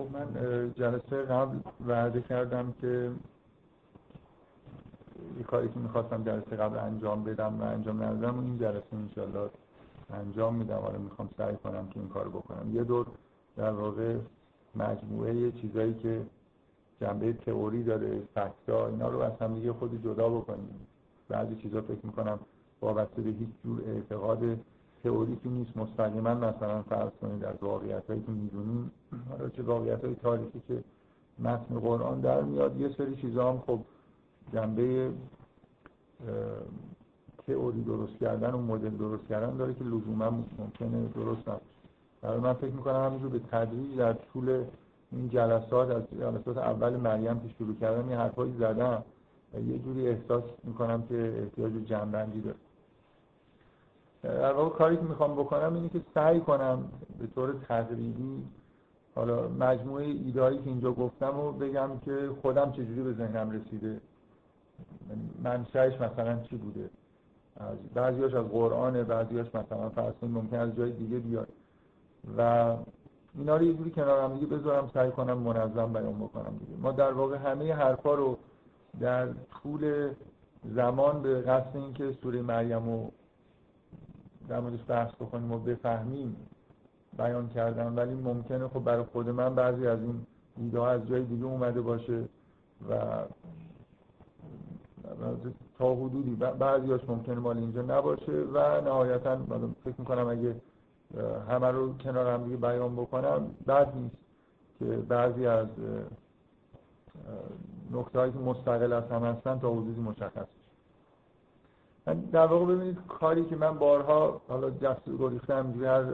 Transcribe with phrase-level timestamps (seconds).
[0.00, 3.10] خب من جلسه قبل وعده کردم که
[5.38, 9.50] یه کاری که می‌خواستم جلسه قبل انجام بدم و انجام ندادم و این جلسه انشالله
[10.10, 10.76] انجام میدم.
[10.76, 12.74] حالا می‌خوام سعی کنم که این کار بکنم.
[12.74, 13.06] یه دور
[13.56, 14.16] در واقع
[14.76, 16.22] مجموعه چیزایی که
[17.00, 20.86] جنبه تئوری داره فکتا اینا رو از هم دیگه خودی جدا بکنیم.
[21.28, 22.38] بعضی چیزا فکر می‌کنم
[22.80, 24.58] وابسته به هیچ جور اعتقاد
[25.04, 28.90] تئوریکی نیست مستقیما مثلا فرض کنید از واقعیت هایی که می‌دونیم
[29.30, 30.84] حالا چه واقعیت های تاریخی که
[31.38, 33.80] متن قرآن در میاد یه سری چیزا هم خب
[34.52, 35.12] جنبه
[37.46, 41.64] تئوری درست کردن و مدل درست کردن داره که لزوما ممکنه درست نباشه.
[42.22, 44.64] برای من فکر می‌کنم همینجور به تدریج در طول
[45.12, 49.02] این جلسات از جلسات اول مریم که شروع کردم یه حرفایی زدم
[49.66, 52.56] یه جوری احساس می‌کنم که احتیاج جنبندی داره
[54.22, 56.88] در واقع کاری که می‌خوام بکنم اینه که سعی کنم
[57.18, 58.44] به طور تقریبی
[59.14, 64.00] حالا مجموعه ایدایی که اینجا گفتم و بگم که خودم چجوری به ذهنم رسیده.
[65.44, 66.90] منشأش مثلا چی بوده؟
[67.94, 71.48] بعضیاش از قرآنه بعضیاش مثلا فرض ممکن از جای دیگه بیاد.
[72.38, 72.76] و
[73.38, 76.80] اینا رو یه جوری کنار هم دیگه بذارم سعی کنم منظم بیان بکنم دیگه.
[76.80, 78.38] ما در واقع همه حرفا رو
[79.00, 79.28] در
[79.62, 80.10] طول
[80.64, 83.12] زمان به قصد اینکه سوره مریم رو
[84.50, 86.36] در موردش بحث بکنیم و بفهمیم
[87.18, 91.44] بیان کردم ولی ممکنه خب برای خود من بعضی از این ایده از جای دیگه
[91.44, 92.24] اومده باشه
[92.90, 92.94] و
[95.78, 99.38] تا حدودی بعضیاش ممکنه مال اینجا نباشه و نهایتا
[99.84, 100.56] فکر می‌کنم اگه
[101.48, 104.16] همه رو کنار هم دیگه بیان بکنم بد نیست
[104.78, 105.68] که بعضی از
[107.90, 110.59] نکته که مستقل از هم هستن تا حدودی مشخص
[112.14, 116.04] در واقع ببینید کاری که من بارها حالا دست رو ریختم هر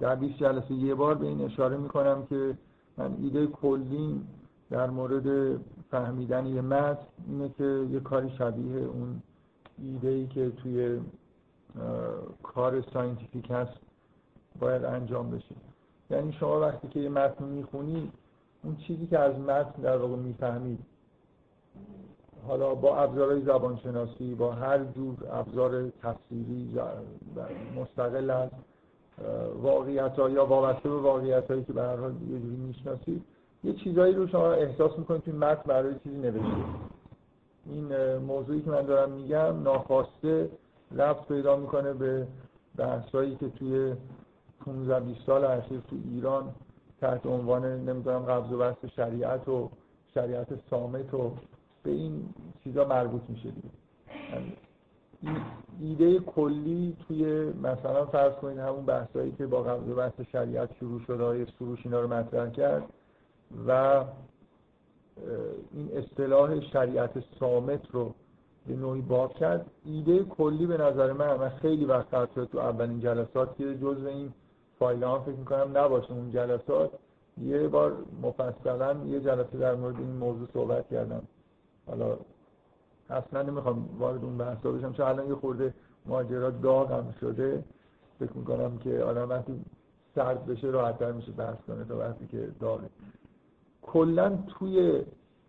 [0.00, 2.58] در 20 جلسه یه بار به این اشاره می‌کنم که
[2.96, 4.20] من ایده کلی
[4.70, 5.58] در مورد
[5.90, 9.22] فهمیدن یه متن اینه که یه کاری شبیه اون
[9.78, 11.00] ایده ای که توی
[12.42, 13.72] کار scientific هست
[14.60, 15.54] باید انجام بشه.
[16.10, 18.12] یعنی شما وقتی که یه متن می‌خونید
[18.64, 20.78] اون چیزی که از متن در واقع می‌فهمید
[22.48, 26.78] حالا با ابزارهای زبانشناسی با هر جور ابزار تفسیری
[27.76, 28.50] مستقل از
[29.62, 33.24] واقعیت ها یا وابسته به واقعیت هایی که هر حال یه جوری می‌شناسید
[33.64, 36.64] یه چیزایی رو شما احساس می‌کنید توی متن برای چیزی نوشته.
[37.66, 40.50] این موضوعی که من دارم میگم ناخواسته
[40.96, 42.26] رفت پیدا می‌کنه به
[42.76, 43.94] بحثایی که توی
[44.64, 46.54] 15 20 سال اخیر تو ایران
[47.00, 49.70] تحت عنوان نمی‌دونم قبض و بست شریعت و
[50.14, 51.32] شریعت سامت و
[51.82, 52.34] به این
[52.64, 53.68] چیزا مربوط میشه دیگه.
[54.32, 54.56] یعنی
[55.80, 61.24] ایده کلی توی مثلا فرض کنید همون بحثایی که با و بست شریعت شروع شده
[61.24, 62.82] های سروش اینا رو مطرح کرد
[63.68, 64.04] و
[65.72, 68.14] این اصطلاح شریعت سامت رو
[68.66, 69.66] به نوعی باب کرد.
[69.84, 74.32] ایده کلی به نظر من من خیلی وقت تو اولین جلسات که جزء این
[74.78, 76.90] فایل ها فکر می‌کنم نباشه اون جلسات
[77.42, 81.22] یه بار مفصلا یه جلسه در مورد این موضوع صحبت کردم.
[81.86, 82.16] حالا
[83.10, 84.92] اصلا نمی‌خوام وارد اون بحثا بشم.
[84.92, 85.74] چون الان یه خورده
[86.06, 87.64] ماجرا داغ هم شده.
[88.18, 89.64] فکر می‌کنم که آدم وقتی
[90.14, 92.88] سرد بشه راحتتر میشه بحث کنه تا وقتی که داغه.
[93.82, 95.02] کلا توی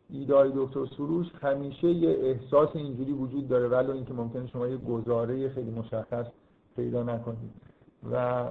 [0.10, 5.50] ایدای دکتر سروش همیشه یه احساس اینجوری وجود داره ولی اینکه ممکنه شما یه گزاره
[5.50, 6.26] خیلی مشخص
[6.76, 7.52] پیدا نکنید.
[8.12, 8.46] و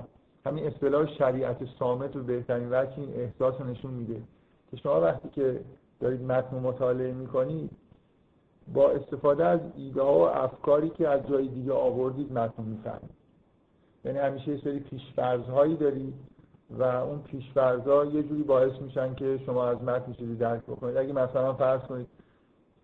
[0.47, 4.22] همین اصطلاح شریعت سامت رو بهترین وجه این احساس رو نشون میده.
[4.71, 5.60] که شما وقتی که
[6.02, 7.70] دارید متن مطالعه می‌کنید
[8.74, 13.10] با استفاده از ایده ها و افکاری که از جای دیگه آوردید متن می‌فهمید.
[14.04, 16.14] یعنی همیشه یه سری پیشفرض هایی دارید
[16.70, 20.96] و اون پیشفرض یه جوری باعث میشن که شما از متن چیزی درک بکنید.
[20.96, 22.06] اگه مثلا فرض کنید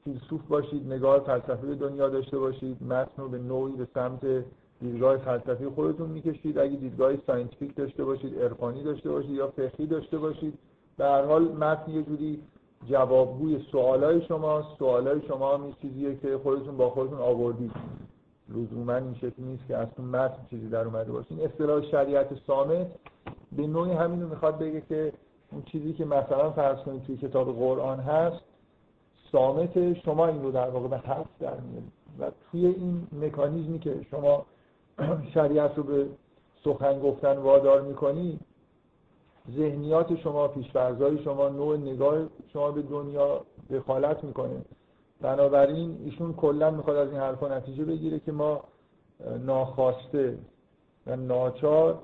[0.04, 4.44] فیلسوف باشید نگاه فلسفی دنیا داشته باشید متن رو به نوعی به سمت
[4.80, 6.58] دیدگاه فلسفی خودتون می‌کشید.
[6.58, 10.58] اگه دیدگاه scientific داشته باشید عرفانی داشته باشید یا فقهی داشته باشید
[10.96, 12.42] به هر حال متن یه جوری
[12.86, 17.72] جوابگوی سوالای شما سوالای شما هم چیزیه که خودتون با خودتون آوردید.
[18.48, 21.26] لزوما این شکل نیست که از اون متن چیزی در اومده باشه.
[21.30, 22.86] این اصطلاح شریعت صامت
[23.52, 25.12] به نوعی همین رو می‌خواد بگه که
[25.52, 28.40] اون چیزی که مثلا فرض کنید توی کتاب قرآن هست
[29.32, 31.92] سامت شما این رو در واقع به حرف در میارید.
[32.18, 34.46] و توی این مکانیزمی که شما
[35.34, 36.06] شریعت رو به
[36.64, 38.40] سخن گفتن وادار می‌کنی
[39.56, 42.18] ذهنیات شما پیشفرزهای شما نوع نگاه
[42.52, 44.64] شما به دنیا دخالت می‌کنه.
[45.20, 48.64] بنابراین ایشون کلا می‌خواد از این حرفا نتیجه بگیره که ما
[49.40, 50.38] ناخواسته
[51.06, 51.98] و ناچار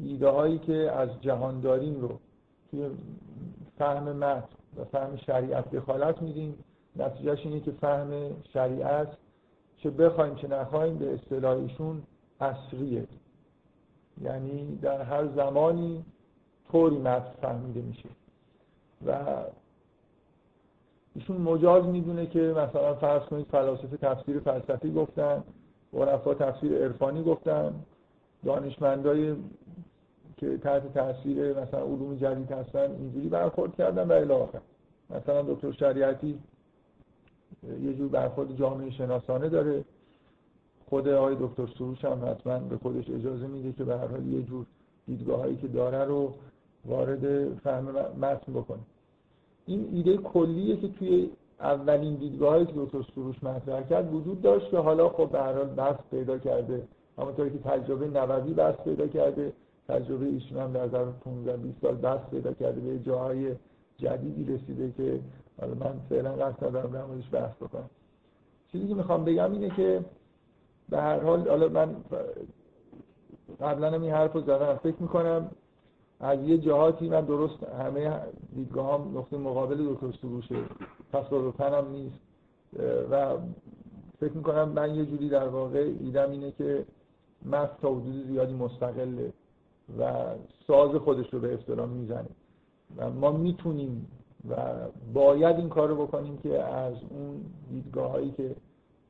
[0.00, 2.18] ایده هایی که از جهانداریم رو
[2.70, 2.90] توی
[3.78, 6.64] فهم متن و فهم شریعت دخالت میدیم.
[6.96, 8.10] نتیجهش اینه که فهم
[8.52, 9.08] شریعت
[9.76, 12.02] چه بخوایم چه نخوایم به اصطلاح ایشون
[12.40, 13.06] اصریه
[14.22, 16.04] یعنی در هر زمانی
[16.72, 18.08] طوری متن فهمیده میشه.
[19.06, 19.12] و
[21.14, 25.44] ایشون مجاز می‌دونه که مثلا فرض کنید فلاسفه تفسیر فلسفی گفتن
[25.94, 27.74] عرفا تفسیر عرفانی گفتن
[28.44, 29.36] دانشمندای
[30.36, 34.60] که تحت تاثیر مثلا علوم جدید هستن اینجوری برخورد کردن و الی آخر.
[35.10, 36.38] مثلا دکتر شریعتی
[37.82, 39.84] یه جور برخورد جامعه شناسانه داره.
[40.88, 44.42] خود آقای دکتر سروش هم حتما به خودش اجازه میده که به هر حال یه
[44.42, 44.66] جور
[45.06, 46.34] دیدگاه هایی که داره رو
[46.88, 47.84] وارد فهم
[48.20, 48.78] متن بکنه.
[49.66, 51.30] این ایده کلیه که توی
[51.60, 55.52] اولین دیدگاه هایی که دکتر سروش مطرح کرد وجود داشت که حالا خب به هر
[55.52, 56.82] حال بحث پیدا کرده.
[57.18, 59.52] همونطوری که تجربه نووی بحث پیدا کرده
[59.88, 63.54] تجربه ایشون هم در ظرف 15 20 سال بحث پیدا کرده به جاهای
[63.96, 65.20] جدیدی رسیده که
[65.60, 67.90] حالا من فعلا قصد ندارم در موردش بحث بکنم.
[68.72, 70.04] چیزی که می‌خوام بگم اینه که
[70.88, 71.96] به هر حال حالا من
[73.60, 75.50] قبلا هم این حرف رو زدم فکر می‌کنم
[76.20, 78.20] از یه جهاتی من درست همه
[78.54, 80.56] دیدگاه هم نقطه مقابل دکتر سروشه.
[81.12, 82.18] تصادفاً هم نیست.
[83.10, 83.36] و
[84.20, 86.84] فکر می‌کنم من یه جوری در واقع ایدم اینه که
[87.46, 89.32] مست تا حدود زیادی مستقله
[89.98, 90.24] و
[90.66, 92.28] ساز خودش رو به اصطلاح می‌زنه.
[92.96, 94.06] و ما می‌تونیم
[94.50, 94.56] و
[95.14, 97.40] باید این کار رو بکنیم که از اون
[97.70, 98.56] دیدگاه هایی که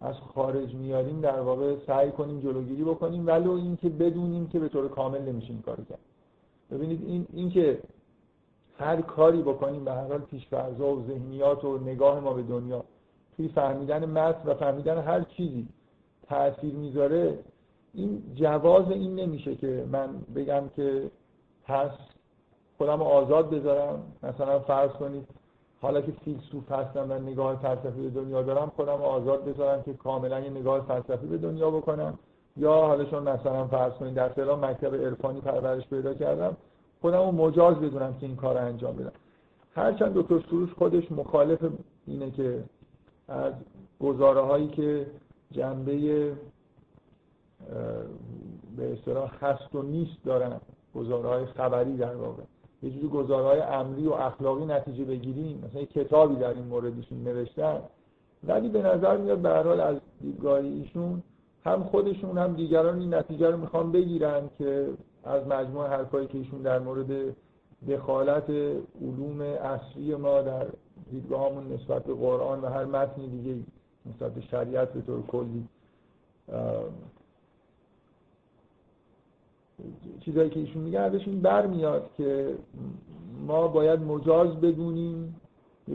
[0.01, 4.89] از خارج میاریم در واقع سعی کنیم جلوگیری بکنیم ولو اینکه بدونیم که به طور
[4.89, 5.99] کامل نمیشه این کار کرد.
[6.71, 7.79] ببینید این اینکه
[8.79, 12.85] هر کاری بکنیم به هر حال پیشفرزا و ذهنیات و نگاه ما به دنیا
[13.37, 15.69] توی فهمیدن متن و فهمیدن هر چیزی
[16.29, 17.39] تاثیر می‌ذاره
[17.95, 21.11] این جواز این نمیشه که من بگم که
[21.65, 21.91] پس
[22.79, 24.03] خودم آزاد بذارم.
[24.23, 25.29] مثلا فرض کنید
[25.81, 30.41] حالا که فیلسوف هستم و نگاه فلسفی به دنیا دارم خودم آزاد بذارم که کاملا
[30.41, 32.19] یه نگاه فلسفی به دنیا بکنم.
[32.59, 36.57] یا حالا چون مثلا فرض کنید در فعلا مکتب عرفانی پرورش پیدا کردم
[37.01, 39.13] خودم رو مجاز بدونم که این کار رو انجام بدم.
[39.75, 41.59] هرچند دکتر سروش خودش مخالف
[42.07, 42.65] اینه که
[43.29, 43.53] از
[44.01, 45.07] گزاره هایی که
[45.53, 45.97] جنبه
[48.77, 50.61] به اصطلاح هست و نیست دارن
[50.95, 52.43] گزاره های خبری در واقع.
[52.83, 55.65] یه جوری گزاره های امری و اخلاقی نتیجه بگیریم.
[55.65, 57.81] مثلا کتابی در این موردشون نوشتن.
[58.45, 61.23] ولی به نظر میاد به حال از دیدگاه ایشون
[61.65, 64.89] هم خودشون هم دیگران این نتیجه رو می‌خوان بگیرن که
[65.25, 67.37] از مجموع حرفایی که ایشون در مورد
[67.89, 68.51] دخالت
[69.01, 70.67] علوم اصلی ما در
[71.11, 73.57] دیدگاهمون نسبت به قرآن و هر متن دیگه
[74.07, 75.69] نسبت به شریعت به طور کلی
[80.21, 82.55] چیزایی که ایشون میگن ازش این برمیاد که
[83.47, 85.41] ما باید مجاز بدونیم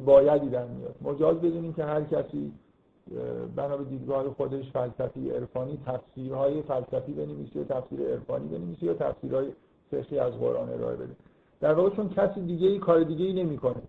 [0.06, 0.96] بایدی در میاد.
[1.02, 2.52] مجاز بدونیم که هر کسی
[3.56, 9.52] بنا به دیدگاه خودش فلسفی عرفانی تفسیرهای فلسفی بنویسه تفسیر عرفانی بنویسه یا تفسیرهای
[9.92, 11.16] فقهی از قرآن ارائه بده.
[11.62, 13.82] در واقع چون کسی دیگه ای کار دیگه ای نمی‌کنه.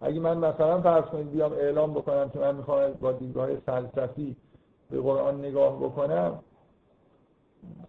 [0.00, 4.36] اگه من مثلا فرض کنید بیام اعلام بکنم که من می‌خوام با دیدگاه فلسفی
[4.90, 6.38] به قرآن نگاه بکنم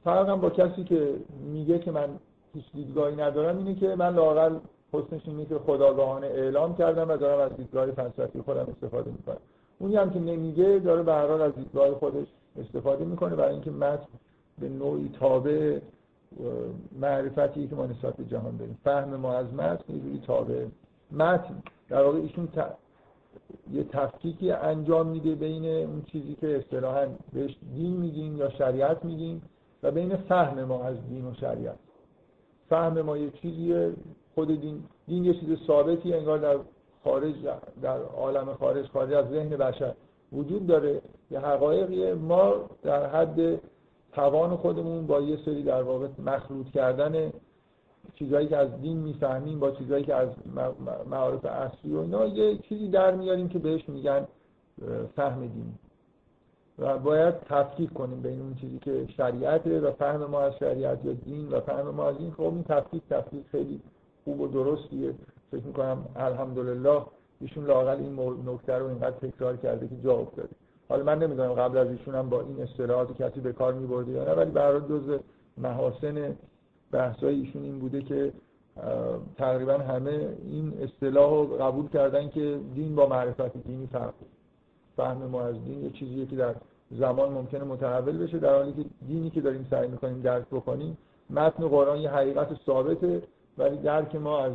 [0.03, 2.09] فرقم با کسی که میگه که من
[2.53, 4.55] هیچ دیدگاهی ندارم اینه که من لاقل
[4.93, 9.37] حسنش اینه که خداگاهانه اعلام کردم و دارم از دیدگاه فلسفی خودم استفاده می‌کنم.
[9.79, 12.27] اونی هم که نمیگه داره به هر از دیدگاه خودش
[12.59, 14.07] استفاده می‌کنه برای اینکه متن
[14.59, 15.79] به نوعی تابع
[16.99, 18.77] معرفتی که ما نسبت به جهان داریم.
[18.83, 20.65] فهم ما از متن یه تابع.
[21.11, 22.47] متن در واقع ایشون
[23.71, 29.41] یه تفکیکی انجام میده بین اون چیزی که اصطلاحا بهش دین میگیم یا شریعت میگیم
[29.83, 31.79] و بین فهم ما از دین و شریعت.
[32.69, 33.93] فهم ما یه چیزیه
[34.35, 34.83] خود دین.
[35.07, 36.57] دین یه چیز ثابتی انگار در
[37.03, 37.33] خارج
[37.81, 39.93] در عالم خارج خارج از ذهن بشر
[40.31, 41.01] وجود داره.
[41.31, 42.53] یه حقایقی ما
[42.83, 43.61] در حد
[44.11, 47.31] توان خودمون با یه سری در واقع مخلوط کردن
[48.15, 50.29] چیزهایی که از دین می‌فهمیم با چیزهایی که از
[51.09, 54.27] معارف اصلی و اینا یه چیزی در میاریم که بهش میگن
[55.15, 55.73] فهم دین.
[56.79, 61.13] و باید تفکیک کنیم بین اون چیزی که شریعته و فهم ما از شریعت یا
[61.13, 62.31] دین و فهم ما از دین.
[62.31, 63.81] خب این تفکیک تفکیک خیلی
[64.23, 65.13] خوب و درستیه.
[65.51, 67.01] فکر می‌کنم الحمدلله
[67.41, 70.49] ایشون لاقل این نکته رو اینقدر تکرار کرده که جا افتاده.
[70.89, 74.23] حالا من نمی‌دونم قبل از ایشون هم با این اصطلاحات کسی به کار میبرده یا
[74.23, 75.19] نه ولی برای جز
[75.57, 76.35] محاسن
[76.91, 78.33] بحثای ایشون این بوده که
[79.37, 84.13] تقریبا همه این اصطلاح رو قبول کردن که دین با معرفت دینی فرق
[84.97, 86.55] فهم ما از دین یه چیزیه که در
[86.91, 90.97] زمان ممکنه متحول بشه در حالی که دینی که داریم سعی می‌کنیم درک بکنیم
[91.29, 93.23] متن قرآن یه حقیقت ثابته
[93.57, 94.53] ولی درک ما از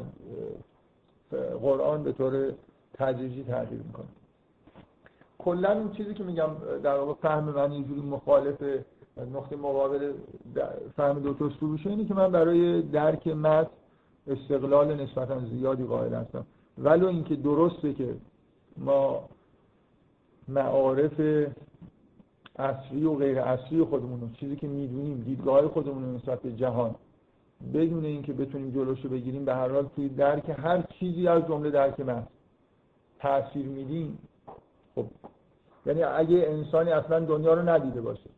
[1.63, 2.53] قرآن به طور
[2.95, 4.07] تدریجی تغییر می‌کنه.
[5.39, 6.51] کلا این چیزی که میگم
[6.83, 8.63] در واقع فهم من اینجوری مخالف
[9.35, 10.13] نقطه مقابل
[10.97, 13.71] فهم دکتر سروشه اینه که من برای درک متن
[14.27, 16.47] استقلال نسبتا زیادی قائل هستم.
[16.79, 18.15] ولو اینکه درسته که
[18.77, 19.29] ما
[20.49, 21.47] معارف
[22.59, 26.95] اصلی و غیر اصلی خودمون چیزی که می‌دونیم دیدگاه خودمون نسبت به جهان
[27.75, 32.01] بدون اینکه بتونیم جلوشو بگیریم به هر حال توی درک هر چیزی از جمله درک
[32.01, 32.27] من
[33.19, 34.19] تاثیر میدیم.
[34.95, 35.07] خب
[35.87, 38.31] یعنی اگه انسانی اصلا دنیا رو ندیده باشه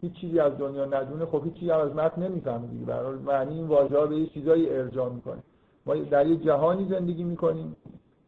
[0.00, 2.84] هیچ چیزی از دنیا ندونه خب هیچ چیزی از متن نمی‌فهمه دیگه.
[2.84, 5.42] به معنی این واژه به یه چیزایی ارجاع می‌کنه.
[5.86, 7.76] ما در یه جهانی زندگی می‌کنیم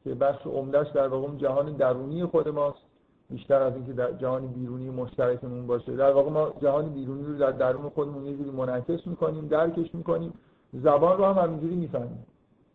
[0.05, 2.86] که بخش عمدهش در واقع جهان درونی خود ماست.
[3.31, 5.97] بیشتر از اینکه در جهان بیرونی مشترکمون باشه.
[5.97, 10.33] در واقع ما جهان بیرونی رو در درون خودمون یه جوری منعکس می‌کنیم درکش می‌کنیم.
[10.73, 12.27] زبان رو هم همینجوری می‌فهمیم.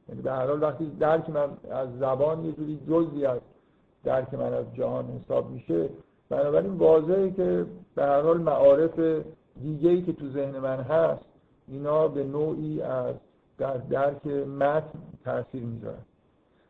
[0.10, 3.40] یعنی به هر حال وقتی درک من از زبان یه جوری جزئی از
[4.04, 5.90] درک من از جهان حساب میشه
[6.30, 7.66] بنابراین واضحه که
[7.96, 9.00] به هر حال معارف
[9.62, 11.26] دیگه‌ای که تو ذهن من هست
[11.68, 13.16] اینا به نوعی از
[13.58, 16.06] در درک متن تاثیر می‌ذارن.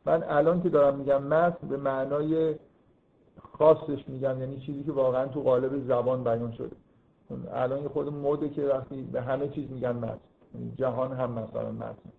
[0.06, 2.56] من الان که دارم میگم متن به معنای
[3.58, 6.76] خاصش میگم یعنی چیزی که واقعا تو قالب زبان بیان شده.
[7.54, 10.20] الان خود موده که وقتی به همه چیز میگن متن.
[10.56, 12.12] یعنی جهان هم مثلا متن.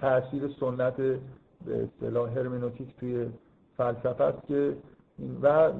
[0.00, 3.28] تاثیر سنت به اصطلاح هرمنوتیک توی
[3.76, 4.76] فلسفه است که
[5.42, 5.72] و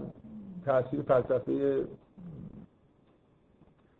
[0.64, 1.84] تاثیر فلسفه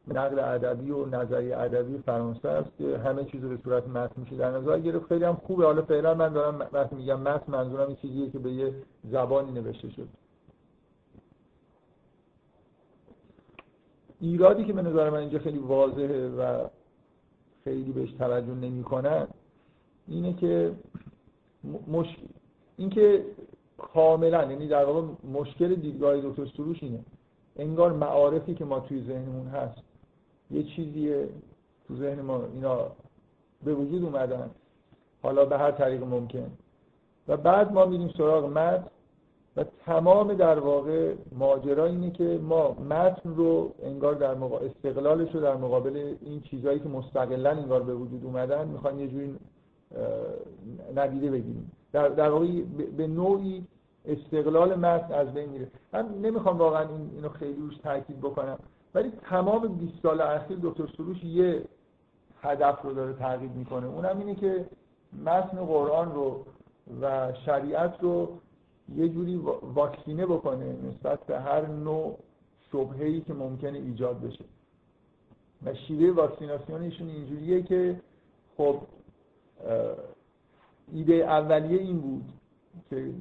[0.08, 4.36] نقل ادبی و نظری ادبی فرانسه است که همه چیز رو به صورت متن میشه
[4.36, 5.06] در نظر گرفت.
[5.06, 5.64] خیلی هم خوبه.
[5.64, 9.90] حالا فعلا من دارم وقتی میگم متن منظورم این چیزیه که به یه زبانی نوشته
[9.90, 10.08] شد.
[14.20, 16.66] ایرادی که به نظر من اینجا خیلی واضحه و
[17.64, 19.26] خیلی بهش توجه نمی‌کنن
[20.08, 20.72] اینه که
[21.88, 22.22] مشکل
[22.76, 23.24] اینکه
[23.78, 27.04] کاملا یعنی در واقع مشکل دیدگاه دکتر سروش اینه.
[27.56, 29.85] انگار معارفی که ما توی ذهنمون هست
[30.50, 31.28] یه چیزیه
[31.88, 32.78] تو ذهن ما اینا
[33.64, 34.50] به وجود اومدن.
[35.22, 36.50] حالا به هر طریق ممکن.
[37.28, 38.84] و بعد ما میریم سراغ متن
[39.56, 45.40] و تمام در واقع ماجرا اینه که ما متن رو انگار در مقابل استقلالش رو
[45.40, 49.36] در مقابل این چیزهایی که مستقلا انگار به وجود اومدن می‌خوان یه جوری
[50.96, 51.72] ندیده بگیریم.
[51.92, 52.46] در, در واقع
[52.96, 53.64] به نوعی
[54.04, 55.68] استقلال متن از بین میره.
[55.92, 58.58] من نمی‌خوام واقعا اینو خیلی روش تاکید بکنم.
[58.96, 61.64] ولی تمام 20 سال اخیر دکتر سروش یه
[62.42, 63.86] هدف رو داره تغییر می‌کنه.
[63.86, 64.66] اونم اینه که
[65.24, 66.44] متن قرآن رو
[67.02, 68.38] و شریعت رو
[68.96, 69.36] یه جوری
[69.74, 72.18] واکسینه بکنه نسبت به هر نوع
[72.72, 74.44] شبهه‌ای که ممکنه ایجاد بشه.
[75.66, 78.00] و شیوه واکسیناسیونشون اینجوریه که
[78.56, 78.80] خب
[80.92, 82.24] ایده اولیه این بود
[82.90, 83.12] که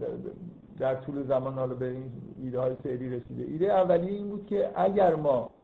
[0.79, 2.11] در طول زمان حالا به این
[2.43, 3.43] ایده های فعلی رسیده.
[3.43, 5.54] ایده اولیه این بود که اگر ما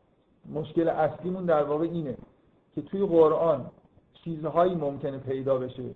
[0.50, 2.16] مشکل اصلیمون در واقع اینه
[2.74, 3.70] که توی قرآن
[4.24, 5.94] چیزهایی ممکنه پیدا بشه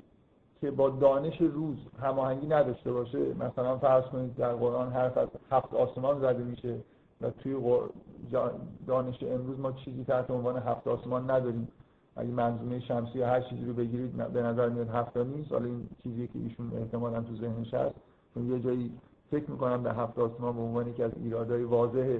[0.60, 3.34] که با دانش روز هماهنگی نداشته باشه.
[3.34, 6.76] مثلا فرض کنید در قرآن حرف از هفت آسمان زده میشه
[7.20, 7.56] و توی
[8.86, 11.68] دانش امروز ما چیزی تحت عنوان هفت آسمان نداریم.
[12.16, 15.52] اگه منظومه شمسی هر چیزی رو بگیرید به نظر میاد هفت نیست.
[15.52, 17.94] حالا این چیزی که ایشون احتمالا تو ذهنش هست.
[18.34, 18.92] چون یه جایی
[19.30, 22.18] فکر می‌کنم به هفت آسمان به عنوان که از ایرادهای واضح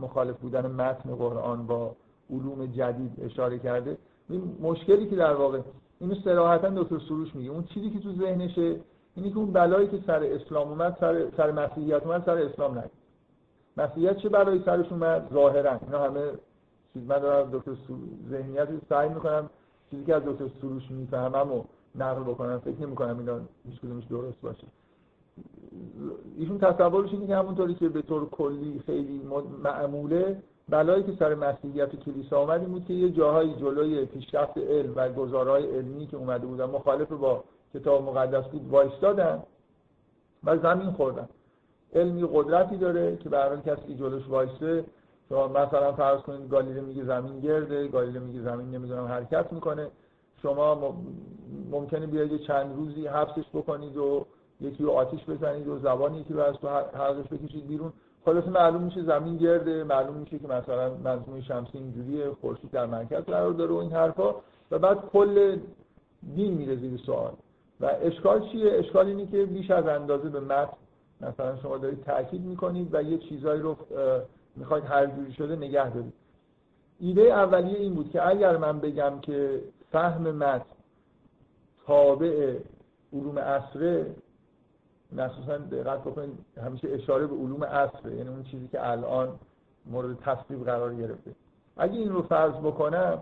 [0.00, 1.96] مخالف بودن متن قرآن با
[2.30, 3.98] علوم جدید اشاره کرده.
[4.28, 5.60] این مشکلی که در واقع
[6.00, 7.50] اینو صراحتا دکتر سروش میگه.
[7.50, 8.80] اون چیزی که تو ذهنشه
[9.14, 12.90] اینی که اون بلایی که سر اسلام اومد سر سر مسیحیت اومد سر اسلام نگید
[13.76, 15.78] مسیحیت چه بلایی سرش اومد؟ ظاهرا.
[15.86, 16.32] اینا همه
[16.94, 17.72] چیز من دارم دکتر
[18.30, 19.50] ذهنیت سعی می‌کنم
[19.90, 24.40] چیزی که از دکتر سروش می‌فهمم و نقل بکنم فکر نمی‌کنم اینا هیچ کدومش درست
[24.40, 24.66] باشه.
[26.36, 29.22] ایشون تصورش اینه که همونطوری که به طور کلی خیلی
[29.64, 35.08] معموله بلایی که سر مسیحیت کلیسا آمد بود که یه جاهایی جلوی پیشرفت علم و
[35.08, 39.42] گزارهای علمی که اومده بودن مخالف با کتاب مقدس بود وایستادن
[40.44, 41.28] و زمین خوردن.
[41.94, 44.84] علمی قدرتی داره که برای کسی جلوش وایسته
[45.28, 49.88] شما مثلا فرض کنید گالیله میگه زمین گرده گالیله میگه زمین نمی‌دونم حرکت می‌کنه.
[50.42, 50.94] شما
[51.70, 54.26] ممکنه بیاید چند روزی حبسش بکنید و
[54.60, 57.92] یکی رو آتیش بزنید و زبانی یکی رو از تو حلقش بکشید بیرون.
[58.24, 63.24] خلاص معلوم میشه زمین گرده معلوم میشه که مثلا منظومه شمسی اینجوریه خورشید در مرکز
[63.24, 64.34] قرار داره و این حرفا.
[64.70, 65.58] و بعد کل
[66.34, 67.32] دین میره زیر سوال.
[67.80, 70.76] و اشکال چیه؟ اشکال اینه که بیش از اندازه به متن
[71.20, 73.76] مثلا شما دارید تاکید می‌کنید و یه چیزایی رو
[74.56, 76.12] می‌خواید هر جوری شده نگه دارید.
[77.00, 79.60] ایده اولیه این بود که اگر من بگم که
[79.92, 80.64] فهم متن
[81.86, 82.58] تابع
[83.12, 84.06] علوم عصره
[85.12, 89.38] مخصوصا دقت بکنید همیشه اشاره به علوم عصره یعنی اون چیزی که الان
[89.86, 91.34] مورد تصویب قرار گرفته.
[91.76, 93.18] اگه این رو فرض بکنم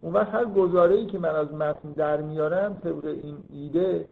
[0.00, 4.08] اون وقت هر گزاره ای که من از متن در میارم طبق این ایده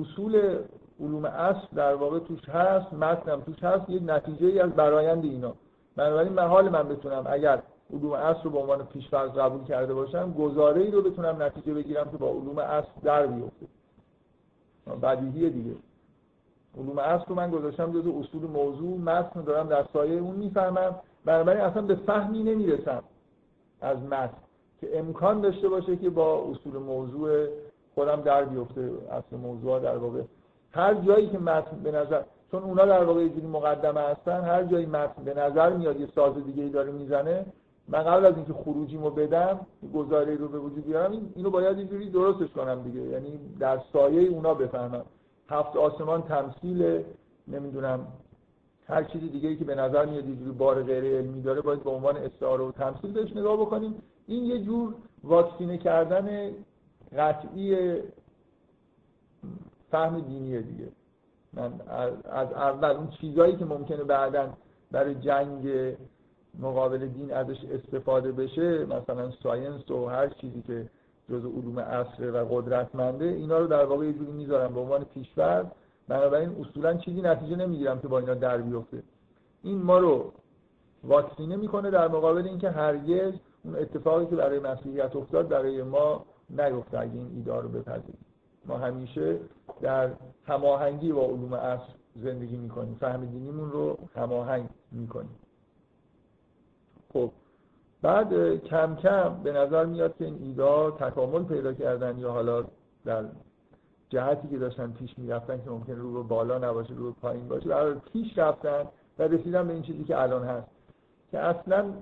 [0.00, 0.58] اصول
[1.00, 5.54] علوم اصل در واقع توش هست متنم توش هست یک نتیجه ای از برایند اینا.
[5.96, 10.82] بنابراین محال من بتونم اگر علوم اصل رو به عنوان پیشفرض قبول کرده باشم گزاره
[10.82, 13.66] ای رو بتونم نتیجه بگیرم که با علوم اصل در بیفته.
[15.02, 15.74] بدیهیه دیگه.
[16.78, 20.94] علوم اصل رو من گذاشتم جز اصول موضوع متن دارم در سایه اون می‌فهمم.
[21.24, 23.02] بنابراین اصلا به فهمی نمی‌رسم
[23.80, 24.36] از متن
[24.80, 27.46] که امکان داشته باشه که با اصول موضوع
[27.94, 30.22] خودم در بیفته اصل موضوع در واقع.
[30.72, 34.86] هر جایی که متن به نظر چون اونا در واقع یه مقدمه هستن هر جایی
[34.86, 37.46] متن به نظر میاد یه ساز دیگه ای داره می‌زنه
[37.88, 39.60] من قبل از اینکه خروجیمو بدم
[39.94, 43.00] گزاره رو به وجود بیارم اینو باید اینجوری درستش کنم دیگه.
[43.00, 45.04] یعنی در سایه اونا بفهمم.
[45.48, 47.04] هفت آسمان تمثیل
[47.48, 48.06] نمی‌دونم
[48.86, 51.90] هر چیزی دیگه ای که به نظر میاد اینجوری بار غیر علمی داره باید به
[51.90, 53.94] عنوان استعاره و تمثیل بهش نگاه بکنیم.
[54.26, 56.50] این یه جور واکسینه کردن
[57.16, 57.96] قطعی
[59.90, 60.88] فهم دینیه دیگه.
[61.52, 61.72] من
[62.30, 64.52] از اول اون چیزایی که ممکنه بعدا
[64.90, 65.94] برای جنگ
[66.58, 70.88] مقابل دین ازش استفاده بشه مثلا ساینس و هر چیزی که
[71.30, 75.72] جز علوم عصر و قدرتمنده اینا رو در واقع یه جوری می‌ذارم به عنوان پیشورد
[76.08, 79.02] بنابراین اصولا چیزی نتیجه نمی‌گیرم که با اینا در بیفته.
[79.62, 80.32] این ما رو
[81.04, 83.32] واکسینه می‌کنه در مقابل اینکه هرگز
[83.64, 88.24] اون اتفاقی که برای مسیحیت افتاد برای ما نیفته اگه این ایده رو بپذیریم.
[88.66, 89.38] ما همیشه
[89.80, 90.10] در
[90.46, 92.96] هماهنگی با علوم عصر زندگی می‌کنیم.
[93.00, 95.36] فهم دینیمون رو هماهنگ می‌کنیم.
[97.14, 97.30] خب
[98.02, 102.64] بعد کم کم به نظر میاد که این ایده تکامل پیدا کردن یا حالا
[103.04, 103.24] در
[104.08, 108.38] جهتی که داشتن پیش می‌رفتن که ممکن رو بالا نباشه رو پایین باشه برای پیش
[108.38, 108.84] رفتن
[109.18, 110.68] و رسیدن به این چیزی که الان هست.
[111.30, 111.92] که اصلا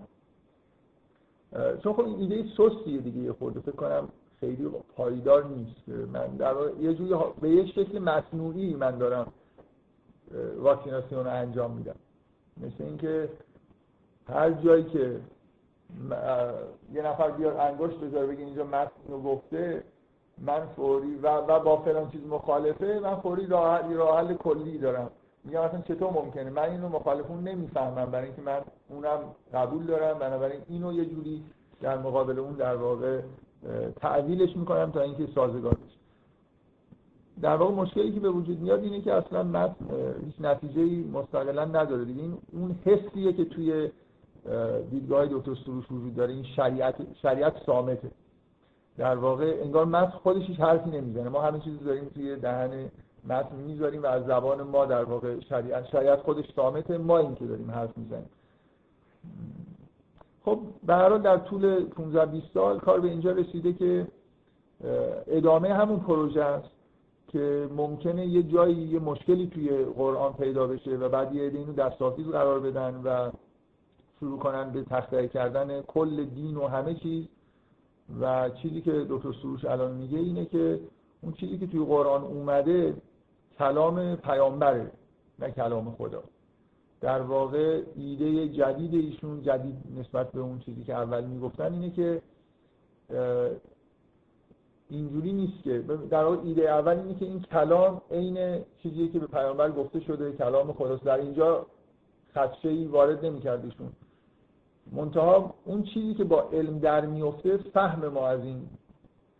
[1.82, 4.08] چون خب این ایده سستیه دیگه یه خورده فکر کنم
[4.40, 5.88] خیلی پایدار نیست.
[6.12, 9.32] من در یه جوری به یه شکل مصنوعی من دارم
[10.58, 11.96] واکسیناسیون رو انجام میدم.
[12.56, 13.28] مثل اینکه
[14.28, 15.20] هر جایی که
[16.94, 19.82] یه نفر بیاد انگشت بذاره بگه اینجا متن رو گفته
[20.38, 25.10] من فوری و, و با فلان چیز مخالفه من فوری راه حل کلی دارم.
[25.44, 28.10] میگم اصلا چطور ممکنه؟ من اینو مخالفون نمی‌فهمم.
[28.10, 29.18] برای اینکه من اونم
[29.54, 30.18] قبول دارم.
[30.18, 31.42] بنابراین اینو یه جوری
[31.80, 33.20] در مقابل اون در واقع
[33.96, 35.98] تعویلش می‌کنم تا اینکه سازگار بشه.
[37.42, 39.74] در واقع مشکلی که به وجود میاد اینه که اصلا متن
[40.24, 42.04] هیچ نتیجه مستقلا نداره.
[42.04, 43.90] دیگه این اون حسیه که توی
[44.90, 48.10] دیدگاه دکتر سروش وجود داره این شریعت شریعت سامته
[48.98, 51.28] در واقع انگار متن خودش هیچ حرفی نمی‌زنه.
[51.28, 52.90] ما همه چیزی داریم توی دهن
[53.28, 57.46] متن می‌ذاریم و از زبان ما در واقع شریعت شریعت خودش سامته ما این که
[57.46, 58.30] داریم حرف می‌زنیم.
[60.44, 64.06] خب به در طول 15 20 سال کار به اینجا رسیده که
[65.26, 66.68] ادامه همون پروژه است
[67.28, 72.26] که ممکنه یه جایی یه مشکلی توی قرآن پیدا بشه و بعد یه اینو دستاویز
[72.26, 73.30] قرار بدن و
[74.22, 77.24] شروع کنن به تخته کردن کل دین و همه چیز.
[78.20, 80.80] و چیزی که دکتر سروش الان میگه اینه که
[81.22, 82.94] اون چیزی که توی قرآن اومده
[83.58, 84.90] کلام پیامبره
[85.38, 86.22] نه کلام خدا.
[87.00, 92.22] در واقع ایده جدید ایشون جدید نسبت به اون چیزی که اول می‌گفتن اینه که
[94.90, 95.78] اینجوری نیست که
[96.10, 100.32] در واقع ایده اول اینه که این کلام عین چیزی که به پیامبر گفته شده
[100.32, 101.04] کلام خداست.
[101.04, 101.66] در اینجا
[102.34, 103.92] خدشه ای وارد نمی‌کرد ایشون.
[104.92, 108.68] منتها اون چیزی که با علم در میفته فهم ما از این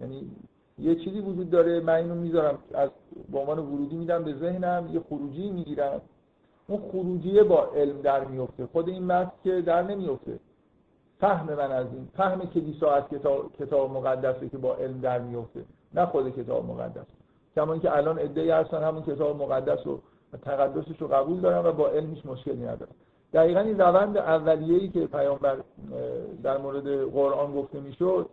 [0.01, 0.31] یعنی
[0.79, 2.91] یه چیزی وجود داره من اینو می‌ذارم از
[3.33, 6.01] به عنوان ورودی میدم به ذهنم یه خروجی می‌گیرم.
[6.67, 10.39] اون خروجیه با علم در میفته خود این متن که در نمیفته.
[11.21, 15.65] فهم من از این فهم کلیسا از کتاب, کتاب مقدسه که با علم در میفته
[15.95, 17.07] نه خود کتاب مقدس.
[17.57, 20.01] کما اینکه الان ادعی هستن همون کتاب مقدس و
[20.43, 22.93] تقدسش رو قبول دارن و با علمش مشکلی ندارن.
[23.33, 25.57] دقیقا این روند اولیه‌ای که پیامبر
[26.43, 28.27] در مورد قرآن گفته می‌شد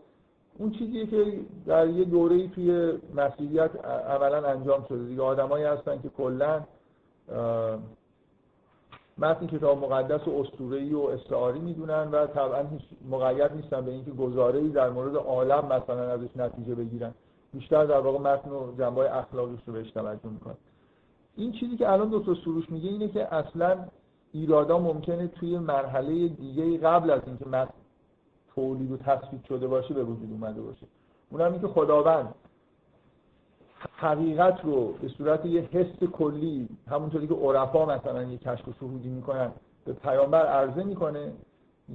[0.58, 5.06] اون چیزیه که در یه دوره‌ای توی مسیحیت عملا انجام شده.
[5.06, 6.62] دیگه آدمایی هستن که کلا
[9.18, 14.12] متن کتاب مقدس و اسطوره‌ای و استعاری می‌دونن و طبعا هیچ مقید نیستن به اینکه
[14.12, 17.14] گزاره‌ای در مورد عالم مثلا ازش نتیجه بگیرن.
[17.54, 20.58] بیشتر در واقع متن و جنبه اخلاقیش رو بهش توجه می‌کنن.
[21.36, 23.78] این چیزی که الان دکتر سروش میگه اینه که اصلا
[24.32, 27.74] ایرادا ممکنه توی مرحله دیگه قبل از اینکه متن
[28.56, 30.86] تولید و تثبیت شده باشه به وجود اومده باشه.
[31.32, 32.36] اونم که خداوند
[33.96, 39.10] حقیقت رو به صورت یه حس کلی همونطوری که عرفا مثلا یه کشف و شهودی
[39.10, 39.52] می‌کنن
[39.86, 41.32] به پیامبر عرضه می‌کنه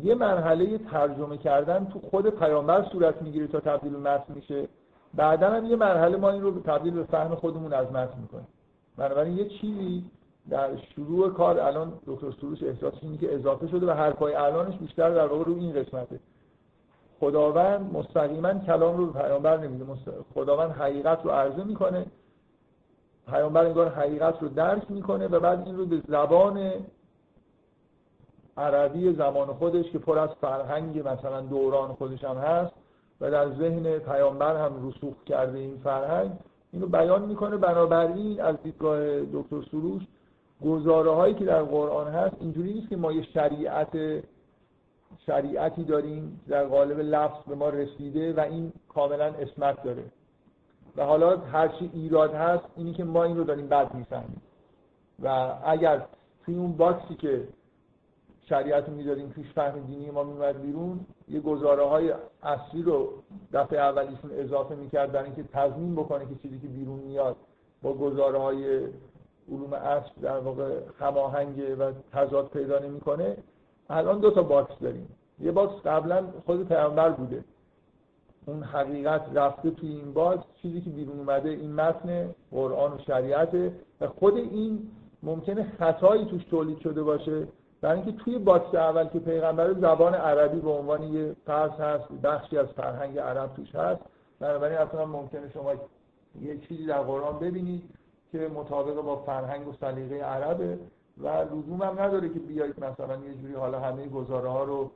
[0.03, 4.69] یه مرحله ترجمه کردن تو خود پیامبر صورت می‌گیره تا تبدیل به متن میشه.
[5.15, 8.47] بعدا هم یه مرحله ما این رو تبدیل به فهم خودمون از متن می‌کنیم.
[8.97, 10.05] بنابراین یه چیزی
[10.51, 15.11] در شروع کار الان دکتر سروش احساس اینه که اضافه شده و حرفای الانش بیشتر
[15.11, 16.21] در واقع رو این قسمته.
[17.21, 19.85] خداوند مستقیما کلام رو به پیامبر نمیده.
[20.35, 22.07] خداوند حقیقت رو عرضه می‌کنه.
[23.27, 26.73] پیامبر انگار حقیقت رو درک می‌کنه و بعد این رو به زبان
[28.57, 32.73] عربی زمان خودش که پر از فرهنگ مثلا دوران خودش هم هست
[33.21, 36.31] و در ذهن پیامبر هم رسوخ کرده این فرهنگ
[36.73, 37.57] اینو بیان می‌کنه.
[37.57, 40.03] بنابراین از دیدگاه دکتر سروش
[40.65, 44.23] گزاره هایی که در قرآن هست اینجوری نیست که ما یه شریعت
[45.27, 50.05] شریعتی داریم در قالب لفظ به ما رسیده و این کاملا اسمت داره.
[50.97, 54.43] و حالا هرچی ایراد هست اینی که ما این رو داریم بد می‌فهمیم.
[55.23, 56.07] و اگر
[56.45, 57.49] توی اون box ی که
[58.49, 63.09] شریعت رو می‌دادیم پیش فهم دینی ما میمد بیرون یه گزاره های اصلی رو
[63.53, 67.37] دفعه اولیشون اضافه می‌کرد برای اینکه تضمین بکنه که چیزی که بیرون میاد
[67.83, 68.89] با گزاره های
[69.53, 73.37] علوم عصر در واقع هماهنگ و تضاد پیدا نمی‌کنه.
[73.91, 75.09] الان دو تا box داریم.
[75.41, 77.45] یه box قبلا خود پیامبر بوده.
[78.47, 83.73] اون حقیقت رفته توی این box چیزی که بیرون اومده این متن قرآن و شریعته
[84.01, 84.91] و خود این
[85.23, 87.49] ممکنه خطایی توش تولید شده باشه.
[87.81, 92.59] برای اینکه توی box اول که پیغمبر زبان عربی به عنوان یه فرض هست بخشی
[92.59, 94.01] از فرهنگ عرب توش هست
[94.41, 95.73] بنابراین اصلا ممکنه شما
[96.41, 97.83] یه چیزی در قرآن ببینید.
[98.35, 100.79] که مطابق با فرهنگ و سلیقه عربه
[101.19, 104.91] و لزوم هم نداره که بیایید مثلا یه جوری حالا همه گزاره ها رو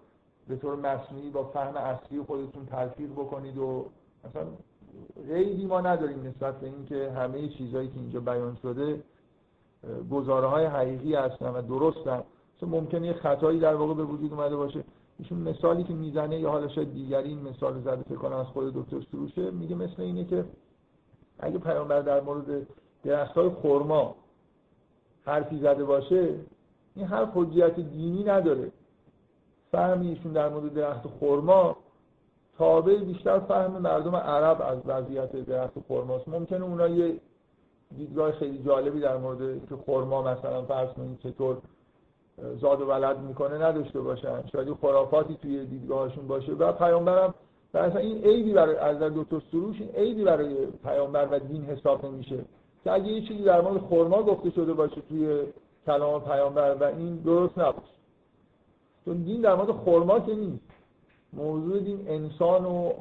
[0.48, 3.86] به طور مصنوعی با فهم اصلی خودتون تلفیق بکنید و
[4.24, 4.46] مثلا
[5.28, 9.02] غیبی ما نداریم نسبت به اینکه همه چیزهایی که اینجا بیان شده
[10.10, 12.22] گزاره های حقیقی هستن و درستن.
[12.62, 14.84] ممکنه یه خطایی در واقع به وجود اومده باشه.
[15.18, 19.00] ایشون مثالی که می‌زنه یا حالا شاید دیگری این مثال زده فکر از خود دکتر
[19.12, 20.44] سروشه میگه مثل اینه که
[21.38, 22.66] اگه پیامبر در مورد
[23.04, 24.14] درخت های خرما
[25.24, 26.34] حرفی زده باشه
[26.96, 28.72] این هر حجیت دینی نداره.
[29.72, 31.76] فهمی ایشون در مورد درخت خرما
[32.58, 36.28] تابع بیشتر فهم مردم عرب از وضعیت درخت خرماست.
[36.28, 37.20] ممکنه اونا یه
[37.96, 41.56] دیدگاه خیلی جالبی در مورد که خرما مثلا فرض کنید چطور
[42.60, 44.46] زاد و ولد می‌کنه نداشته باشن.
[44.52, 46.52] شاید خرافاتی توی دیدگاهشون باشه.
[46.52, 47.34] و پیامبرم
[47.74, 52.44] اصلا این عیبی برای از دکتر سروش این عیبی برای پیامبر و دین حساب نمیشه.
[52.84, 55.42] که اگه یه چیزی در مورد خرما گفته شده باشه توی
[55.86, 57.98] کلام پیامبر و این درست نباشه.
[59.04, 60.64] چون دین در مورد خرما که نیست.
[61.32, 62.92] موضوع دین انسان و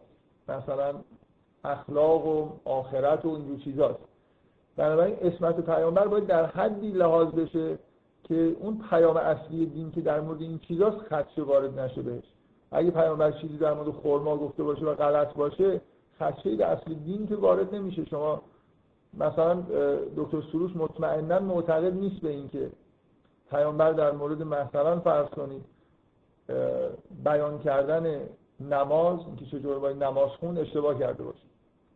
[0.50, 0.96] مثلا
[1.64, 4.00] اخلاق و آخرت و اینجور چیزاست.
[4.76, 7.78] بنابراین اسمت پیامبر باید در حدی لحاظ بشه
[8.24, 12.24] که اون پیام اصلی دین که در مورد این چیزاست خدشه وارد نشه بهش.
[12.72, 15.82] اگه پیامبر چیزی در مورد خرما گفته باشه و غلط باشه
[16.20, 18.06] خدشه به اصل دین که وارد نمیشه.
[18.06, 18.42] شما
[19.20, 19.64] مثلا
[20.18, 22.70] دکتر سروش مطمئنا معتقد نیست به اینکه
[23.50, 25.66] پیامبر در مورد مثلا فرض کنید
[27.24, 28.20] بیان کردن
[28.60, 31.44] نماز اینکه چجور باید نماز خون اشتباه کرده باشه.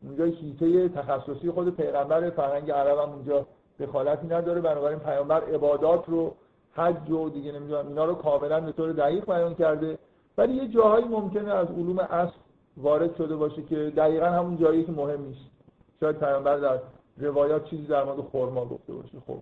[0.04, 3.46] اونجا هیته تخصصی خود پیغمبر فرهنگ عرب هم اونجا
[3.80, 4.62] دخالتی نداره.
[4.62, 6.34] بنابراین پیامبر عبادات رو
[6.74, 9.98] حج و دیگه نمی‌دونم اینا رو کاملا به طور دقیق بیان کرده.
[10.38, 12.36] ولی یه جاهایی ممکنه از علوم اصل
[12.78, 15.52] وارد شده باشه که دقیقا همون جایی که مهم نیست.
[16.00, 16.80] شاید پیامبر در
[17.18, 19.20] روایات چیزی در مورد خرما گفته باشه.
[19.28, 19.38] خب.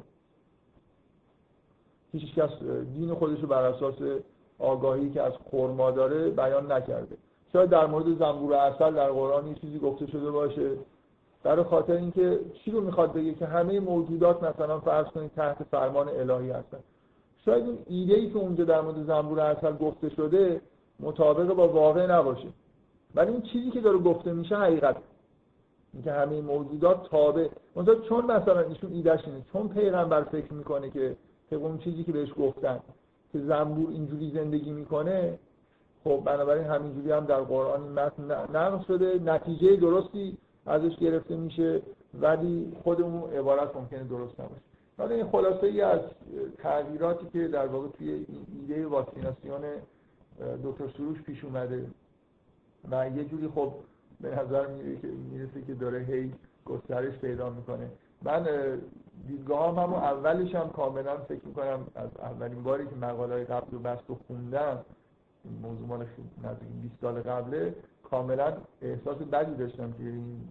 [2.11, 2.49] هیچ کس
[2.93, 3.95] دین خودش رو بر اساس
[4.59, 7.17] آگاهی که از خرما داره بیان نکرده.
[7.53, 10.71] شاید در مورد زنبور اصل در قرآن یه چیزی گفته شده باشه.
[11.43, 16.09] برای خاطر اینکه چی رو می‌خواد بگه که همه موجودات مثلا فرض کنید تحت فرمان
[16.09, 16.79] الهی هستن.
[17.45, 20.61] شاید این ایده ای که اونجا در مورد زنبور اصل گفته شده
[20.99, 22.47] مطابق با واقع نباشه.
[23.15, 24.95] ولی این چیزی که داره گفته میشه حقیقت
[25.93, 27.47] اینکه همه موجودات تابع.
[27.75, 31.15] مثلا چون مثلا ایشون ایدهش اینه چون پیغمبر فکر می‌کنه که
[31.49, 32.79] طبق اون چیزی که بهش گفتن
[33.31, 35.39] که زنبور اینجوری زندگی می‌کنه
[36.03, 38.23] خب بنابراین همینجوری هم در قرآن متن
[38.55, 39.19] نقل شده.
[39.19, 41.81] نتیجه درستی ازش گرفته میشه
[42.21, 44.61] ولی خود اون عبارت ممکنه درست نباشه.
[44.97, 45.99] حالا این خلاصه ای از
[46.57, 48.25] تغییراتی که در واقع توی
[48.61, 49.61] ایده واکسیناسیون
[50.63, 51.85] دکتر سروش پیش اومده.
[52.91, 53.73] و یه جوری خب
[54.21, 54.67] به نظر
[55.31, 56.33] می‌رسه که داره هی
[56.65, 57.89] گسترش پیدا می‌کنه.
[58.21, 58.47] من
[59.27, 63.79] دیدگاه هم اولش هم کاملا فکر می‌کنم از اولین باری که مقاله های قبل رو
[63.79, 64.85] بست و خوندم
[65.61, 66.05] موضوع مال
[66.43, 70.41] نزدیک 20 سال قبله کاملا احساس بدی داشتم که این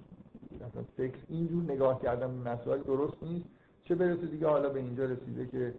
[0.96, 3.46] فکر اینجور نگاه کردم به مسائل درست نیست.
[3.84, 5.74] چه برسه دیگه حالا به اینجا رسیده که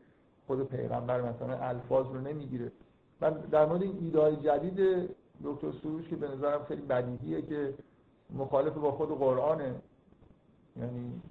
[0.48, 2.72] خود پیغمبر مثلا الفاظ رو نمی‌گیره.
[3.22, 5.10] من در مورد این ایده جدید
[5.44, 7.74] دکتر سروش که به نظرم خیلی بدیهیه که
[8.34, 9.76] مخالف با خود قرآنه.
[10.78, 11.22] یعنی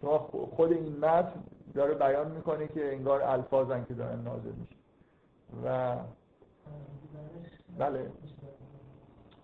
[0.00, 0.18] شما
[0.56, 1.42] خود این متن
[1.74, 4.76] داره بیان می‌کنه که انگار الفاظن که دارن نازل میشه
[5.64, 5.96] و
[7.78, 8.10] بله.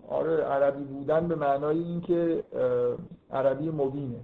[0.08, 2.44] آره عربی بودن به معنای اینکه
[3.30, 4.20] عربی مبینه.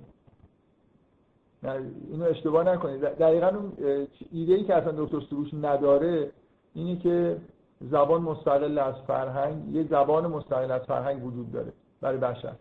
[2.10, 3.00] اینو اشتباه نکنید.
[3.00, 3.72] دقیقا اون
[4.32, 6.30] ایده ای که اصلا دکتر سروش نداره
[6.74, 7.36] اینه که
[7.80, 12.54] زبان مستقل از فرهنگ یه زبان مستقل از فرهنگ وجود داره برای بشر.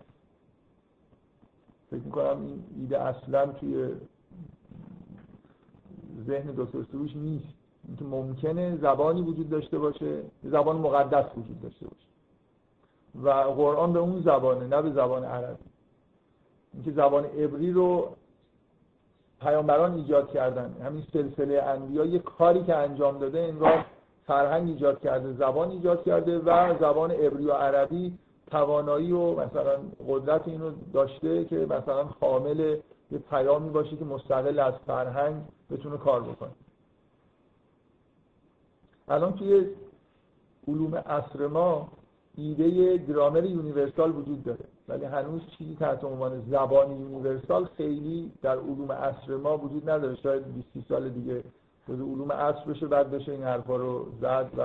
[1.92, 3.90] فکر می‌کنم این ایده اصلا توی
[6.28, 7.46] ذهن دکتر سروش نیست.
[7.88, 12.08] اینکه ممکنه زبانی وجود داشته باشه زبان مقدس وجود داشته باشه.
[13.24, 15.64] و قرآن به اون زبانه نه به زبان عربی.
[16.74, 18.16] اینکه زبان عبری رو
[19.42, 20.76] پیامبران ایجاد کردن.
[20.84, 23.86] همین سلسله انبیا یه کاری که انجام داده انگار
[24.28, 28.18] فرهنگ ایجاد کرده زبان ایجاد کرده و زبان عبری و عربی
[28.52, 32.78] توانایی و مثلا قدرت اینو داشته که مثلا خامل
[33.12, 36.52] یه پیامی باشه که مستقل از فرهنگ بتونه کار بکنه.
[39.08, 39.66] الان توی
[40.68, 41.88] علوم عصر ما
[42.36, 48.92] ایده گرامر universal وجود داره ولی هنوز چیزی تحت عنوان زبان universal خیلی در علوم
[48.92, 50.16] عصر ما وجود نداره.
[50.16, 51.44] شاید 20 سال دیگه
[51.88, 54.62] جز علوم عصر بشه بعد بشه این حرفا رو زد و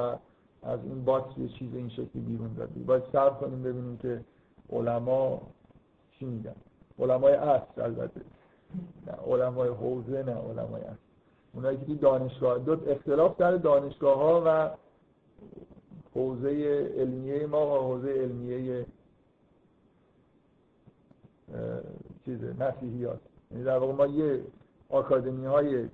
[0.63, 4.25] از این box یه چیز این شکلی بیرون داد باید صبر کنیم ببینیم که
[4.71, 5.43] علما
[6.11, 6.55] چی میگن.
[6.99, 8.21] علمای عصر البته.
[9.07, 10.97] نه علمای حوزه نه علمای عصر.
[11.55, 14.71] اونایی که دانشگاه دو اختلاف در دانشگاه ها و
[16.15, 16.49] حوزه
[16.97, 18.87] علمیه ما و حوزه علمیه
[22.25, 23.21] چیزه مسیحیات.
[23.51, 24.43] یعنی در واقع ما یه
[24.89, 25.89] آکادمی های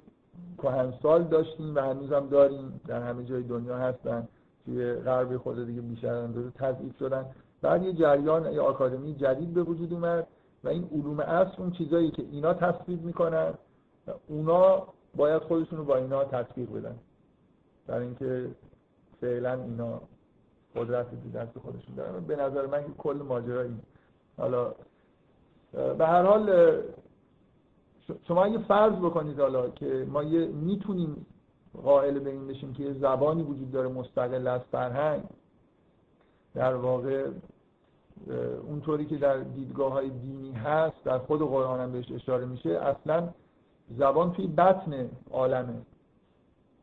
[0.59, 2.81] کهنسال داشتیم و هنوز هم داریم.
[2.87, 4.29] در همه جای دنیا هستن.
[4.65, 7.27] توی غرب خود دیگه بیشتر اندازه تضعیف شدن.
[7.63, 10.27] بعد یه جریان یه آکادمی جدید به وجود اومد
[10.65, 13.55] و این علوم اصل اون چیزایی که اینا تصویب می‌کنن
[14.29, 16.97] اونا باید خودشون رو با اینا تطبیق بدن.
[17.87, 18.51] در اینکه
[19.21, 20.01] فعلا اینا
[20.77, 22.25] قدرت دست خودشون دارن.
[22.25, 23.81] به نظر من که کل ماجرا این
[24.37, 24.75] حالا
[25.73, 26.73] به هر حال
[28.29, 31.27] شما اگه فرض بکنید حالا که ما یه می‌تونیم
[31.83, 35.23] قائل به این بشیم که یه زبانی وجود داره مستقل از فرهنگ
[36.55, 37.27] در واقع
[38.69, 43.29] اونطوری که در دیدگاه های دینی هست در خود قرآن هم بهش اشاره میشه اصلا
[43.91, 45.83] زبان توی بطن عالمه.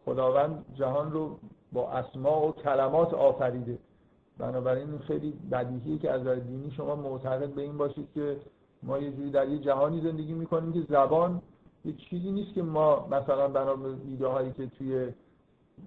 [0.06, 1.40] خداوند جهان رو
[1.74, 3.78] با اسما و کلمات آفریده.
[4.38, 8.38] بنابراین خیلی بدیهیه که از دینی شما معتقد به این باشید که
[8.84, 11.42] ما یه جوری در یه جهانی زندگی می‌کنیم که زبان
[11.86, 15.14] یه چیزی نیست که ما مثلا بنا به ایده هایی که توی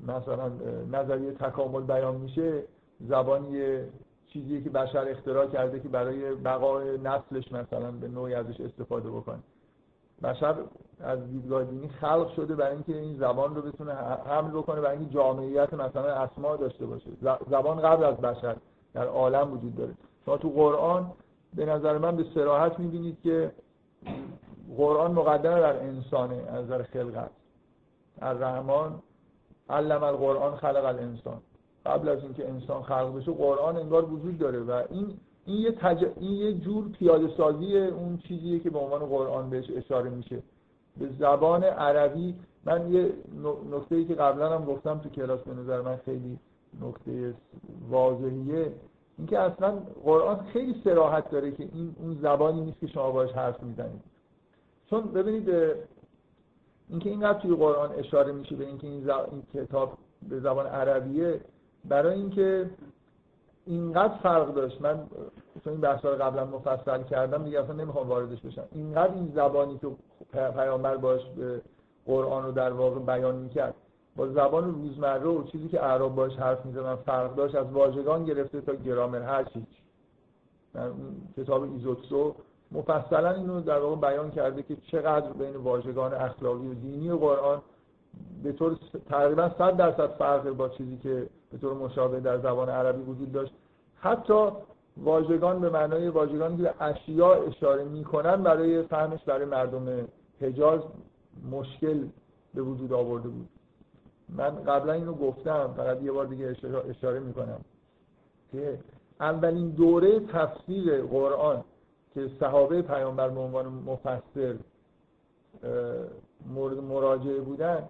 [0.06, 0.52] مثلا
[0.92, 2.62] نظریه تکامل بیان میشه
[3.00, 3.88] زبان یه
[4.26, 9.38] چیزیه که بشر اختراع کرده که برای بقای نسلش مثلا به نوعی ازش استفاده بکنه.
[10.22, 10.54] بشر
[11.00, 13.92] از دیدگاه دینی خلق شده برای اینکه این زبان رو بتونه
[14.26, 17.10] حمل بکنه برای اینکه جامعیت مثلا اسما داشته باشه.
[17.50, 18.56] زبان قبل از بشر
[18.94, 19.94] در عالم وجود داره.
[20.24, 21.12] شما تو قرآن
[21.54, 23.52] به نظر من به سراحت می‌بینید که
[24.76, 27.30] قرآن مقدمه بر انسانه از نظر خلقت
[28.20, 28.92] الرحمن
[29.70, 31.40] علم القرآن خلق الانسان.
[31.86, 36.04] قبل از اینکه انسان خلق بشه قرآن انگار وجود داره و این این یه, تج...
[36.20, 40.42] این یه جور پیاده سازی اون چیزیه که به عنوان قرآن بهش اشاره میشه.
[40.96, 42.34] به زبان عربی
[42.64, 43.12] من یه
[43.70, 46.38] نکته ای که قبلا هم گفتم تو کلاس به نظر من خیلی
[46.82, 47.34] نکته
[47.90, 48.72] واضحیه.
[49.18, 53.62] اینکه اصلا قرآن خیلی سراحت داره که این اون زبانی نیست که شما باش حرف
[53.62, 54.00] می‌زنید.
[54.90, 55.48] چون ببینید
[56.88, 61.40] اینکه اینقدر توی قرآن اشاره میشه به اینکه این, این کتاب به زبان عربیه
[61.84, 62.70] برای اینکه
[63.66, 64.80] اینقدر فرق داشت.
[64.80, 65.06] من
[65.64, 68.64] چون این بحثا رو قبلا مفصل کردم دیگه اصلا نمی‌خوام واردش بشم.
[68.72, 69.88] اینقدر این زبانی که
[70.32, 71.62] پیامبر باش به
[72.06, 73.74] قرآن رو در واقع بیان می‌کرد
[74.18, 78.60] با زبان روزمره و چیزی که اعراب باش حرف می‌زنن فرق داشت از واژگان گرفته
[78.60, 79.62] تا گرامر هر چیز
[81.36, 82.34] کتاب ایزوتسو
[82.72, 87.62] مفصلا اینو در واقع بیان کرده که چقدر بین واژگان اخلاقی و دینی و قرآن
[88.42, 88.78] به طور
[89.08, 93.52] تقریبا 100 درصد فرق با چیزی که به طور مشابه در زبان عربی وجود داشت.
[94.00, 94.48] حتی
[94.96, 100.08] واژگان به معنای واژگانی که به اشاره می‌کنن برای فهمش برای مردم
[100.40, 100.80] حجاز
[101.50, 102.06] مشکل
[102.54, 103.48] به وجود آورده بود.
[104.36, 106.56] من قبلا اینو گفتم فقط یه بار دیگه
[106.88, 107.60] اشاره می‌کنم
[108.52, 108.78] که
[109.20, 111.64] اولین دوره تفسیر قرآن
[112.14, 114.54] که صحابه پیامبر به عنوان مفسر
[116.54, 117.88] مورد مراجعه بودن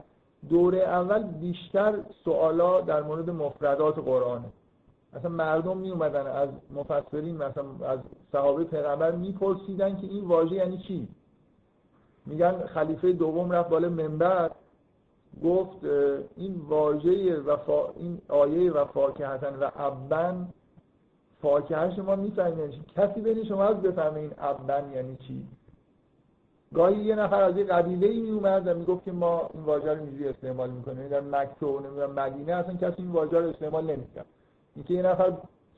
[0.48, 4.48] دوره اول بیشتر سوالا در مورد مفردات قرآنه.
[5.12, 7.98] مثلا مردم می اومدن از مفسرین مثلا از
[8.32, 11.08] صحابه پیغمبر میپرسیدن که این واژه یعنی چی؟
[12.26, 14.50] میگن خلیفه دوم رفت بالا منبر
[15.44, 15.84] گفت
[16.36, 20.48] این واژه وفا این آیه و فاکهتن و ابن
[21.42, 25.46] فاکهش ما می‌فهمیم یعنی کسی بین شما از بفهمه این ابن یعنی چی؟
[26.74, 30.00] گاهی یه نفر از یه قبیله ای می و می‌گفت که ما این واژه رو
[30.00, 31.08] اینجوری استعمال می‌کنیم.
[31.08, 34.26] در مکه و مدینه اصلا کسی این واژه رو استعمال نمی‌کرد.
[34.74, 35.32] اینکه یه نفر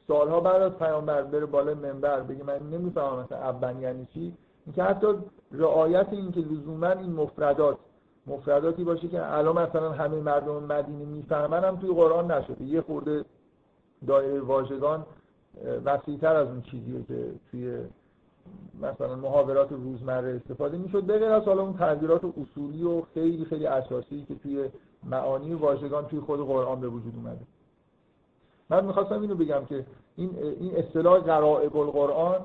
[0.09, 4.35] سالها بعد از پیامبر بره بالا منبر بگه من نمی‌فهمم مثلا ابن یعنی چی؟
[4.67, 5.07] اینکه حتی
[5.53, 7.77] رعایت این که لزوما این مفردات
[8.27, 12.65] مفرداتی باشه که الان مثلا همه مردم مدینه می‌فهمن هم توی قرآن نشده.
[12.65, 13.25] یه خورده
[14.07, 15.07] دایره واژگان
[15.85, 17.79] وسیعتر از اون چیزیه که توی
[18.83, 21.03] مثلا محاورات روزمره استفاده می‌شد.
[21.03, 24.69] به از حالا اون تغییرات اصولی و خیلی خیلی اساسی که توی
[25.05, 27.41] معانی واژگان توی خود قرآن به وجود اومده.
[28.71, 32.41] من می‌خواستم اینو بگم که این این اصطلاح غرائب القرآن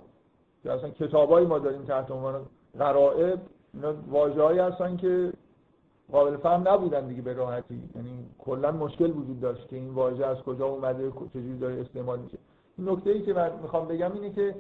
[0.64, 2.46] که اصلا کتابایی ما داریم تحت عنوان
[2.80, 3.40] غرائب
[3.74, 5.34] اینا واژه‌ای هستن که
[6.12, 7.84] قابل فهم نبودن دیگه به راحتی.
[7.96, 12.38] یعنی کلا مشکل وجود داشت که این واژه از کجا اومده چجوری داره استعمال میشه.
[12.80, 14.56] نکته ای که من می‌خوام بگم اینه که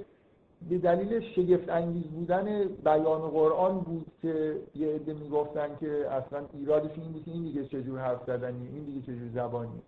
[0.70, 6.92] به دلیل شگفت انگیز بودن بیان قرآن بود که یه عده می‌گفتن که اصلا ایرادش
[6.98, 9.82] این بود این دیگه چجور حرف زدنی این دیگه چجور زبانی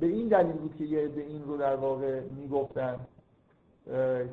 [0.00, 2.96] به این دلیل بود که یه عده این رو در واقع می‌گفتن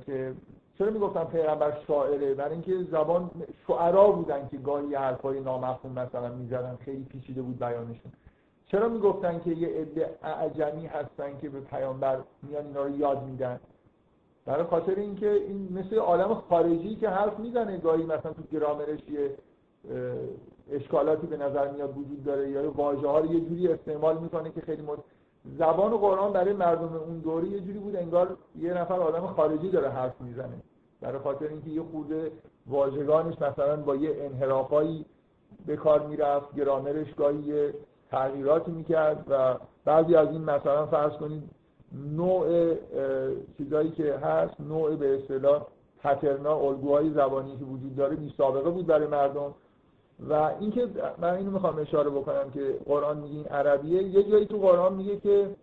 [0.05, 0.33] که
[0.81, 3.31] چرا می‌گفتن پیغمبر شاعره؟ برای اینکه زبان
[3.67, 8.11] شعرا بودن که گاهی حرفای نامفهوم مثلا می‌زدن خیلی پیچیده بود بیانشون.
[8.65, 13.59] چرا می‌گفتن که یه عده اعجمی هستن که به پیامبر میان اینا رو یاد میدن؟
[14.45, 19.31] برای خاطر اینکه این مثل عالم خارجی که حرف می‌زنه گاهی مثلا تو گرامرش یه
[20.71, 24.61] اشکالاتی به نظر میاد وجود داره یا واژه ها رو یه جوری استعمال می‌کنه که
[24.61, 24.97] خیلی مد...
[25.45, 29.89] زبان قرآن برای مردم اون دوره یه جوری بود انگار یه نفر آدم خارجی داره
[29.89, 30.61] حرف می‌زنه.
[31.01, 32.31] برای خاطر اینکه یه خورده
[32.67, 35.05] واژگانش مثلا با یه انحرافایی
[35.65, 37.73] به کار می‌رفت گرامرش گاهی یه
[38.11, 41.43] تغییراتی می‌کرد و بعضی از این مثلا فرض کنید
[42.15, 42.75] نوع
[43.57, 45.65] چیزایی که هست نوع به اصطلاح
[46.03, 49.53] پترنا الگوهای زبانی که وجود داره بی سابقه بود برای مردم.
[50.29, 54.57] و اینکه من اینو می‌خوام اشاره بکنم که قرآن میگه این عربیه یه جایی تو
[54.57, 55.55] قرآن میگه که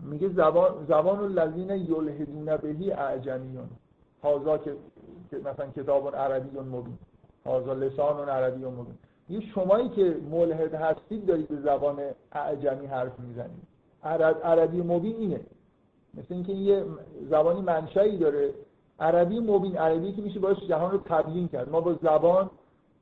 [0.00, 3.68] میگه زبان زبان الذین یلحدون بهی اعجمیون.
[4.22, 4.76] هازا که
[5.32, 6.98] مثلا کتاب عربی مبین.
[7.46, 8.98] هازا لسان عربی مبین.
[9.28, 11.98] یه شمایی که ملحد هستید دارید به زبان
[12.32, 13.62] اعجمی حرف می‌زنید.
[14.04, 15.40] عرب، عربی مبین اینه.
[16.14, 16.84] مثل اینکه یه
[17.30, 18.50] زبانی منشایی داره.
[19.00, 21.70] عربی مبین عربی که میشه باش جهان رو تبیین کرد.
[21.70, 22.50] ما با زبان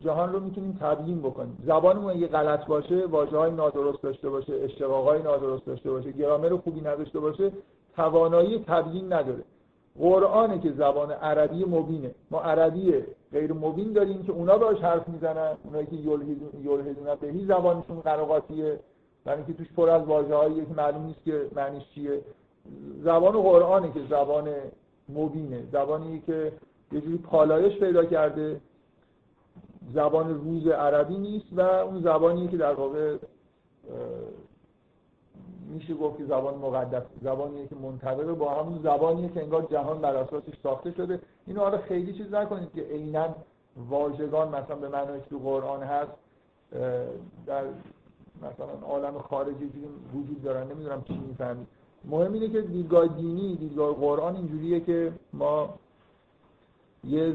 [0.00, 1.58] جهان رو می‌تونیم تبیین بکنیم.
[1.66, 6.56] زبانمون اگه غلط باشه واژه های نادرست داشته باشه اشتقاق های نادرست داشته باشه گرامر
[6.56, 7.52] خوبی نداشته باشه
[7.96, 9.44] توانایی تبیین نداره.
[9.98, 12.14] قرآنه که زبان عربی مبینه.
[12.30, 12.94] ما عربی
[13.32, 15.56] غیر مبین داریم که اونا باش حرف می‌زنن.
[15.64, 18.80] اونایی که یلهدون بهی زبانشون قراقاتیه
[19.24, 22.20] برای اینکه توش پر از واژه‌هایی که معلوم نیست که معنیش چیه.
[23.02, 24.48] زبان قرآنه که زبان
[25.08, 25.62] مبینه.
[25.72, 26.52] زبانی که
[26.92, 28.60] یه جوری پالایش پیدا کرده.
[29.92, 33.16] زبان روز عربی نیست و اون زبانی که در واقع
[35.68, 40.16] میشه گفت که زبان مقدس زبانیه که منطبق با همون زبانیه که انگار جهان بر
[40.16, 41.20] اساسش ساخته شده.
[41.46, 43.28] اینو حالا خیلی چیز نکنید که عینا
[43.90, 46.12] واژگان مثلا به معنی تو قرآن هست
[47.46, 47.64] در
[48.42, 49.70] مثلا عالم خارجی
[50.14, 51.66] وجود دارن نمی‌دونم چی می‌فهمید.
[52.04, 55.74] مهم اینه که دیدگاه دینی دیدگاه قرآن اینجوریه که ما
[57.06, 57.34] یه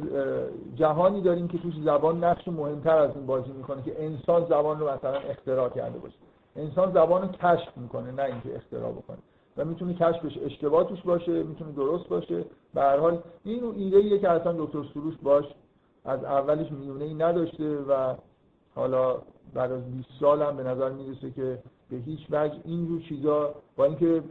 [0.75, 4.89] جهانی داریم که توش زبان نقش مهمتر از این بازی می‌کنه که انسان زبان رو
[4.89, 6.15] مثلا اختراع کرده باشه.
[6.55, 9.17] انسان زبان رو کشف می‌کنه نه اینکه اختراع بکنه.
[9.57, 12.45] و می‌تونه کشفش اشتباه توش باشه می‌تونه درست باشه.
[12.73, 15.45] به هر حال این ایده که اصلا دکتر سروش باش
[16.05, 18.15] از اولش میونه ای نداشته و
[18.75, 19.15] حالا
[19.53, 23.85] بعد از 20 سال هم به نظر می‌رسه که به هیچ وجه اینجور چیزا با
[23.85, 24.23] اینکه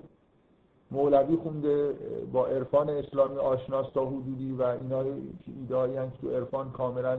[0.90, 1.94] مولوی خونده
[2.32, 7.18] با عرفان اسلامی آشناس تا حدودی و اینا ایده که تو عرفان کاملا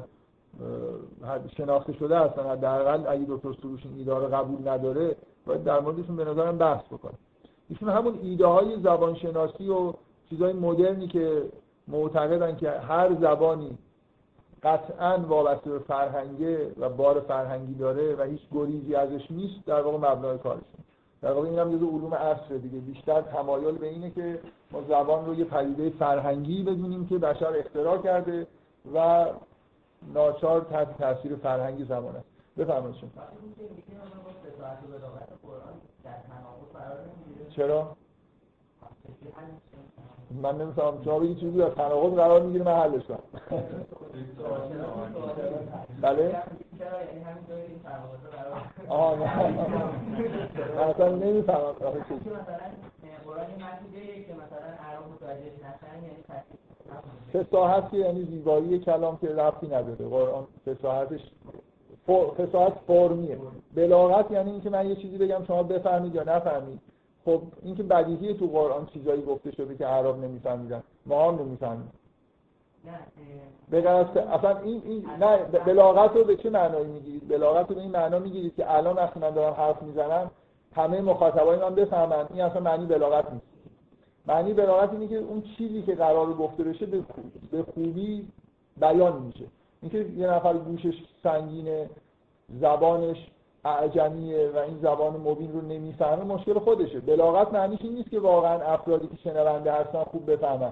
[1.57, 2.49] شناخته شده هستن.
[2.49, 5.15] حداقل اگه دکتر سروش این ایده رو قبول نداره
[5.45, 7.13] باید در موردشون به نظرم بحث بکنه.
[7.70, 9.93] ایشون همون ایده های زبانشناسی و
[10.30, 11.43] چیزهای مدرنی که
[11.88, 13.78] معتقدن که هر زبانی
[14.63, 19.97] قطعا وابسته به فرهنگه و بار فرهنگی داره و هیچ گریزی ازش نیست در واقع
[19.97, 20.84] مبنای کارشون.
[21.22, 22.80] در واقع اینم جزو علوم عصر دیگه.
[22.80, 24.39] بیشتر تمایل به اینه که
[24.72, 28.47] ما زبان رو یه پدیده فرهنگی بدونیم که بشر اختراع کرده
[28.93, 29.26] و
[30.13, 32.28] ناچار تحت تاثیر فرهنگی زمان است.
[32.57, 33.09] بفرمایید شما.
[37.49, 37.95] چرا؟
[40.32, 43.20] من نمی‌فهمم شما بگید چیزی در تناقض قرار می‌گیره من حلش کنم.
[46.02, 46.36] بله؟
[48.90, 49.28] آها من
[50.80, 51.74] اصلا نمی‌فهمم
[57.34, 60.10] فساحت یعنی زیبایی کلام که ربطی نداره.
[60.10, 61.22] قرآن فساحتش
[62.38, 63.38] فساحت فرمیه.
[63.76, 66.80] بلاغت یعنی اینکه من یه چیزی بگم شما بفهمید یا نفهمید.
[67.26, 70.84] خب اینکه بدیهی تو قرآن چیزایی گفته شده که عرب نمیفهمیدن.
[71.05, 71.91] ما هم نمی‌فهمیم
[73.72, 77.91] به اصلا این, این نه بلاغت رو به چه معنایی می‌گیرید؟ بلاغت رو به این
[77.91, 80.32] معنا می‌گیرید که الان وقتی من دارم حرف می‌زنم
[80.76, 82.26] همه مخاطبای من بفهمن.
[82.30, 83.45] این اصلا معنی بلاغت نیست.
[84.28, 86.86] معنی بلاغت اینه که اون چیزی که قرار گفته بشه
[87.51, 88.28] به خوبی
[88.78, 89.45] بیان میشه.
[89.82, 91.89] اینکه یه نفر گوشش سنگینه
[92.61, 93.32] زبانش
[93.66, 96.99] اعجمیه و این زبان مبین رو نمی‌فهمه مشکل خودشه.
[96.99, 100.72] بلاغت معنیش این نیست که واقعا افرادی که شنونده هستن خوب بفهمن.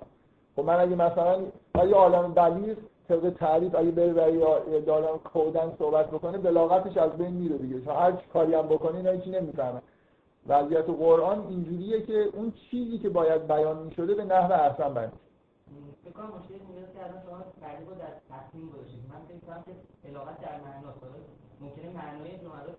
[0.55, 1.41] خب من اگه مثلا
[1.87, 2.77] یه عالم بلیغ
[3.09, 7.79] طبق تعریف اگه بره یه عالم کودن صحبت بکنه بلاغتش از بین میره دیگه.
[7.79, 9.81] تا هر کاری هم بکنه اینا هیچی نمی‌فهمن.
[10.47, 15.11] وضعیت قرآن اینجوریه که اون چیزی که باید بیان می‌شده به نحو احسن بیان
[16.03, 19.73] فکر کنم مشکل اینه که الان شما تعریف در تصمیم گذاشتید من فکر کنم که
[20.03, 20.93] بلاغت در معنا
[21.61, 22.73] ممکنه معنای جمله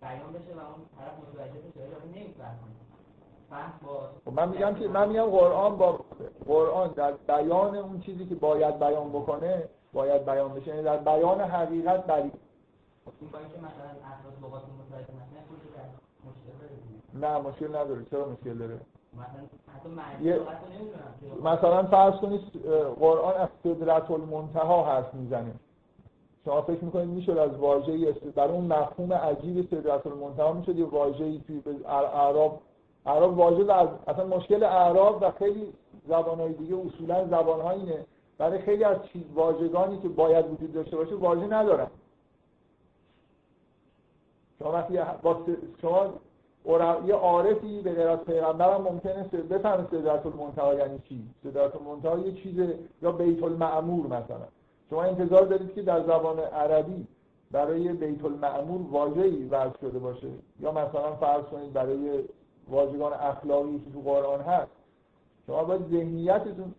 [0.00, 2.78] بیان بشه و اون طرف متوجه بشه ولی نمی‌فهمه
[4.24, 6.00] خب من میگم که من میگم قرآن با
[6.46, 10.68] قرآن در بیان اون چیزی که باید بیان بکنه باید بیان بشه.
[10.68, 12.32] یعنی در بیان حقیقت بری.
[17.14, 18.04] نه مشکل نداره.
[18.04, 18.80] چرا مشکل داره؟
[21.44, 22.40] مثلا فرض کنید
[23.00, 25.52] قرآن از صدرت المنتها حرف می‌زنه.
[26.44, 31.40] شما فکر می‌کنید می‌شد از واژه‌ای برای اون مفهوم عجیب صدرت المنتها می‌شد یه واژه‌ای
[31.46, 32.60] توی اعراب
[33.06, 33.72] اعراب واژه
[34.06, 35.72] اصلا مشکل اعراب و خیلی
[36.08, 38.04] زبانهای دیگه اصولا زبانها اینه.
[38.38, 41.86] برای خیلی از چیز واژگانی که باید وجود داشته باشه واژه ندارن.
[44.58, 45.36] شما وقتی با
[45.82, 46.06] شما
[47.06, 52.32] یه عارفی به غیر از هم ممکنه بفهمه صدرت المنتها یعنی چی؟ صدرت المنتها یه
[52.32, 52.58] چیز
[53.02, 54.48] یا بیت المعمور مثلا.
[54.90, 57.06] شما انتظار دارید که در زبان عربی
[57.50, 60.28] برای بیت المعمور واژه‌ای وضع شده باشه.
[60.60, 62.24] یا مثلا فرض کنید برای
[62.68, 64.70] واژگان اخلاقی که تو قرآن هست.
[65.46, 66.74] شما باید ذهنیتتون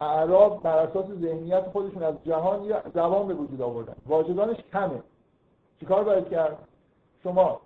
[0.00, 3.94] اعراب بر اساس ذهنیت خودشون از جهان یا زبان به وجود آوردن.
[4.06, 5.02] واژگانش کمه.
[5.80, 6.58] چیکار باید کرد؟
[7.22, 7.60] شما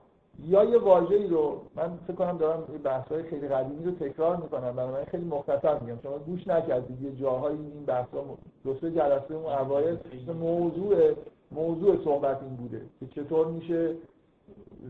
[0.44, 5.04] یا یه واژه‌ای رو من فکر کنم دارم بحث‌های خیلی قدیمی رو تکرار می‌کنم من
[5.04, 5.98] خیلی مختصر میگم.
[6.02, 8.24] شما گوش نکردید یه جاهایی این بحثا
[8.64, 9.98] دو سه جلسه اون اوایل
[10.40, 11.12] موضوع
[11.52, 13.94] موضوع صحبت این بوده که چطور میشه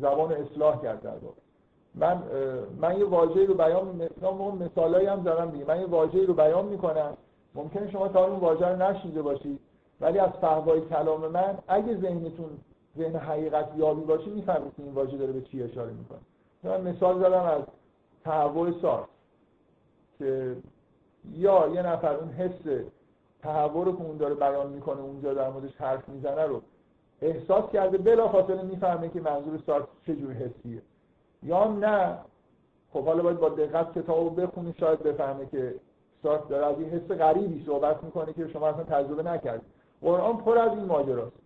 [0.01, 1.37] زبان اصلاح کرد در واقع.
[1.95, 2.23] من
[2.81, 5.65] من یه واژه‌ای رو بیان مثلا مثالایی هم زدم دیگه.
[5.65, 7.17] من یه واژه‌ای رو بیان می‌کنم.
[7.55, 9.61] ممکنه شما تا اون واژه رو نشنیده باشید
[10.01, 12.51] ولی از فهوای کلام من اگه ذهنتون
[12.99, 16.19] ذهن حقیقت یابی باشه می‌فهمید که این واژه داره به چی اشاره می‌کنه.
[16.65, 17.63] من مثال زدم از
[18.25, 19.05] تهوع ساز
[20.19, 20.57] که
[21.33, 22.85] یا یه نفر اون حس
[23.43, 26.63] تهوع رو که اون داره بیان می‌کنه اونجا در موردش حرف می‌زنه رو
[27.23, 30.83] احساس کرده بلا خاطر می‌فهمه که منظور سارت چه حسیه.
[31.43, 32.19] یا نه
[32.93, 35.75] خب حالا باید با دقت کتاب رو بخونی شاید بفهمه که
[36.23, 39.69] سارت داره از این حس غریبی صحبت می‌کنه که شما اصلا تجربه نکردید
[40.03, 41.37] قرآن پر از این ماجراست.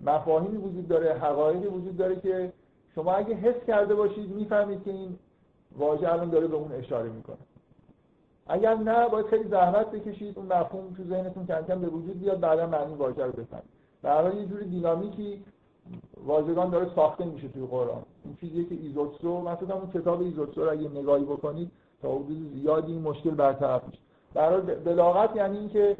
[0.00, 2.52] مفاهیمی وجود داره حقایقی وجود داره که
[2.94, 5.18] شما اگه حس کرده باشید می‌فهمید که این
[5.78, 7.36] واژه الان داره به اون اشاره می‌کنه.
[8.48, 12.40] اگر نه باید خیلی زحمت بکشید اون مفهوم تو ذهنتون کم کم به وجود بیاد
[12.40, 13.76] بعدا معنی واژه رو بفهمید.
[14.02, 15.44] در یه جوری دینامیکی
[16.24, 18.02] واژگان داره ساخته میشه توی قرآن.
[18.24, 21.70] این چیزیه که ایزوتسو مثلا اون کتاب ایزوتسو رو اگه نگاهی بکنید
[22.02, 23.98] تا حدود زیادی این مشکل برطرف میشه.
[24.34, 25.96] در بلاغت یعنی اینکه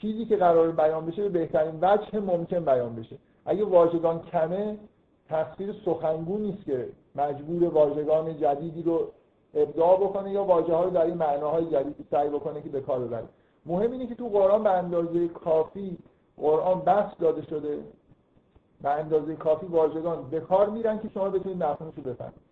[0.00, 3.16] چیزی که قرار بیان بشه به بهترین وجه ممکن بیان بشه.
[3.48, 4.78] اگه واژگان کمه
[5.28, 9.08] تصویر سخنگو نیست که مجبور واژگان جدیدی رو
[9.54, 13.28] ابداع بکنه یا واژه های در این معناهای جدیدی سعی بکنه که به کار ببره.
[13.66, 15.98] مهم اینه که تو قرآن به اندازه کافی
[16.36, 17.78] قرآن بس داده شده.
[18.82, 22.48] به اندازه کافی واژگان به کار میرن که شما بتونید مفهومش رو بفهمید.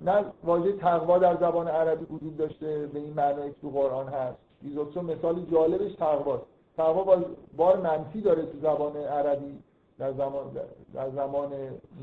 [0.00, 4.38] نه واژه تقوا در زبان عربی وجود داشته به این معنایی که تو قرآن هست.
[4.62, 6.44] ایزوتسو مثال جالبش تقواست.
[6.76, 7.22] تقوا
[7.56, 9.58] بار منفی داره تو زبان عربی.
[9.98, 10.50] در زمان
[10.94, 11.52] در زمان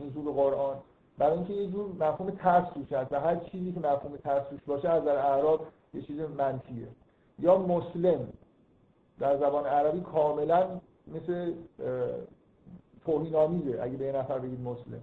[0.05, 0.75] نزول قرآن.
[1.17, 4.59] برای اینکه یه جور مفهوم ترس توش هست و هر چیزی که مفهوم ترس توش
[4.67, 6.87] باشه از در اعراب یه چیز منفیه.
[7.39, 8.27] یا مسلم
[9.19, 10.67] در زبان عربی کاملا
[11.07, 11.53] مثل
[13.05, 15.01] توهین آمیزه اگه به یه نفر بگید مسلم.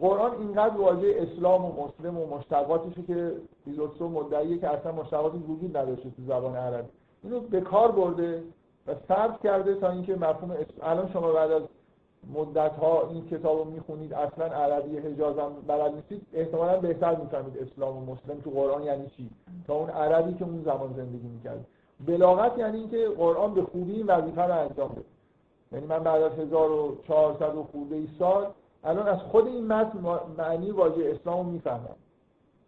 [0.00, 3.32] قرآن اینقدر واژه اسلام و مسلم و مشتقاتشه که
[3.64, 6.88] بیزوتسو مدعیه که اصلا مشتقاتی وجود نداشته تو زبان عربی.
[7.22, 8.42] اینو به کار برده
[8.86, 11.62] و صرف کرده تا اینکه مفهوم الان شما بعد از
[12.30, 17.58] مدت ها این کتاب رو می‌خونید اصلا عربی حجاز هم بلد نیستید احتمالا بهتر می‌فهمید
[17.58, 19.30] اسلام و مسلم تو قرآن یعنی چی.
[19.66, 21.66] تا اون عربی که اون زمان زندگی می‌کرد.
[22.06, 25.04] بلاغت یعنی اینکه قرآن به خوبی این وظیفه رو انجام بده.
[25.72, 28.46] یعنی من بعد از 1400 و خورده ای سال
[28.84, 29.98] الان از خود این متن
[30.38, 31.96] معنی واژه اسلام رو می‌فهمم.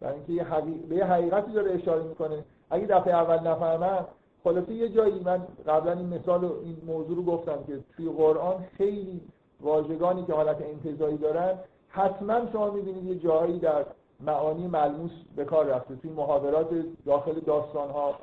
[0.00, 0.46] برای اینکه یه
[0.88, 2.44] به یه حقیقتی داره اشاره می‌کنه.
[2.70, 4.06] اگه دفعه اول نفهمم
[4.44, 9.20] خلاصه یه جایی من قبلا این مثال این موضوع رو گفتم که توی قرآن خیلی
[9.60, 13.84] واژگانی که حالت انتظایی دارن حتما شما می‌بینید یه جایی در
[14.20, 16.68] معانی ملموس به کار رفته توی محاورات
[17.06, 18.14] داخل داستان ها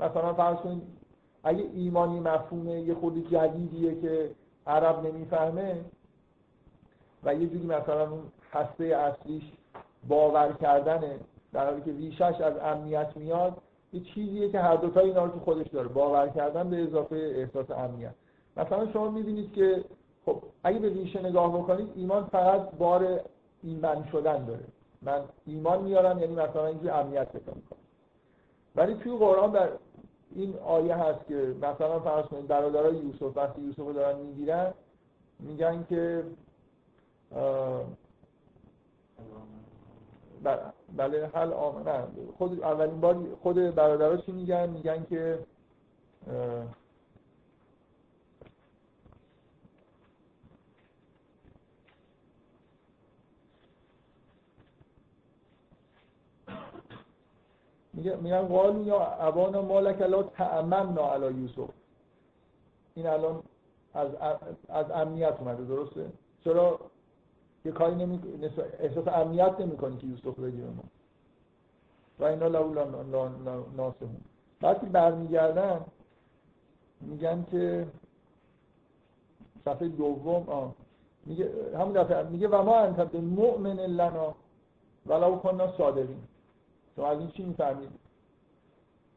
[0.00, 0.82] مثلا فرض کنید
[1.44, 4.30] اگه ایمانی مفهومه یه خود جدیدیه که
[4.66, 5.84] عرب نمی‌فهمه
[7.24, 8.22] و یه جوری مثلا اون
[8.52, 9.42] هسته اصلیش
[10.08, 11.18] باور کردنه
[11.52, 13.56] در حالی که ریشش از امنیت میاد
[13.92, 15.88] یه چیزیه که هر دوتا اینا رو تو خودش داره.
[15.88, 18.14] باور کردن به اضافه احساس امنیت.
[18.56, 19.84] مثلا شما می‌بینید که
[20.26, 23.20] خب اگه به ریشه نگاه بکنید ایمان فقط بار
[23.62, 24.64] ایمان شدن داره.
[25.02, 27.78] من ایمان میارم یعنی مثلا اینجوری امنیت پیدا می‌کنم.
[28.76, 29.68] ولی توی قرآن در
[30.34, 34.74] این آیه هست که مثلا فرض کنید برادرای یوسف وقتی یوسف رو دارن می‌گیرن
[35.40, 36.24] میگن که
[40.96, 42.04] بله حل آمنه
[42.38, 45.38] خود اولین بار خود برادرها چی میگن؟ میگن که
[57.96, 61.70] میگن قالو یا ابانا مالک لا تأمنا علی یوسف.
[62.94, 63.42] این الان
[63.94, 64.08] از
[64.68, 66.06] از امنیت اومده درسته؟
[66.44, 66.80] چرا
[67.64, 68.20] یه کاری نمی
[68.78, 70.84] احساس امنیت نمی‌کنی که یوسف بگیره ما.
[72.18, 72.84] و اینا لولا
[73.76, 74.20] ناسمون
[74.62, 75.80] وقتی برمیگردن
[77.00, 77.86] میگن که
[79.64, 80.74] صفحه دوم.
[81.26, 84.34] میگه همون دفعه میگه و ما انت مؤمن لنا
[85.06, 86.22] ولو کننا صادقین.
[86.96, 87.88] شما از این چی می‌فهمید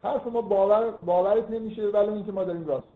[0.04, 2.88] حرف ما باور باورت نمیشه ولی اینکه ما داریم راست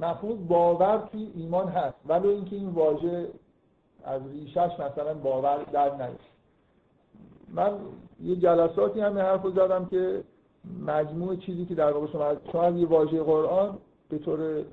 [0.00, 3.28] مفهوم باور توی ایمان هست ولی اینکه این واژه
[4.04, 6.24] از ریشش مثلا باور در نیست.
[7.48, 7.78] من
[8.22, 10.24] یه جلساتی هم حرف زدم که
[10.86, 12.06] مجموع چیزی که در واقع
[12.52, 13.78] شما از یه واژه قرآن
[14.08, 14.64] به طور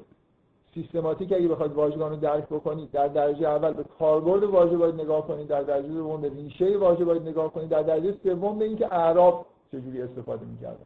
[0.74, 5.28] سیستماتیک اگه بخواید واژگان رو درک بکنید در درجه اول به کاربرد واژه باید نگاه
[5.28, 8.94] کنید در درجه دوم به ریشه واژه باید نگاه کنید در درجه سوم به اینکه
[8.94, 10.86] اعراب چجوری استفاده می‌کردن.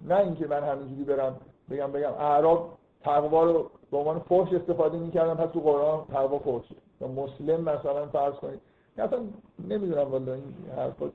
[0.00, 1.36] نه اینکه من همینجوری برم
[1.70, 6.74] بگم بگم اعراب تقوا رو به عنوان فرش استفاده می‌کردن پس تو قرآن تقوا فرشه
[7.00, 8.60] یا مسلم مثلا فرض کنید.
[8.98, 9.20] اصلا
[9.68, 11.10] نمی‌دونم والا این حرفا.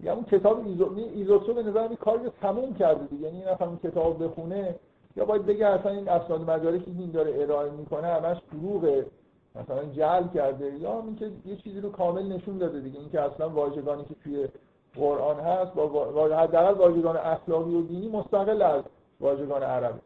[0.00, 3.22] یا اون کتاب ایزو ایزوتسو به نظر کاری رو تموم کرده دیگه.
[3.22, 4.74] یعنی این کتاب بخونه
[5.16, 9.06] یا باید بگه اصلا این اسناد مدارکی این داره ارائه می‌کنه همش دروغه.
[9.54, 10.78] مثلا جعل کرده.
[10.78, 13.00] یا اینکه یه چیزی رو کامل نشون داده دیگه.
[13.00, 14.48] اینکه اصلا واژگانی که توی
[14.96, 18.82] قرآن هست با حداقل واژگان اخلاقی و دینی مستقل از
[19.20, 20.00] واژگان عربی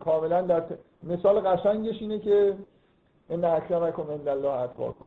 [0.00, 0.62] کاملا در
[1.02, 2.54] مثال قشنگش اینه که
[3.30, 5.04] ان اکرمکم عند الله اتقاکم.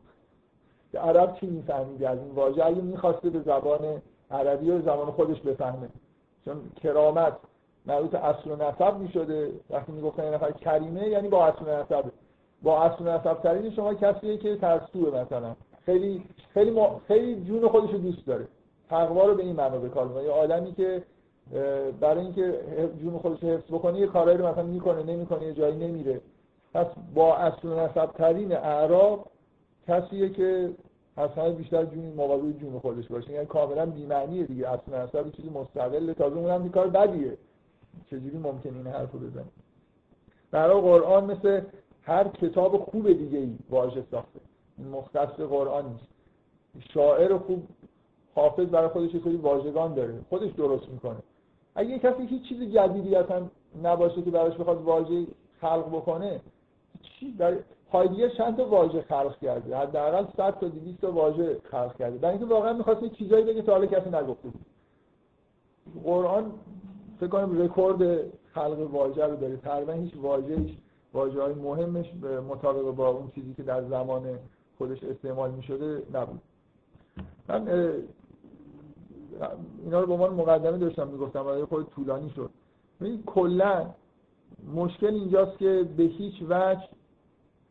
[0.92, 5.40] که عرب چی می‌فهمید از این واژه؟ اگه می‌خواسته به زبان عربی و زبان خودش
[5.40, 5.88] بفهمه.
[6.44, 7.32] چون کرامت
[7.86, 9.50] مربوط اصل و نسب می‌شده.
[9.70, 12.04] وقتی می‌گفتن این نفر کریمه یعنی با اصل و نسب.
[12.62, 15.56] با اصل و نسب ترین شما کسیه که ترسوه مثلا.
[15.84, 16.22] خیلی
[16.54, 18.48] خیلی خیلی جون خودش رو دوست داره.
[18.90, 21.02] تقوا رو به این معنا به کار یه آدمی که
[22.00, 22.60] برای اینکه
[23.00, 26.20] جون خودش رو حفظ بکنه یه کارایی رو مثلا می‌کنه نمی‌کنه یه جایی نمیره.
[26.74, 29.26] پس با اصل و نسب ترین اعراب
[29.88, 30.70] کسیه که
[31.16, 33.32] اصلا بیشتر جون مواظب جون خودش باشه.
[33.32, 34.68] یعنی کاملا بی معنیه دیگه.
[34.68, 36.12] اصل و نسب چیزی مستقل.
[36.12, 37.38] تازه اونم کار بدیه.
[38.06, 39.52] چجوری ممکن این حرف رو بزنیم
[40.50, 41.60] برای قرآن مثل
[42.02, 44.40] هر کتاب خوب دیگه ای واژه ساخته.
[44.78, 46.06] این مختص قرآن نیست.
[46.92, 47.62] شاعر خوب
[48.34, 50.20] حافظ برای خودش یه واژگان داره.
[50.28, 51.18] خودش درست می‌کنه.
[51.74, 53.46] اگه یه کسی هیچ چیز جدیدی اصلا
[53.82, 55.26] نباشه که براش بخواد واژه
[55.60, 56.40] خلق بکنه
[57.02, 57.56] چی؟ در
[57.92, 62.18] هایدگر چند تا واژه خلق کرده؟ حداقل 100 تا 200 تا واژه خلق کرده.
[62.18, 64.66] در اینکه واقعا می‌خواد چیزایی بگه تا حالا کسی نگفته بود.
[66.04, 66.52] قرآن
[67.20, 68.20] فکر کنم رکورد
[68.54, 70.76] خلق واژه رو داره تقریبا هیچ واژه‌ایش
[71.12, 72.14] واژه های مهمش
[72.48, 74.38] مطابق با اون چیزی که در زمان
[74.78, 76.40] خودش استعمال می شده نبود.
[77.48, 77.68] من
[79.84, 82.50] اینا رو به عنوان مقدمه داشتم می‌گفتم برای خود طولانی شد.
[83.00, 83.86] ببینید کلا
[84.74, 86.88] مشکل اینجاست که به هیچ وجه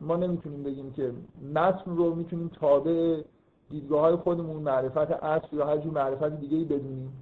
[0.00, 1.12] ما نمی‌تونیم بگیم که
[1.54, 3.22] متن رو می‌تونیم تابع
[3.70, 7.12] دیدگاه های خودمون معرفت اصل یا هر جور معرفت دیگه ای بدونیم.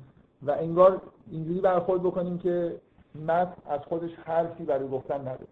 [0.46, 2.80] و انگار اینجوری برخورد بکنیم که
[3.14, 5.46] متن از خودش حرفی برای گفتن نداره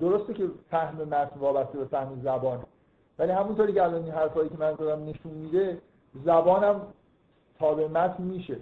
[0.00, 2.64] درسته که فهم متن وابسته به فهم زبان.
[3.18, 5.78] ولی همونطوری که الان این حرفایی که من زدم نشون میده
[6.24, 6.80] زبانم
[7.58, 8.56] تابع متن میشه.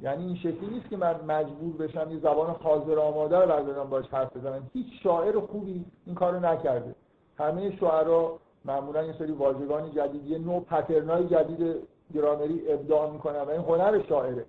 [0.00, 4.06] یعنی این شکلی نیست که من مجبور بشم یه زبان حاضر آماده رو بردارم باش
[4.08, 4.70] حرف بزنم.
[4.72, 6.94] هیچ شاعر خوبی این کارو نکرده.
[7.38, 11.76] همه شاعرها معمولا یه سری واژگان جدید یه نوع پترنای جدید
[12.14, 14.44] گرامری ابداع می‌کنن و این هنر شاعره.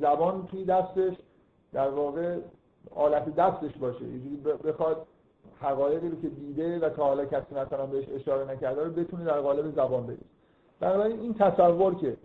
[0.00, 1.16] زبان توی دستش
[1.72, 2.38] در واقع
[2.94, 4.04] آلت دستش باشه.
[4.04, 5.06] یه بخواد
[5.60, 9.40] حقایقی رو که دیده و تا حالا کسی مثلا بهش اشاره نکرده رو بتونه در
[9.40, 10.18] قالب زبان بگه
[10.80, 12.16] بنابراین این تصور که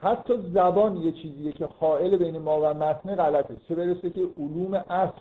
[0.00, 3.56] حتی زبان یه چیزیه که حائل بین ما و متن غلطه.
[3.68, 5.20] چه برسه که علوم اصل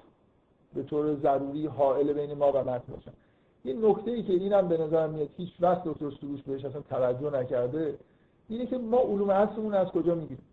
[0.73, 3.11] به طور ضروری حائل بین ما و متن باشن.
[3.65, 7.39] یه نکته ای که اینم به نظر میاد هیچ وقت دکتر سروش بهش اصلا توجه
[7.39, 7.97] نکرده
[8.49, 10.45] اینه که ما علوم اصلمون از کجا می‌گیریم؟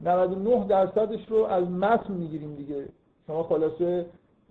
[0.00, 2.88] 99 درصدش رو از متن می‌گیریم دیگه.
[3.26, 4.06] شما خلاصه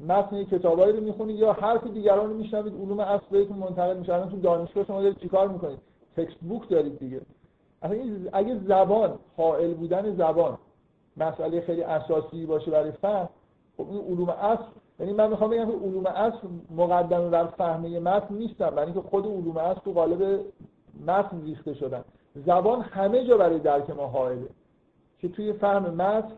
[0.08, 4.14] متن کتابایی رو می‌خونید یا حرف دیگران رو میشنوید علوم اصل بهتون منتقل میشه.
[4.14, 5.80] الان تو دانشگاه شما دارید چیکار می‌کنید؟
[6.18, 7.22] تکست بوک دارید دیگه.
[8.34, 10.58] اگه زبان حائل بودن زبان
[11.18, 13.30] مسئله خیلی اساسی باشه برای فهم
[13.78, 14.64] خب این علوم اصل
[15.00, 18.70] یعنی من می‌خوام بگم که علوم اصل مقدمه بر فهمه متن نیستن.
[18.70, 20.40] برای اینکه خود علوم اصل تو قالب
[21.08, 22.04] متن ریخته شدن.
[22.36, 24.48] زبان همه جا برای درک ما حائله.
[25.20, 26.34] که توی فهم متن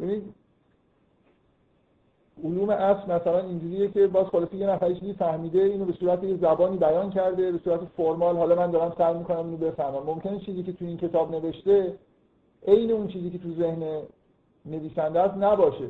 [0.00, 0.34] ببینید
[2.44, 6.36] علوم اصل مثلا اینجوریه که باز خلاصی یه نفر چیزی فهمیده اینو به صورت یه
[6.36, 10.02] زبانی بیان کرده به صورت فرمال حالا من دارم سعی می‌کنم اینو بفهمم.
[10.06, 11.94] ممکنه چیزی که تو این کتاب نوشته
[12.66, 14.02] عین اون چیزی که تو ذهن
[14.66, 15.88] نویسنده است نباشه.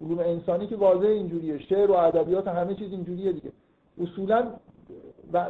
[0.00, 1.58] علوم انسانی که واضح اینجوریه.
[1.58, 3.52] شعر و ادبیات همه چیز اینجوریه دیگه.
[4.00, 4.52] اصولا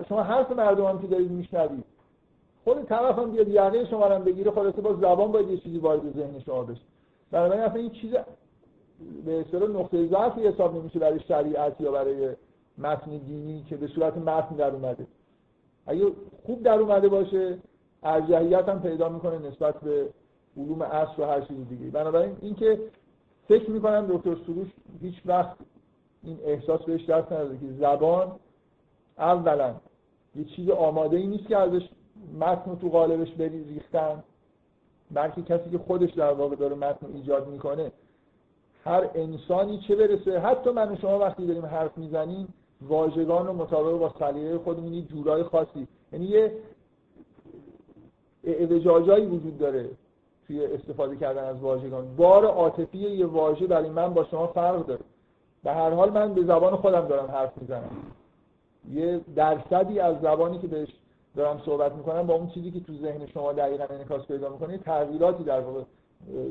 [0.09, 1.85] شما حرف مردم هم که دارید میشنوید.
[2.65, 6.17] خود طرف هم بیاد یقه شما رو بگیره خلاصه با زبان باید یه چیزی وارد
[6.17, 6.81] ذهن شما بشه.
[7.31, 8.15] بنابراین اصلا این چیز
[9.25, 12.31] به اصطلاح نقطه ضعفی حساب نمیشه برای شریعت یا برای
[12.79, 15.07] متن دینی که به صورت متن در اومده.
[15.87, 16.07] اگه
[16.47, 17.59] خوب در اومده باشه
[18.03, 20.09] ارجحیت هم پیدا می‌کنه نسبت به
[20.57, 21.91] علوم اصل و هر چیز دیگه.
[21.91, 22.81] بنابراین اینکه
[23.49, 24.69] فکر می‌کنم دکتر سروش
[25.01, 25.57] هیچ وقت
[26.23, 28.33] این احساس بهش دست نداده که زبان
[29.19, 29.75] اولا
[30.37, 31.89] یه چیز آماده ای نیست که ازش
[32.41, 34.23] متن تو قالبش بری ریختن
[35.11, 37.93] بلکه کسی که خودش در واقع داره متن ایجاد می‌کنه
[38.85, 43.99] هر انسانی چه برسه حتی من و شما وقتی داریم حرف می‌زنیم واژگان رو مطابق
[43.99, 45.89] با سلیقه خودمون یه جورای خاصی.
[46.13, 46.53] یعنی یه
[48.45, 49.91] اعوجاجایی وجود داره
[50.47, 52.17] توی استفاده کردن از واژگان.
[52.17, 55.01] بار عاطفی یه واژه برای من با شما فرق داره.
[55.65, 57.91] به هر حال من به زبان خودم دارم حرف می‌زنم.
[58.89, 60.89] یه درصدی از زبانی که بهش
[61.37, 65.45] دارم صحبت می‌کنم با اون چیزی که تو ذهن شما دقیقا انعکاس پیدا می‌کنه تغییراتی
[65.45, 65.83] در واقع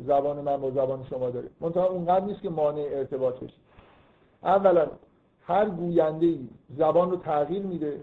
[0.06, 1.50] زبان من با زبان شما داره.
[1.60, 3.54] منتها اونقدر نیست که مانع ارتباط بشه.
[4.44, 4.88] اولا
[5.42, 8.00] هر گوینده ای زبان رو تغییر میده.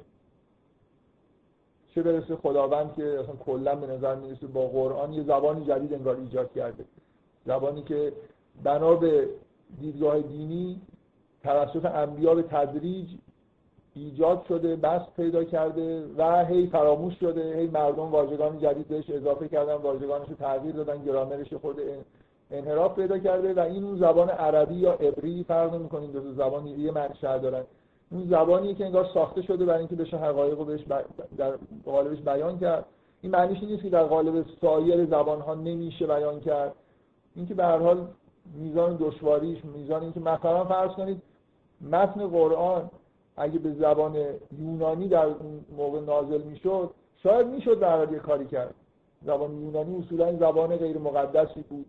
[1.94, 6.16] چه برسه خداوند که اصلا کلا به نظر می‌رسه با قرآن یه زبانی جدید انگار
[6.16, 6.84] ایجاد کرده.
[7.46, 8.12] زبانی که
[8.64, 9.28] بنا به
[9.80, 10.80] دیدگاه دینی
[11.42, 13.08] توسط انبیا به تدریج
[13.96, 19.48] ایجاد شده بست پیدا کرده و هی فراموش شده هی مردم واژگان جدید بهش اضافه
[19.48, 21.80] کردن واژگانش رو تغییر دادن گرامرش خود
[22.50, 26.92] انحراف پیدا کرده و این اون زبان عربی یا عبری فرق نمی‌کنه دو زبان یه
[26.92, 27.62] منشأ دارن.
[28.10, 30.80] اون زبانیه که انگار ساخته شده برای اینکه بشه حقایق رو بهش
[31.38, 32.84] در قالبش بیان کرد.
[33.22, 36.72] این معنیش نیست که در قالب سایر زبان ها نمیشه بیان کرد.
[37.36, 38.06] اینکه به هر حال
[38.54, 41.22] میزان دشواریش میزان اینکه مثلا فرض کنید
[41.80, 42.90] متن قرآن
[43.36, 44.16] اگه به زبان
[44.58, 46.90] یونانی در اون موقع نازل می‌شد
[47.22, 48.74] شاید می‌شد در یه کاری کرد.
[49.22, 51.86] زبان یونانی اصولا زبان غیر مقدسی بود.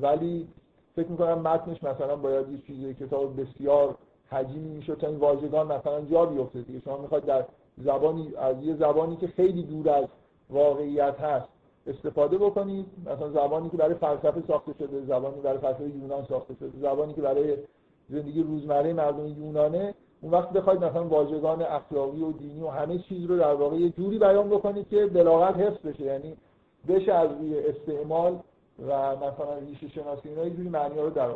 [0.00, 0.48] ولی
[0.96, 3.94] فکر می‌کنم متنش مثلا باید یه چیزی کتاب بسیار
[4.30, 6.80] حجیمی می‌شد تا این واژگان مثلا جا بیفته دیگه.
[6.80, 7.44] شما می‌خواد در
[7.78, 10.04] زبانی از یه زبانی که خیلی دور از
[10.50, 11.48] واقعیت هست
[11.86, 12.86] استفاده بکنید.
[13.06, 17.20] مثلا زبانی که برای فلسفه ساخته شده زبانی برای فلسفه یونان ساخته شده زبانی که
[17.20, 17.56] برای
[18.08, 19.94] زندگی روزمره مردم یونانه
[20.26, 23.90] اون وقت بخواید مثلا واژگان اخلاقی و دینی و همه چیز رو در واقع یه
[23.90, 26.02] جوری بیان بکنید که بلاغت حفظ بشه.
[26.02, 26.36] یعنی
[26.88, 28.38] بشه از روی استعمال
[28.86, 31.30] و مثلا ریشه شناسی اینا یه جوری معنی رو در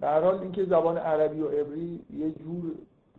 [0.00, 2.72] در حال اینکه زبان عربی و عبری یه جور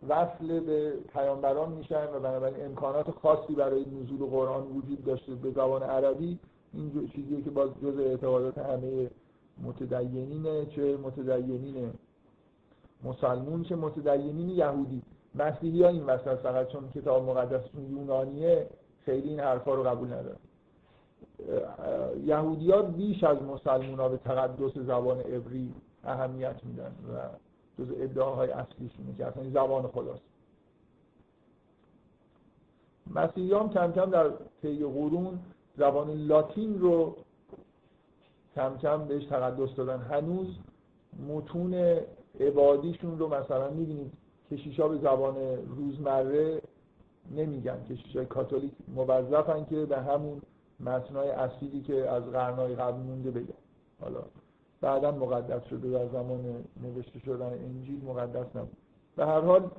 [0.08, 5.82] وصل به پیامبران میشن و بنابراین امکانات خاصی برای نزول قرآن وجود داشته به زبان
[5.82, 6.38] عربی
[6.74, 9.10] این چیزیه که باز جز اعتقادات همه
[9.62, 11.92] متدینینه چه متدینین
[13.04, 15.02] مسلمون چه متدینین یهودی.
[15.34, 18.66] مسیحی ها این وسط فقط چون کتاب مقدسشون یونانیه
[19.04, 20.38] خیلی این حرفا رو قبول ندارن.
[22.24, 25.74] یهودی ها بیش از مسلمون ها به تقدس زبان عبری
[26.04, 27.28] اهمیت میدن و
[27.78, 30.22] جز ادعاهای اصلیشونه که اصلا زبان خداست.
[33.14, 34.30] مسیحی هم کم کم در
[34.62, 35.38] طی قرون
[35.76, 37.16] زبان لاتین رو
[38.54, 39.98] کم کم بهش تقدس دادن.
[39.98, 40.58] هنوز
[41.28, 42.00] متون
[42.40, 44.12] عبادیشون رو مثلا می‌بینید
[44.50, 45.36] کشیشا به زبان
[45.76, 46.62] روزمره
[47.36, 50.42] نمیگن کشیشای کاتولیک موظفن که به همون
[50.80, 53.54] متنای اصیلی که از قرنهای قبل مونده بگن.
[54.00, 54.20] حالا
[54.80, 58.76] بعدا مقدس شده در زمان نوشته شدن انجیل مقدس نبود.
[59.16, 59.70] به هر حال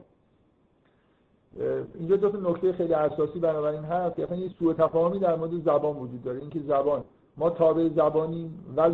[1.96, 4.20] اینجا دو تا نکته خیلی اساسی بنابراین هست.
[4.20, 6.40] یعنی یه سوء تفاهمی در مورد زبان وجود داره.
[6.40, 7.04] اینکه زبان
[7.40, 8.92] ما تابع زبانیم و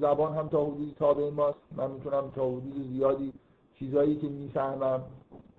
[0.00, 1.58] زبان هم تا حدودی تابع ماست.
[1.76, 3.32] من می‌تونم تا حدود زیادی
[3.78, 5.00] چیزایی که می‌فهمم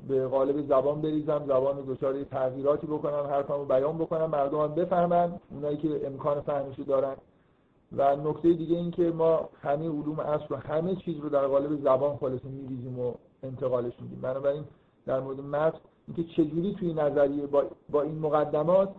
[0.07, 5.39] به قالب زبان بریزم زبان رو دچار تغییراتی بکنم حرفمو بیان بکنم مردم هم بفهمن
[5.51, 7.15] اونایی که امکان فهمشو دارن.
[7.97, 11.81] و نکته دیگه این که ما همه علوم اصل و همه چیز رو در قالب
[11.81, 13.13] زبان خالص میریزیم و
[13.43, 14.21] انتقالش میدیم.
[14.21, 14.63] بنابراین
[15.05, 18.89] در مورد متن اینکه چجوری توی نظریه با, با این مقدمات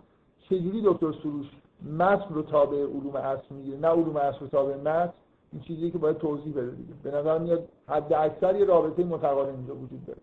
[0.49, 1.45] چجوری دکتر سروش
[1.83, 3.77] متن رو تابع علوم اصل می‌گیره.
[3.77, 5.13] نه علوم اصل رو تابع متن
[5.51, 6.93] این چیزی که باید توضیح بده دیگه.
[7.03, 10.19] به نظر میاد حد اکثر یه رابطه متقارن اینجا وجود داره.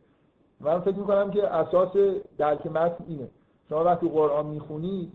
[0.60, 1.96] من فکر می‌کنم که اساس
[2.38, 3.28] درک متن اینه.
[3.68, 5.12] شما وقتی قرآن می‌خونید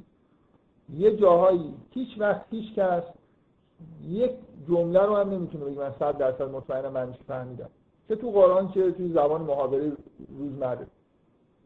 [0.94, 3.04] یه جاهایی هیچ وقت هیچ کس
[4.08, 4.32] یک
[4.68, 5.80] جمله رو هم نمی‌تونه بگه.
[5.80, 7.70] من صد درصد مطمئنم معنیش فهمیدم.
[8.08, 9.92] چه تو قرآن چه توی زبان محاوره
[10.40, 10.88] روزمره.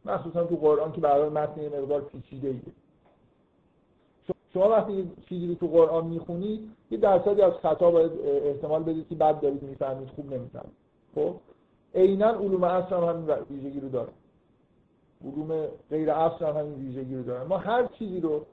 [0.06, 2.62] مخصوصا تو قرآن که برای متن یه مقدار پیچیده ایه
[4.54, 9.16] شما وقتی چیزی رو تو قرآن می‌خونید یه درصدی از خطا باید احتمال بدید که
[9.16, 10.74] بد دارید می‌فهمید خوب نمی‌فهمید.
[11.16, 11.34] خب؟
[11.96, 14.10] عینا علوم اصل هم همین ویژگی رو داره.
[15.26, 17.48] علوم غیر اصل هم همین ویژگی رو داره.
[17.48, 18.46] ما هر چیزی رو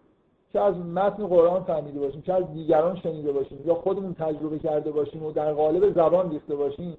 [0.53, 4.91] چه از متن قرآن فهمیده باشیم چه از دیگران شنیده باشیم یا خودمون تجربه کرده
[4.91, 6.97] باشیم و در قالب زبان ریخته باشیم.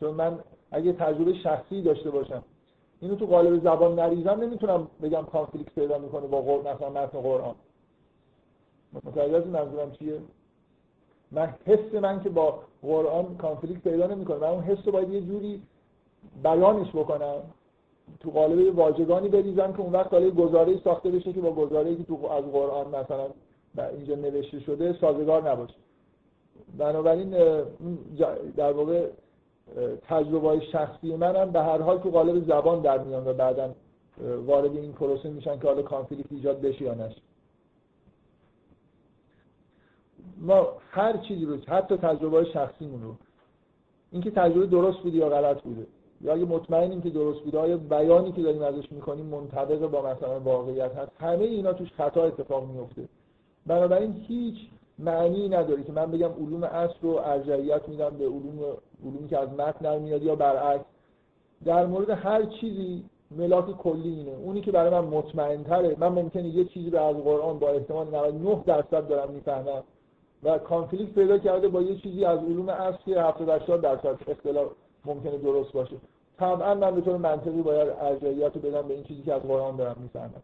[0.00, 0.38] چون من
[0.70, 2.42] اگه تجربه شخصی داشته باشم
[3.00, 7.54] اینو تو قالب زبان نریزم نمی‌تونم بگم کانفلیکت پیدا می‌کنه با قرآن مثلا متن قرآن.
[9.04, 10.18] متوجه منظورم چیه؟
[11.32, 15.20] من حس من که با قرآن کانفلیکت پیدا نمی‌کنه من اون حس رو باید یه
[15.20, 15.62] جوری
[16.42, 17.36] بیانش بکنم.
[18.20, 22.04] تو قالب واژگانی بریزم که اون وقت حالا گزاره ساخته بشه که با گزاره‌ای که
[22.04, 23.26] تو از قرآن مثلا
[23.96, 25.74] اینجا نوشته شده سازگار نباشه.
[26.78, 27.30] بنابراین
[28.56, 29.06] در واقع
[30.02, 33.70] تجربه شخصی من هم به هر حال تو قالب زبان در میان و بعدا
[34.46, 37.20] وارد این پروسه میشن که حالا کانفلیکت ایجاد بشه یا نشه.
[40.40, 43.14] ما هر چیزی رو حتی تجربه های شخصیمون رو
[44.12, 45.86] اینکه تجربه درست بوده یا غلط بوده.
[46.20, 50.40] یا اگه مطمئنیم که درست بوده آیا بیانی که داریم ازش می‌کنیم منطبق با مثلا
[50.40, 53.08] واقعیت هست؟ همه اینا توش خطا اتفاق میفته
[53.66, 54.56] بنابراین هیچ
[54.98, 58.58] معنی نداره که من بگم علوم اصل رو ارجعیت میدم به علوم
[59.04, 60.84] علومی که از متن میاد یا برعکس.
[61.64, 64.32] در مورد هر چیزی ملاک کلی اینه.
[64.32, 68.06] اونی که برای من مطمئن تره من ممکنه یه چیزی رو از قرآن با احتمال
[68.06, 69.82] 99 درصد دارم می‌فهمم.
[70.46, 74.68] و کانفلیکت پیدا کرده با یه چیزی از علوم اصل که 70 80 درصد اختلاف
[75.04, 75.96] ممکنه درست باشه.
[76.38, 79.76] طبعا من به طور منطقی باید ارجعیت رو بدم به این چیزی که از قرآن
[79.76, 80.42] دارم می‌فهمم.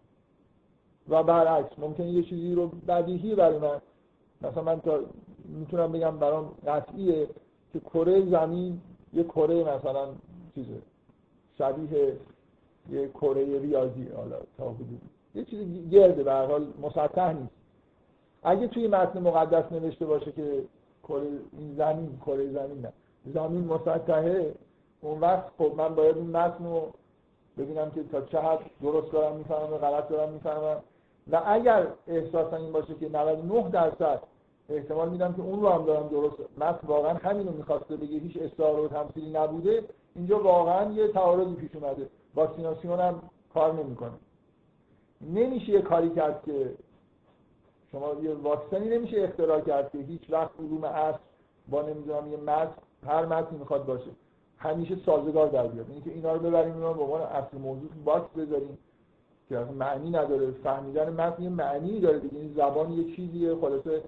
[1.08, 3.80] و برعکس ممکنه یه چیزی رو بدیهی برای من
[4.42, 5.00] مثلا من تا
[5.44, 7.26] می‌تونم بگم برام قطعیه
[7.72, 8.80] که کره زمین
[9.12, 10.08] یه کره مثلا
[10.54, 10.78] چیزه
[11.58, 12.16] شبیه
[12.90, 14.98] یه کره ریاضی حالا تا حدودی
[15.34, 17.61] یه چیزی گرده به حال مسطح نیست.
[18.42, 20.62] اگه توی متن مقدس نوشته باشه که
[21.58, 22.92] این زمین کره زمین نه.
[23.34, 24.54] زمین مسطحه
[25.00, 26.92] اون وقت خب من باید این متن رو
[27.58, 30.76] ببینم که تا چه حد درست دارم می‌فهمم و غلط دارم می‌فهمم.
[31.32, 34.22] و اگر احساسا این باشه که 99 درصد
[34.68, 36.36] احتمال میدم که اون رو هم دارم درست.
[36.58, 38.18] متن واقعا همین رو می‌خواسته بگه.
[38.18, 39.84] هیچ استعاره و تمثیلی نبوده.
[40.14, 42.08] اینجا واقعا یه تعارضی پیش اومده.
[42.34, 43.22] واکسیناسیون هم
[43.54, 44.12] کار نمی‌کنه.
[45.20, 46.70] نمیشه یه کاری کرد که
[47.92, 51.18] شما یه واکسنی نمیشه اختراع کرد که هیچ وقت علوم عصر
[51.70, 52.72] با نمی‌دونم یه متن
[53.06, 54.10] هر متنی می‌خواد باشه
[54.58, 55.86] همیشه سازگار در بیاد.
[55.90, 58.78] اینکه اینا رو ببریم اینا به عنوان اصل موضوع box بذاریم
[59.48, 60.50] که معنی نداره.
[60.50, 62.38] فهمیدن متن یه معنی داره دیگه.
[62.38, 63.54] این زبان یه چیزیه.
[63.54, 64.02] خلاصه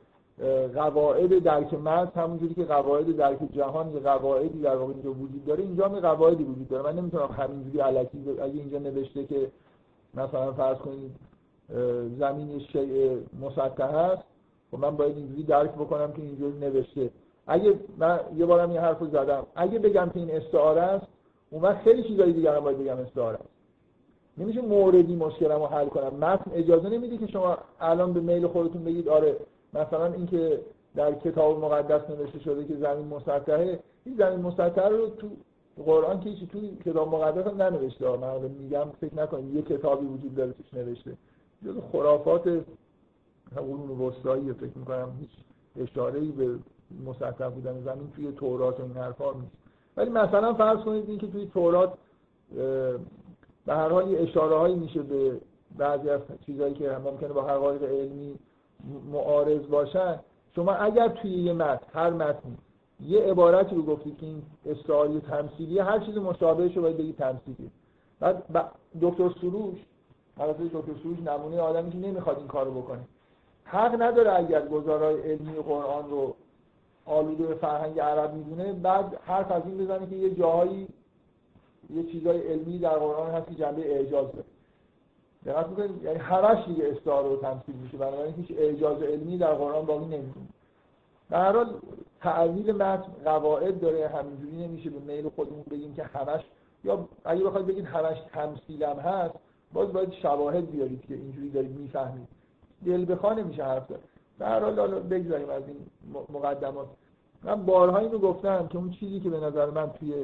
[0.74, 5.62] قواعد درک مرز همونجوری که قواعد درک جهان یه قواعدی در واقع اینجا وجود داره.
[5.62, 6.93] اینجا هم قواعدی وجود داره.
[6.93, 9.51] من نمی‌تونم همینجوری علکی اگه اینجا نوشته که
[10.14, 11.11] مثلا فرض کنید
[12.19, 14.23] زمین شیء مسطح هست.
[14.71, 17.11] خب من باید اینجوری درک بکنم که اینجوری نوشته.
[17.47, 19.47] اگه من یه بارم این حرف رو زدم.
[19.57, 21.07] اگه بگم که این استعاره است
[21.51, 23.49] اون وقت خیلی چیزایی دیگر هم باید بگم استعاره است.
[24.39, 26.17] نمیشه موردی مشکلم رو حل کنم.
[26.17, 29.37] متن اجازه نمیده که شما الان به میل خودتون بگید آره
[29.75, 30.61] مثلا اینکه
[30.97, 33.79] در کتاب مقدس نوشته شده که زمین مسطحه.
[34.05, 35.29] این زمین مسطحه رو تو
[35.85, 38.17] قرآن که تو کتاب مقدس هم ننوشته.
[38.17, 41.11] من میگم فکر نکنید یه کتابی وجود داره توش نوشته.
[41.65, 42.65] جز خرافات
[43.57, 45.31] قرون وسطایی فکر می‌کنم هیچ
[45.77, 46.59] اشاره به
[47.07, 49.53] مسطح بودن زمین توی تورات و این حرفا نیست.
[49.97, 51.95] ولی مثلا فرض کنید اینکه توی تورات
[53.67, 55.41] به هر حال اشاره هایی میشه به
[55.79, 58.39] بعضی از چیزهایی که ممکنه با حقایق علمی
[59.12, 60.21] معارض باشن.
[60.57, 62.57] شما اگر توی یه متن هر متنی
[63.01, 67.71] یه عبارتی رو گفتید که این استعاری تمثیلیه هر چیز مشابهش رو باید بگید تمثیلیه.
[68.21, 69.79] بعد دکتر سروش
[70.39, 73.01] البته دکتر سروش نمونه آدمی که نمی‌خواد این کارو بکنه.
[73.64, 76.35] حق نداره اگر گزارای علمی قرآن رو
[77.07, 80.89] آلوده به فرهنگ عرب می‌دونه بعد حرف از این بزنه که یه جاهایی
[81.91, 84.45] یه چیزای علمی در قرآن هست که جنبه اعجاز داره.
[85.47, 89.87] دقت می‌کنید؟ یعنی همش دیگه استعاره و تمثیل میشه بنابراین هیچ اعجاز علمی در قرآن
[89.87, 90.49] باقی نمیمونه.
[91.30, 91.74] در حال
[92.20, 96.41] تعویل متن قواعد داره همینجوری نمیشه به میل خودمون بگیم که همش
[96.85, 99.35] یا اگه بخواید بگید همش تمثیلم هست
[99.75, 102.29] باز باید شواهد بیارید که اینجوری دارید می‌فهمید.
[102.87, 104.03] دل بخواه نمیشه حرف داره
[104.39, 105.77] در حال بگذاریم از این
[106.33, 106.87] مقدمات.
[107.43, 110.14] من بارها اینو گفتم که اون چیزی که به نظر من توی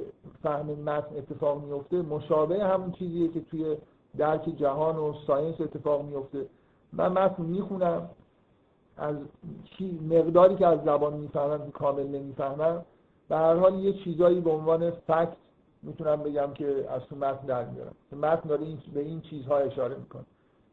[0.43, 3.77] فهم متن اتفاق میفته مشابه همون چیزیه که توی
[4.17, 6.47] درک جهان و ساینس اتفاق میفته
[6.93, 8.11] من متن می‌خونم
[8.97, 9.17] از
[9.65, 12.85] چی مقداری که از زبان می‌فهمم کامل نمی‌فهمم.
[13.29, 15.37] به هر حال یه چیزایی به عنوان فکت
[15.83, 17.95] می‌تونم بگم که از تو متن در میارم.
[18.13, 20.25] متن داره این به این چیزها اشاره می‌کنه.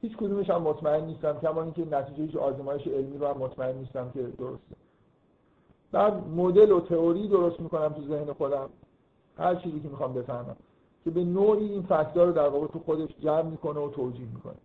[0.02, 4.12] هیچ کدومش هم مطمئن نیستم کما اینکه نتیجه هیچ آزمایش علمی رو هم مطمئن نیستم
[4.14, 4.76] که درسته.
[5.92, 8.70] بعد مدل و تئوری درست می‌کنم تو ذهن خودم.
[9.38, 10.56] هر چیزی که می‌خوام بفهمم.
[11.04, 14.56] که به نوعی این فکت‌ها رو در واقع تو خودش جمع می‌کنه و توجیه می‌کنه.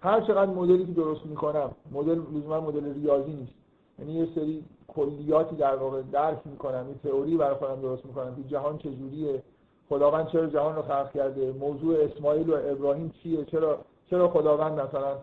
[0.00, 3.54] هر چقدر مدلی که درست می‌کنم مدل لزوما مدل ریاضی نیست.
[4.02, 8.42] یعنی یه سری کلیاتی در واقع درک می‌کنم این تئوری برای خودم درست می‌کنم که
[8.42, 9.42] جهان چجوریه
[9.88, 13.78] خداوند چرا جهان رو خلق کرده موضوع اسماعیل و ابراهیم چیه چرا
[14.10, 15.16] چرا خداوند مثلا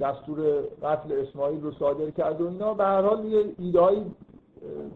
[0.00, 2.74] دستور قتل اسماعیل رو صادر کرد و اینا.
[2.74, 4.06] به هر حال یه ایده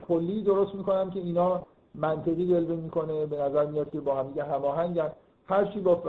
[0.09, 1.63] کلی درست می‌کنم که اینا
[1.95, 3.27] منطقی جلوه می‌کنه.
[3.27, 5.13] به نظر میاد که با هم دیگه هماهنگن.
[5.47, 6.03] هر چی با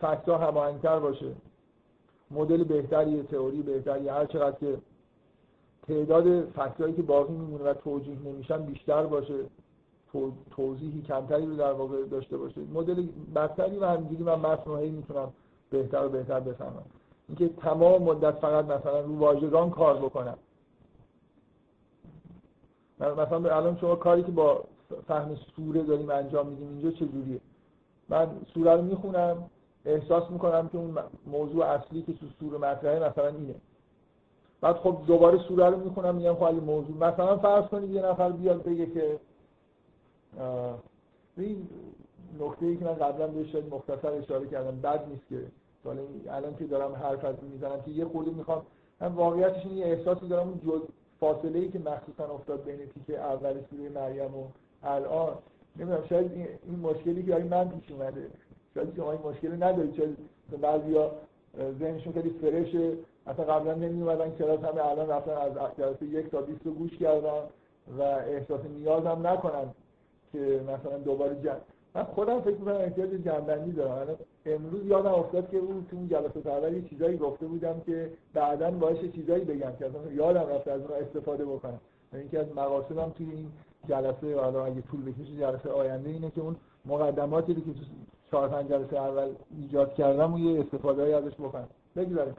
[0.00, 1.32] فکتا هماهنگتر باشه.
[2.30, 4.76] مدل بهتری تئوری بهتری هر چقدر که
[5.88, 9.34] تعداد فکتایی که باقی میمونه و توجیه نمیشن بیشتر باشه.
[10.50, 15.32] توضیحی کمتری رو در واقع داشته باشه مدل بدتری و همینجوری من متن می‌تونم
[15.70, 16.84] بهتر و بهتر بفهمم.
[17.28, 20.38] اینکه تمام مدت فقط مثلا رو واژگان کار بکنم.
[23.00, 24.64] مثلا الان شما کاری که با
[25.08, 27.40] فهم سوره داریم انجام میدیم اینجا چجوریه
[28.08, 29.50] من سوره رو می‌خونم
[29.84, 33.54] احساس می‌کنم که اون موضوع اصلی که تو سوره مطرحه مثلا اینه.
[34.60, 36.96] بعد خب دوباره سوره رو می‌خونم میگم خب موضوع.
[36.96, 39.18] مثلا فرض کنید یه نفر بیاد بگه که
[41.36, 41.68] این
[42.40, 45.42] نکته ای که من قبلا بهش مختصر اشاره کردم بد نیست که.
[45.84, 46.00] حالا
[46.30, 48.62] الان که دارم حرف از می‌زنم که یه خورده می‌خوام
[49.00, 50.80] من واقعیتش این احساسی دارم اون جز
[51.20, 54.44] فاصله ای که مخصوصا افتاد بین تیکه اول سوره مریم و
[54.82, 55.34] الان.
[55.76, 56.32] نمی‌دونم شاید
[56.66, 58.30] این مشکلی که من پیش اومده
[58.74, 60.16] شاید شما این مشکلی ندارید چون
[60.60, 61.10] بعضیا
[61.78, 62.92] ذهنشون خیلی فرشه
[63.26, 66.98] اصلا قبلا نمی اومدن کلاس همه الان رفتن از جلسه یک تا 20 رو گوش
[66.98, 67.42] کردن
[67.98, 69.74] و احساس نیاز هم نکنن
[70.32, 71.60] که مثلا دوباره جمع.
[71.94, 74.16] من خودم فکر می‌کنم احتیاج جنبندی دارم.
[74.46, 78.70] امروز یادم افتاد که اون تو اون جلسه اول یه چیزایی گفته بودم که بعدا
[78.70, 81.80] باشه چیزایی بگم که اصلا یادم رفت از اون استفاده بکنم.
[82.12, 83.46] اینکه از مقاصدم توی این
[83.88, 86.56] جلسه حالا اگه طول بکشه جلسه آینده اینه که اون
[86.86, 87.70] مقدماتی که تو
[88.30, 91.68] چهار پنج جلسه اول ایجاد کردم و یه استفاده های ازش بکنم.
[91.96, 92.34] بگذاریم.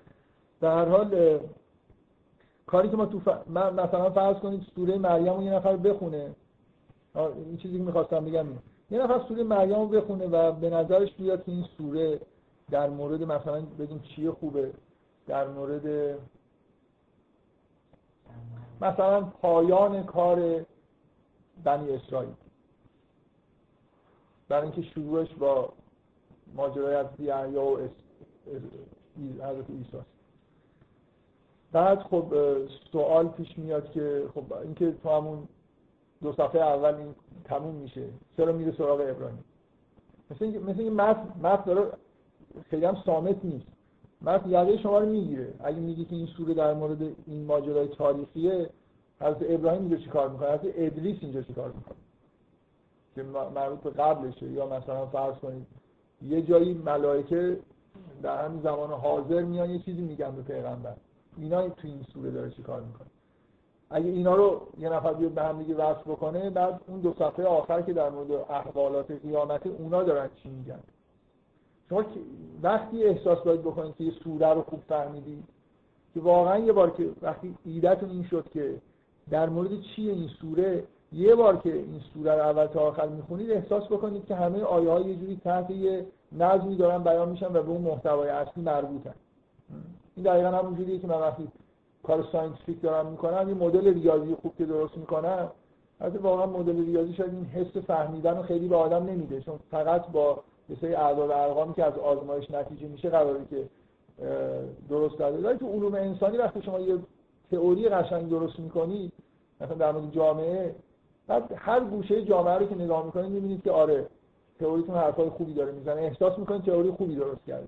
[0.62, 1.40] در هر حال
[2.68, 3.28] کاری که ما تو ف...
[3.48, 6.36] من مثلا فرض کنید سوره مریم رو یه نفر بخونه.
[7.16, 8.60] این چیزی که می‌خواستم بگم این
[8.92, 12.20] یه نفر سوره مریم رو بخونه و به نظرش بیاد که این سوره
[12.72, 14.72] در مورد مثلا بگیم چیه خوبه.
[15.28, 16.18] در مورد
[18.82, 20.66] مثلا پایان کار
[21.64, 22.34] بنی اسرائیل.
[24.50, 25.74] برای اینکه شروعش با
[26.56, 27.78] ماجرای از یحیی و
[29.18, 29.98] حضرت عیسی
[31.72, 32.34] بعد خب
[32.92, 35.48] سوال پیش میاد که خب اینکه تو همون
[36.22, 38.06] دو صفحه اول این تموم میشه
[38.38, 39.44] چرا میره سراغ ابراهیم؟
[40.32, 40.96] مثل اینکه مثل اینکه
[41.44, 41.92] متن داره
[42.70, 43.68] خیلی هم سامت نیست.
[44.22, 45.54] متن یقه شما رو می‌گیره.
[45.64, 48.70] اگه میگی که این سوره در مورد این ماجرای تاریخیه
[49.22, 51.96] حضرت ابراهیم اینجا چی کار می‌کنه؟ حضرت ادریس اینجا چی کار می‌کنه؟
[53.20, 54.52] که مربوط به قبلشه.
[54.52, 55.68] یا مثلا فرض کنید
[56.22, 57.60] یه جایی ملائکه
[58.22, 60.94] در همین زمان حاضر میان یه چیزی میگن به پیغمبر.
[61.38, 63.08] اینا تو این سوره داره چی کار می‌کنه؟
[63.90, 67.46] اگه اینا رو یه نفر بیاد به هم دیگه وصل بکنه بعد اون دو صفحه
[67.46, 70.80] آخر که در مورد احوالات قیامت اونا دارن چی میگن.
[71.90, 72.06] شما
[72.64, 75.44] وقتی احساس باید بکنید که یه سوره رو خوب فهمیدی
[76.14, 78.82] که واقعا یه بار که وقتی ایدهتون این شد که
[79.30, 80.84] در مورد چیه این سوره
[81.14, 84.90] یه بار که این سوره رو اول تا آخر می‌خونید احساس بکنید که همه آیه
[84.90, 89.14] های یه جوری تحت یه نظمی دارن بیان میشن و به اون محتوای اصلی مربوطن.
[90.16, 91.48] این دقیقا همون جوریه که من وقتی
[92.04, 95.52] کار scientific دارم می‌کنم یه مدل ریاضی خوب که درست می‌کنم
[96.02, 100.08] حتی واقعا مدل ریاضی شاید این حس فهمیدن رو خیلی به آدم نمیده چون فقط
[100.08, 103.70] با یه سری اعداد ارقامی که از آزمایش نتیجه میشه قراره که
[104.90, 106.98] درست داده تو علوم انسانی وقتی شما یه
[107.52, 109.14] تئوری قشنگ درست می‌کنید
[109.62, 110.76] مثلا در مورد جامعه
[111.30, 114.08] بعد هر گوشه جامعه رو که نگاه می‌کنید می‌بینید که آره
[114.60, 116.02] تئوریتون حرفای خوبی داره می‌زنه.
[116.02, 117.68] احساس می‌کنید تئوری خوبی درست کرده.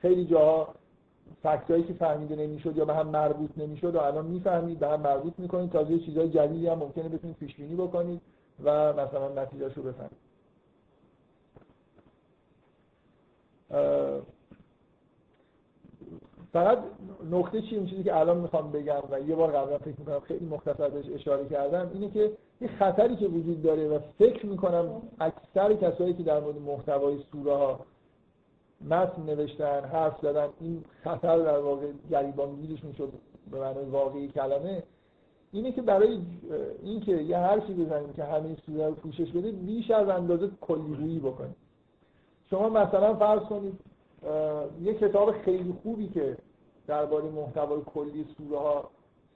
[0.00, 0.68] خیلی جاها
[1.42, 5.32] فکتایی که فهمیده نمی‌شد یا به هم مربوط نمی‌شد و الان می‌فهمید به هم مربوط
[5.38, 8.20] می‌کنید تازه چیزای جدیدی هم ممکنه بتونید پیش بینی بکنید
[8.64, 10.30] و مثلا نتیجهش رو بفهمید
[16.52, 16.78] فقط
[17.30, 20.46] نکته چی؟ اون چیزی که الان می‌خوام بگم و یه بار قبلا فکر می‌کنم خیلی
[20.46, 25.74] مختصر بهش اشاره کردم اینه که یه خطری که وجود داره و فکر می‌کنم اکثر
[25.74, 27.80] کسایی که در مورد محتوای سوره ها
[28.88, 33.12] متن نوشتن حرف زدن این خطر در واقع گریبانگیرش می‌شد
[33.50, 34.82] به معنای واقعی کلمه
[35.52, 36.18] اینه که برای
[36.82, 41.56] اینکه یه حرفی بزنیم که همه سوره رو پوشش بده بیش از اندازه کلیگویی بکنیم.
[42.50, 43.80] شما مثلا فرض کنید
[44.82, 46.36] یه کتاب خیلی خوبی که
[46.86, 48.90] درباره محتوای کلی سوره ها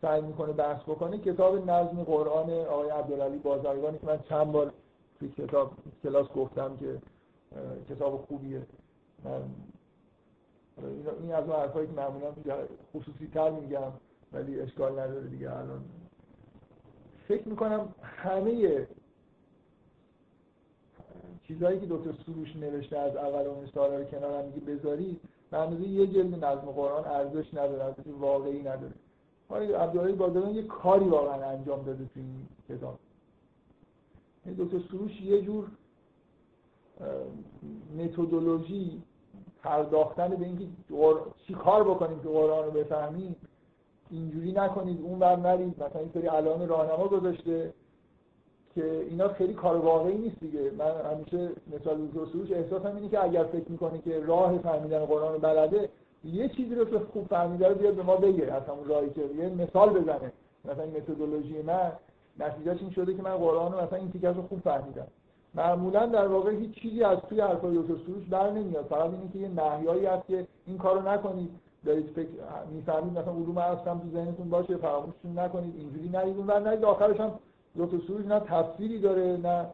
[0.05, 4.73] سعی می‌کنه بحث بکنه کتاب نظم قرآن آقای عبدالعلی بازرگانی که من چند بار
[5.19, 6.99] توی کتاب کلاس گفتم که
[7.89, 8.63] کتاب خوبیه.
[9.25, 9.43] من
[11.23, 12.33] این از اون حرفایی که معمولا
[12.95, 13.93] خصوصی تر میگم
[14.33, 15.85] ولی اشکال نداره دیگه الان.
[17.29, 18.87] فکر می‌کنم همه
[21.43, 25.89] چیزهایی که دکتر سروش نوشته از اول اون سالا رو کنار هم میگه بذاری به
[25.89, 28.93] یه جلد نظم قرآن ارزش نداره ارزش واقعی نداره.
[29.55, 32.99] آقای عبدالعی بازرگان یه کاری واقعا انجام داده تو این کتاب.
[34.47, 35.67] این دکتر سروش یه جور
[37.99, 39.03] متدولوژی
[39.63, 40.65] پرداختن به اینکه
[41.47, 43.37] چی کار بکنیم که قرآن رو بفهمیم
[44.11, 45.83] اینجوری نکنید اون ور نرید.
[45.83, 47.73] مثلا این سری علائم راهنما گذاشته
[48.75, 50.71] که اینا خیلی کار واقعی نیست دیگه.
[50.71, 55.39] من همیشه مثال سروش احساسم اینه که اگر فکر می‌کنه که راه فهمیدن قرآن رو
[55.39, 55.89] بلده
[56.25, 59.21] یه چیزی رو که خوب فهمیده رو بیاد به ما بگه از همون راهی که
[59.21, 60.33] یه مثال بزنه.
[60.65, 61.93] مثلا متدولوژی من
[62.39, 65.07] نتیجهش این شده که من قرآن رو مثلا این تیکش رو خوب فهمیدم.
[65.55, 68.85] معمولا در واقع هیچ چیزی از توی حرفای دکتر سروش بر نمیاد.
[68.85, 71.51] فقط اینه که یه نهیایی هست که این کارو نکنید.
[71.85, 72.29] دارید فکر
[72.73, 76.37] می‌فهمید مثلا علوم هستم تو ذهنتون باشه فراموششون نکنید اینجوری نرید.
[76.37, 77.33] اون نرید آخرش هم
[77.79, 79.67] دکتر سروش نه تفسیری داره نه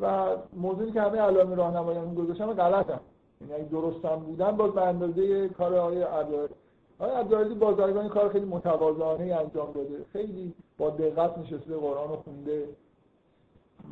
[0.00, 3.00] و موضوعی که همه علائم راهنمایی هم گذاشتم غلطم
[3.40, 6.56] یعنی اگه درستم بودن باز به اندازه کار آقای عبدالعزیز.
[6.98, 10.04] آقای عبدالعزیز بازرگانی کار خیلی متواضعانه انجام داده.
[10.12, 12.68] خیلی با دقت نشسته قرآن رو خونده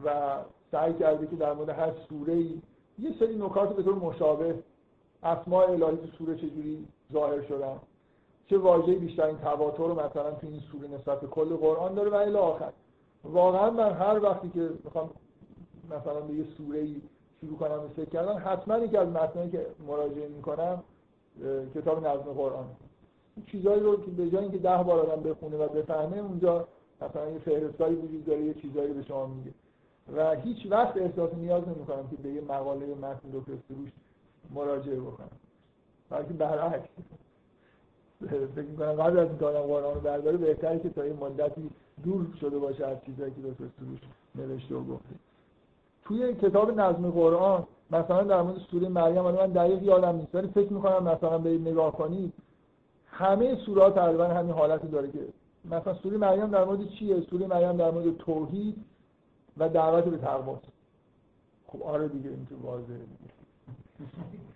[0.05, 0.37] و
[0.73, 2.61] سعی کرده که در مورد هر سوره ای
[2.99, 4.55] یه سری نکات به طور مشابه
[5.23, 7.77] اسماء الهی تو سوره چجوری ظاهر شدن.
[8.47, 12.15] چه واژه بیشترین تواتر رو مثلا تو این سوره نسبت به کل قرآن داره و
[12.15, 12.73] الی آخر.
[13.25, 15.11] واقعا من هر وقتی که می‌خوام
[15.91, 16.97] مثلا به یه سوره ای
[17.47, 20.83] شروع کنم به فکر کردن حتما یکی از متنایی که مراجعه می‌کنم
[21.75, 22.67] کتاب نظم قرآن.
[23.47, 26.69] چیزایی رو که به جای اینکه ده بار آدم بخونه و بفهمه اونجا
[27.03, 29.51] مثلا یه فهرستایی وجود داره یه چیزایی به شما میگه.
[30.17, 33.91] و هیچ وقت احساس نیاز نمی کنم که به یه مقاله متن دکتر سروش
[34.55, 35.31] مراجعه بکنم.
[36.11, 36.89] بلکه برعکس.
[38.55, 41.71] فکر می‌کنم قبل از اینکه آدم قرآن رو برداره بهتره که تا یه مدتی
[42.05, 44.01] دور شده باشه از چیزایی که دکتر سروش
[44.35, 45.15] نوشته و گفته.
[46.05, 50.73] توی کتاب نظم قرآن مثلا در مورد سوره مریم من دقیق یادم نیست ولی فکر
[50.73, 52.33] می‌کنم مثلا به نگاه کنید
[53.07, 55.19] همه سوره تقریبا همین حالتی داره که
[55.65, 58.77] مثلا سوره مریم در مورد چیه؟ سوره مریم در مورد توحید
[59.59, 60.61] و دعوت به تقوا.
[61.67, 62.99] خب آره دیگه این واضحه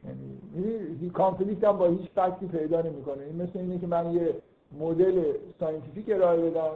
[0.07, 3.23] یعنی conflict هم با هیچ فکتی پیدا نمی‌کنه.
[3.23, 4.35] این مثل اینه که من یه
[4.81, 6.71] مدل scientific ارائه بدم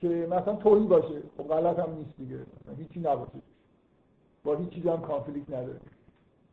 [0.00, 1.22] که مثلا تهی باشه.
[1.38, 2.38] خب غلط هم نیست دیگه.
[2.78, 3.32] هیچی نباشه.
[4.44, 5.80] با هیچ چیزی هم conflict نداره.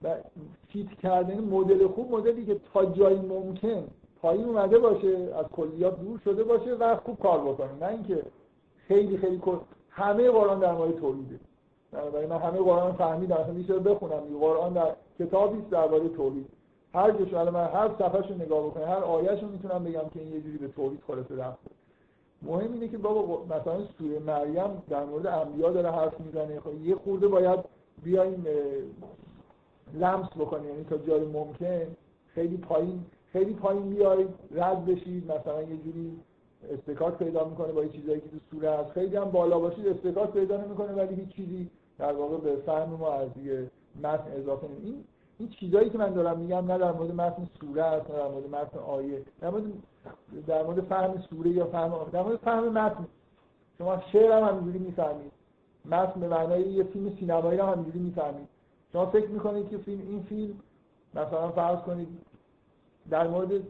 [0.03, 0.15] و
[0.67, 3.87] fit کردن مدل خوب مدلی که تا جایی ممکن
[4.21, 7.73] پایین اومده باشه از کلیات دور شده باشه و خوب کار بکنه.
[7.81, 8.23] نه اینکه
[8.87, 9.41] خیلی خیلی
[9.89, 11.39] همه قرآن در مورد توحیده.
[11.91, 13.35] بنابراین من همه قرآن فهمیدم.
[13.35, 14.21] اصلا میشه بخونم.
[14.39, 16.47] قرآن در کتابی درباره توحید.
[16.93, 20.41] هر جوش من هر صفحه رو نگاه بکنم هر آیه‌شو می‌تونم بگم که این یه
[20.41, 21.71] جوری به توحید خلاصه رفته
[22.41, 26.59] مهم اینه که بابا مثلا سوره مریم در مورد انبیا داره حرف می‌زنه.
[26.59, 27.59] خب یه خورده باید
[28.03, 28.45] بیایم
[29.93, 31.95] لمس بکنیم یعنی تا جای ممکن
[32.35, 36.19] خیلی پایین خیلی پایین بیاید رد بشید مثلا یه جوری
[36.73, 38.91] استکاک پیدا می‌کنه با این چیزایی که تو سوره هست.
[38.91, 43.13] خیلی هم بالا باشید استکاک پیدا نمی‌کنه ولی هیچ چیزی در واقع به فهم ما
[43.13, 43.67] از دیگه
[44.03, 45.03] متن اضافه نمی این
[45.39, 48.49] این چیزایی که من دارم میگم نه در مورد متن سوره است نه در مورد
[48.49, 49.63] متن آیه در مورد
[50.47, 53.07] در مورد فهم سوره یا فهم آیه در مورد فهم متن.
[53.77, 55.31] شما شعر هم همینجوری می‌فهمید.
[55.85, 58.47] متن به معنای یه فیلم سینمایی هم همینجوری می‌فهمید.
[58.93, 60.59] شما فکر می‌کنید که فیلم این فیلم
[61.13, 62.07] مثلا فرض کنید
[63.09, 63.61] در مورد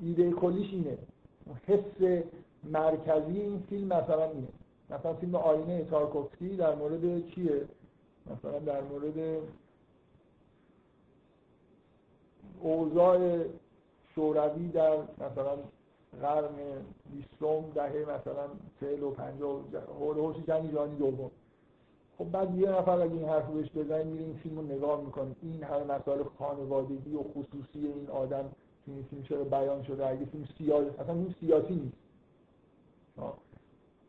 [0.00, 0.98] ایده کلیش اینه.
[1.66, 2.22] حس
[2.64, 4.48] مرکزی این فیلم مثلا اینه.
[4.90, 7.62] مثلا فیلم آینه تارکوفسکی در مورد چیه؟
[8.30, 9.42] مثلا در مورد
[12.60, 13.44] اوضاع
[14.14, 15.56] شوروی در مثلا
[16.20, 16.54] قرن
[17.12, 18.46] بیستم دهه مثلا
[18.80, 19.60] چهل و پنجاه
[19.98, 21.30] حول جنگ جهانی دوم.
[22.18, 25.36] خب بعد یه نفر اگه این حرف بهش بزنه میره این فیلم رو نگاه می‌کنه.
[25.42, 28.44] این همه مسائل خانوادگی و خصوصی این آدم
[28.86, 31.96] تو این فیلم چرا بیان شده؟ اگه فیلم سیاسی اصلا این سیاسی نیست.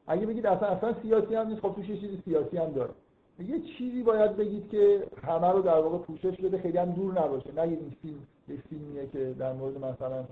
[0.07, 2.93] اگه بگید اصلا اصلا سیاسی هم نیست خب توش یه چیزی سیاسی هم داره.
[3.39, 7.51] یه چیزی باید بگید که همه رو در واقع پوشش بده خیلی هم دور نباشه.
[7.51, 10.25] نه این فیلم یه فیلمیه که در مورد مثلا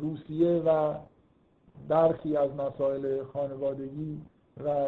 [0.00, 0.94] روسیه و
[1.88, 4.20] برخی از مسائل خانوادگی
[4.64, 4.86] و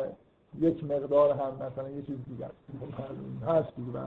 [0.61, 2.47] یک مقدار هم مثلا یه چیز دیگه
[3.47, 3.99] هست دیگه به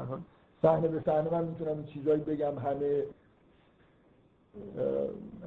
[0.62, 2.60] صحنه به صحنه من می‌تونم چیزایی بگم.
[2.60, 3.04] همه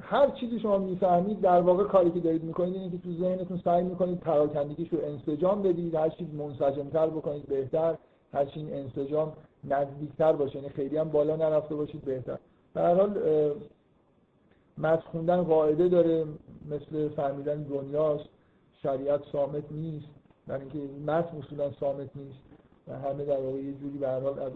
[0.01, 3.83] هر چیزی شما می‌فهمید در واقع کاری که دارید می‌کنید اینه که تو ذهنتون سعی
[3.83, 5.95] می‌کنید پراکندگیش رو انسجام بدید.
[5.95, 7.95] هر چیز منسجمتر بکنید بهتر.
[8.33, 10.55] هر چیز انسجام نزدیکتر باشه.
[10.55, 12.37] یعنی خیلی هم بالا نرفته باشید بهتر.
[12.73, 13.19] به هر حال
[14.79, 16.25] متن خوندن قاعده داره
[16.69, 18.29] مثل فهمیدن دنیاست
[18.83, 20.07] شریعت سامت نیست
[20.47, 22.39] در اینکه متن اصولا سامت نیست.
[22.87, 24.51] و همه در واقع یه جوری به حال از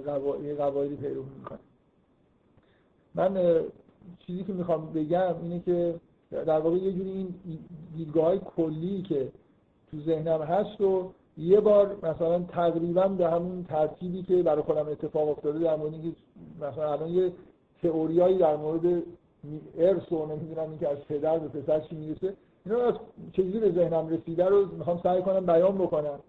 [0.57, 1.59] قواعدی پیروی می‌کنن.
[3.15, 3.61] من
[4.19, 5.95] چیزی که می‌خوام بگم اینه که
[6.31, 7.35] در واقع یه جوری این
[7.95, 9.31] دیدگاه های کلی که
[9.91, 15.29] تو ذهنم هست و یه بار مثلا تقریبا به همون ترتیبی که برای خودم اتفاق
[15.29, 16.17] افتاده در مورد اینکه
[16.61, 17.31] مثلا الان یه
[17.81, 19.03] تئوریایی در مورد
[19.77, 22.33] ارث و نمی‌دونم اینکه از پدر به پسر چی می‌رسه.
[22.65, 22.93] اینا از
[23.31, 26.19] چیزی به ذهنم رسیده رو می‌خوام سعی کنم بیان بکنم.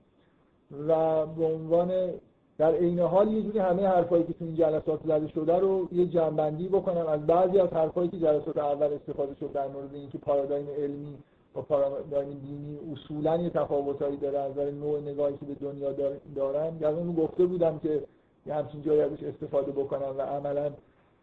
[0.88, 2.10] و به عنوان
[2.58, 6.06] در عین حال یه جوری همه حرفایی که تو این جلسات زده شده رو یه
[6.06, 7.06] جنبندی بکنم.
[7.06, 11.14] از بعضی از حرفایی که جلسات اول استفاده شد در مورد اینکه پارادایم علمی
[11.56, 15.92] و پارادایم دینی اصولا یه تفاوتایی داره از نظر نوع نگاهی که به دنیا
[16.36, 16.72] دارن.
[16.80, 18.02] یعنی اون گفته بودم که
[18.46, 20.70] یه همچین جایی ازش استفاده بکنم و عملا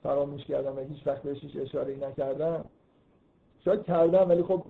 [0.04, 2.66] فراموش کردم و هیچ وقت بهش هیچ اشاره نکردم.
[3.66, 4.64] شاید کردم ولی خب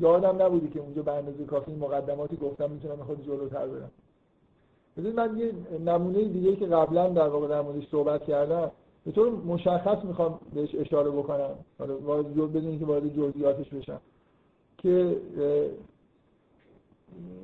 [0.00, 3.90] یادم نبودی که اونجا به اندازه کافی مقدماتی گفتم می‌تونم خود جلوتر برم.
[4.96, 8.70] بذارید من یه نمونه دیگه که قبلا در واقع در موردش صحبت کردم
[9.04, 11.50] به طور مشخص می‌خوام بهش اشاره بکنم.
[11.78, 14.00] حالا بدون که وارد جزئیاتش بشم.
[14.78, 15.16] که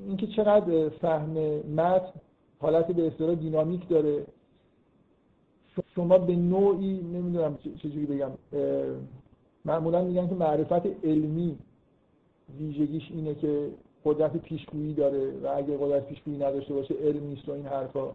[0.07, 1.31] اینکه چقدر فهم
[1.75, 2.13] متن
[2.61, 4.27] حالت به اصطلاح دینامیک داره.
[5.95, 8.31] شما به نوعی نمی‌دونم چجوری بگم
[9.65, 11.59] معمولا میگن که معرفت علمی
[12.59, 13.71] ویژگیش اینه که
[14.05, 18.13] قدرت پیشگویی داره و اگه قدرت پیشگویی نداشته باشه علم نیست و این حرفا.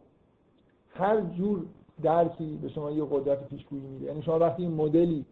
[0.94, 1.66] هر جور
[2.04, 4.06] درکی به شما یه قدرت پیشگویی میده.
[4.06, 5.26] یعنی شما وقتی این مدلی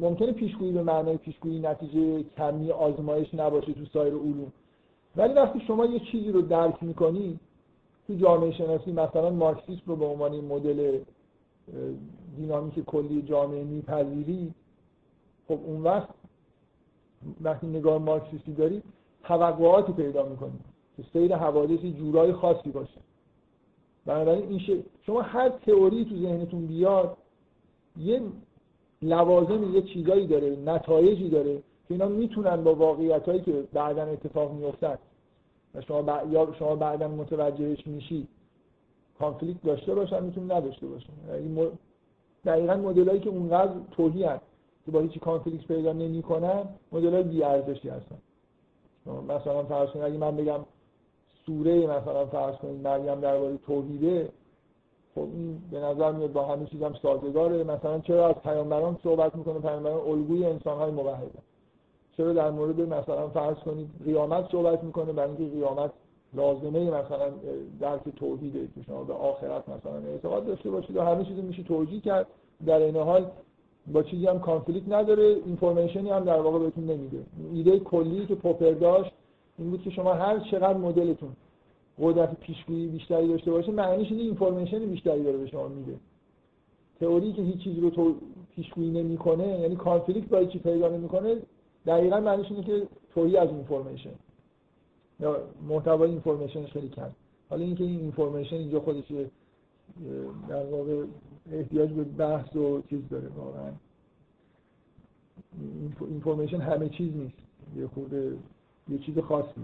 [0.00, 4.52] ممکنه پیشگویی به معنای پیشگویی نتیجه کمی آزمایش نباشه تو سایر علوم.
[5.16, 7.38] ولی وقتی شما یه چیزی رو درک می‌کنی
[8.06, 10.98] تو جامعه شناسی مثلا مارکسیسم رو به عنوان مدل
[12.36, 14.54] دینامیک کلی جامعه میپذیری
[15.48, 16.08] خب اون وقت
[17.40, 18.82] وقتی نگاه مارکسیستی داری
[19.24, 20.60] توقعاتی پیدا می‌کنید
[20.96, 23.00] که سیر حوادثی جورای خاصی باشه.
[24.06, 27.16] بنابراین این شما هر تئوری تو ذهنتون بیاد
[27.96, 28.22] یه
[29.02, 34.52] لوازم یه چیزایی داره نتایجی داره که اینا می‌تونن با واقعیت هایی که بعدا اتفاق
[34.52, 34.98] میفتن
[35.74, 38.28] و شما یا شما بعدا متوجهش میشید
[39.18, 41.12] کانفلیکت داشته باشن می‌تونه نداشته باشن
[42.44, 44.44] دقیقا مدل هایی که اونقدر توهی هست
[44.86, 46.62] که با هیچ کانفلیکت پیدا نمی‌کنن
[46.92, 48.18] مدل های بی ارزشی هستن.
[49.28, 50.60] مثلا فرض کنید اگه من بگم
[51.46, 54.28] سوره مثلا فرض کنید مریم درباره توحیده
[55.14, 57.64] خب این به نظر میاد با همه چیزم سازگاره.
[57.64, 61.42] مثلا چرا از پیامبران صحبت می‌کنه؟ پیامبران الگوی انسانهای موحدن
[62.16, 65.90] چرا در مورد مثلا فرض کنید قیامت صحبت می‌کنه؟ برای اینکه قیامت
[66.34, 67.30] لازمه مثلا
[67.80, 72.00] درک توحیده که شما به آخرت مثلا اعتقاد داشته باشید و همه چیز میشه توجیه
[72.00, 72.26] کرد.
[72.66, 73.30] در این حال
[73.92, 77.18] با چیزی هم conflict نداره information ی هم در واقع بهتون نمیده.
[77.52, 79.12] ایده کلی که پوپر داشت
[79.58, 81.30] این بود که شما هر چقدر مدلتون
[82.02, 85.94] قدرت پیشگویی بیشتری داشته باشه معنیش اینه information بیشتری داره به شما میده.
[87.00, 88.14] تئوری که هیچ چیزی رو تو
[88.56, 91.36] پیشگویی نمی‌کنه یعنی conflict با چی پیدا نمی‌کنه
[91.86, 92.82] دقیقا معنیش اینه که
[93.14, 94.10] تهی از information.
[95.20, 97.10] یا محتوای information ش خیلی کم.
[97.50, 99.12] حالا اینکه این information اینجا خودش
[100.48, 101.04] در واقع
[101.52, 103.72] احتیاج به بحث و چیز داره واقعا.
[106.00, 107.36] information همه چیز نیست.
[107.76, 108.36] یه خورده
[108.88, 109.60] یه چیز خاصی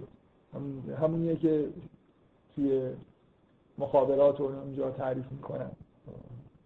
[0.55, 1.69] هم همونیه که
[2.55, 2.91] توی
[3.79, 5.71] مخابرات رو اونجا تعریف می‌کنن.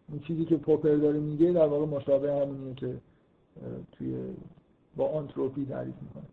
[0.09, 2.95] این چیزی که پوپر داره میگه در واقع مشابه همونیه که
[3.93, 4.35] توی
[4.97, 6.27] با آنتروپی تعریف می‌کنه.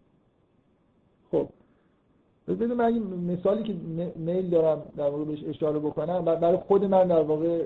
[1.31, 1.49] خب
[2.47, 2.99] ببینید من
[3.33, 3.73] مثالی که
[4.15, 6.25] میل دارم در واقع بهش اشاره بکنم.
[6.25, 7.65] برای خود من در واقع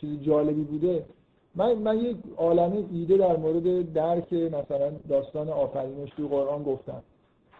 [0.00, 1.06] چیز جالبی بوده.
[1.54, 7.02] من من یک عالمه ایده در مورد درک مثلا داستان آفرینش توی قرآن گفتم.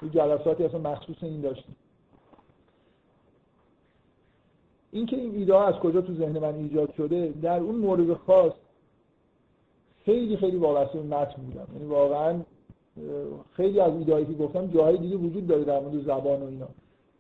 [0.00, 1.76] تو جلساتی اصلا مخصوص این داشتیم
[4.92, 8.52] اینکه این ایده از کجا تو ذهن من ایجاد شده در اون مورد خاص
[10.04, 11.66] خیلی خیلی وابسته به متن بودم.
[11.74, 12.40] یعنی واقعا
[13.52, 16.68] خیلی از ایدهایی که گفتم جاهای دیگه وجود داره در مورد زبان و اینا.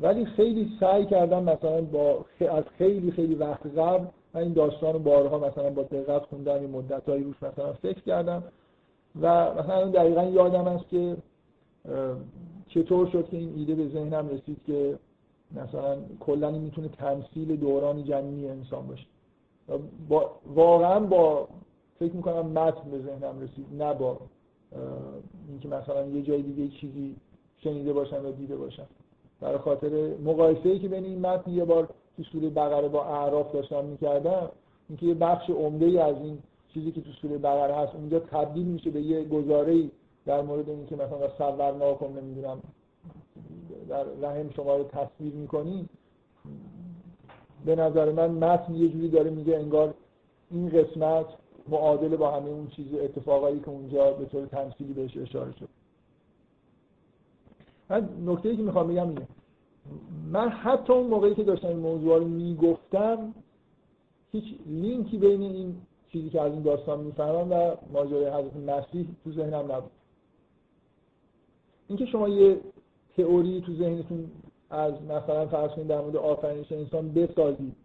[0.00, 4.98] ولی خیلی سعی کردم مثلا با از خیلی خیلی وقت قبل من این داستان رو
[4.98, 8.42] بارها مثلا با دقت خوندم این مدتایی روش مثلا فکر کردم
[9.20, 11.16] و مثلا دقیقا یادم است که
[12.68, 14.98] چطور شد که این ایده به ذهنم رسید که
[15.52, 19.06] مثلا کلا می‌تونه تمثیل دوران جنینی انسان باشه.
[20.08, 21.48] با واقعا با
[21.98, 24.18] فکر می‌کنم متن به ذهنم رسید نه با
[25.48, 27.16] اینکه مثلا یه جای دیگه چیزی
[27.58, 28.86] شنیده باشم و دیده باشم.
[29.40, 33.52] برای خاطر مقایسه ای که بین این متن یه بار تو سوره بقره با اعراف
[33.52, 34.50] داشتم می‌کردم
[34.88, 36.38] اینکه یه بخش عمده ای از این
[36.74, 39.90] چیزی که تو سوره بقره هست اونجا تبدیل میشه به یه گزاره
[40.26, 42.58] در مورد اینکه مثلا صور کن نمی‌دونم
[43.88, 45.88] در رحم شما رو تصویر می‌کنی.
[47.64, 49.94] به نظر من متن یه جوری داره میگه انگار
[50.50, 51.26] این قسمت
[51.68, 55.68] معادل با همه اون چیز اتفاقایی که اونجا به طور تمثیلی بهش اشاره شد.
[57.90, 59.28] من نکته ای که می‌خوام بگم اینه.
[60.32, 63.34] من حتی اون موقعی که داشتم این موضوع رو می‌گفتم
[64.32, 65.76] هیچ لینکی بین این
[66.12, 69.90] چیزی که از این داستان می‌فهمم و ماجرای حضرت مسیح تو ذهنم نبود.
[71.88, 72.60] اینکه شما یه
[73.16, 74.30] تئوری تو ذهنتون
[74.70, 77.76] از مثلا فرض کنید در مورد آفرینش انسان بسازید.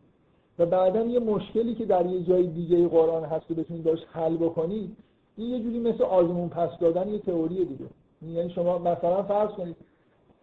[0.61, 4.37] و بعدا یه مشکلی که در یه جای دیگه قرآن هست و بتونید داشت حل
[4.37, 4.97] بکنید
[5.37, 7.85] این یه جوری مثل آزمون پس دادن یه تئوری دیگه.
[8.21, 9.75] یعنی شما مثلا فرض کنید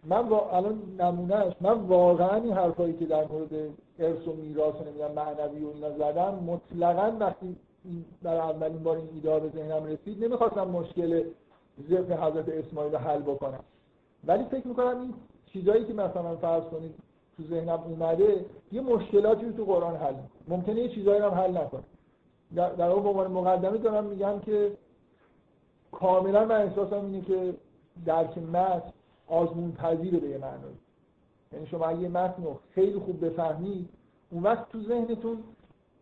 [0.03, 3.49] من با الان نمونهش من واقعا این حرفایی که در مورد
[3.99, 7.55] ارث و میراث نمی‌دونم معنوی و اینا زدم مطلقا وقتی
[8.23, 11.23] در اولین بار این ایده به ذهنم رسید نمی‌خواستم مشکل
[11.89, 13.63] ذهن حضرت اسماعیل رو حل بکنم.
[14.27, 15.13] ولی فکر می‌کنم این
[15.53, 17.08] چیزایی که مثلا فرض کنید
[17.39, 20.13] تو ذهنم اومده یه مشکلاتی رو تو قرآن حل
[20.47, 21.83] ممکنه یه چیزایی هم حل نکنه.
[22.55, 24.71] در, در عنوان مقدمه دارم میگم که
[25.91, 27.53] کاملا من احساسم اینه که
[28.05, 28.93] درک متن
[29.27, 30.63] آزمون پذیره به یه معنی
[31.53, 33.89] یعنی شما اگه متن رو خیلی خوب بفهمید
[34.31, 35.43] اون وقت تو ذهنتون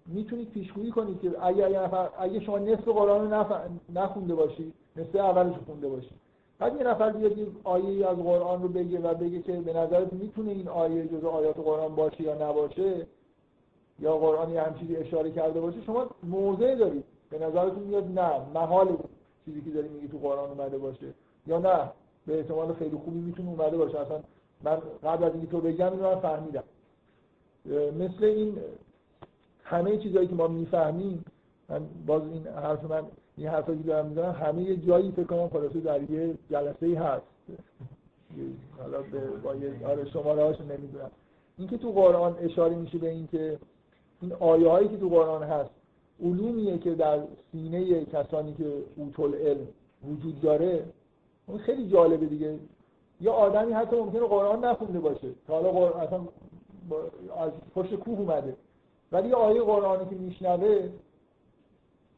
[0.05, 3.45] می‌تونید پیشگویی کنید که اگه اگه, اگه شما نصف قرآن رو
[3.93, 6.26] نخونده باشید نصف اولش خونده باشید
[6.59, 10.13] بعد یه نفر بیاد یه آیه از قرآن رو بگه و بگه که به نظرت
[10.13, 13.07] می‌تونه این آیه جز آیات قرآن باشه یا نباشه؟
[13.99, 17.03] یا قرآن هم چیزی اشاره کرده باشه؟ شما موضع دارید.
[17.29, 18.97] به نظرتون میاد نه محال
[19.45, 21.13] چیزی که داری میگی تو قرآن اومده باشه.
[21.47, 21.91] یا نه
[22.25, 23.99] به احتمال خیلی خوبی می‌تونه اومده باشه.
[23.99, 24.19] اصلا
[24.63, 26.63] من قبل از اینکه تو بگم اینو من فهمیدم.
[27.99, 28.57] مثل این
[29.63, 31.25] همه چیزایی که ما می‌فهمیم
[31.69, 33.03] من باز این حرف من
[33.37, 36.95] این حرفی که دارم می‌زنم همه یه جایی فکر کنم خلاصه در یه جلسه ای
[36.95, 37.25] هست.
[38.77, 39.03] حالا
[39.43, 41.11] با یه آره شماره هاشو نمی‌دونم.
[41.57, 43.59] اینکه تو قرآن اشاره میشه به اینکه
[44.21, 45.69] این آیه هایی که تو قرآن هست
[46.23, 47.19] علومیه که در
[47.51, 49.67] سینه کسانی که اوتول علم
[50.07, 50.85] وجود داره
[51.47, 52.55] اون خیلی جالبه دیگه.
[53.21, 55.27] یا آدمی حتی ممکنه قرآن نخونده باشه.
[55.47, 56.19] تا حالا قرآن اصلا
[57.37, 58.55] از پشت کوه اومده.
[59.11, 60.89] ولی یه آیه قرآنی که میشنوه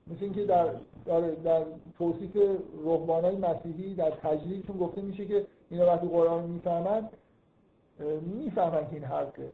[0.10, 0.66] مثل اینکه در
[1.06, 1.62] در, در
[1.98, 2.38] توصیف
[2.86, 7.10] رهبانای مسیحی در تجلیلشون گفته میشه که اینا وقتی قرآن می‌فهمن
[8.22, 9.52] می‌فهمن که این حقه.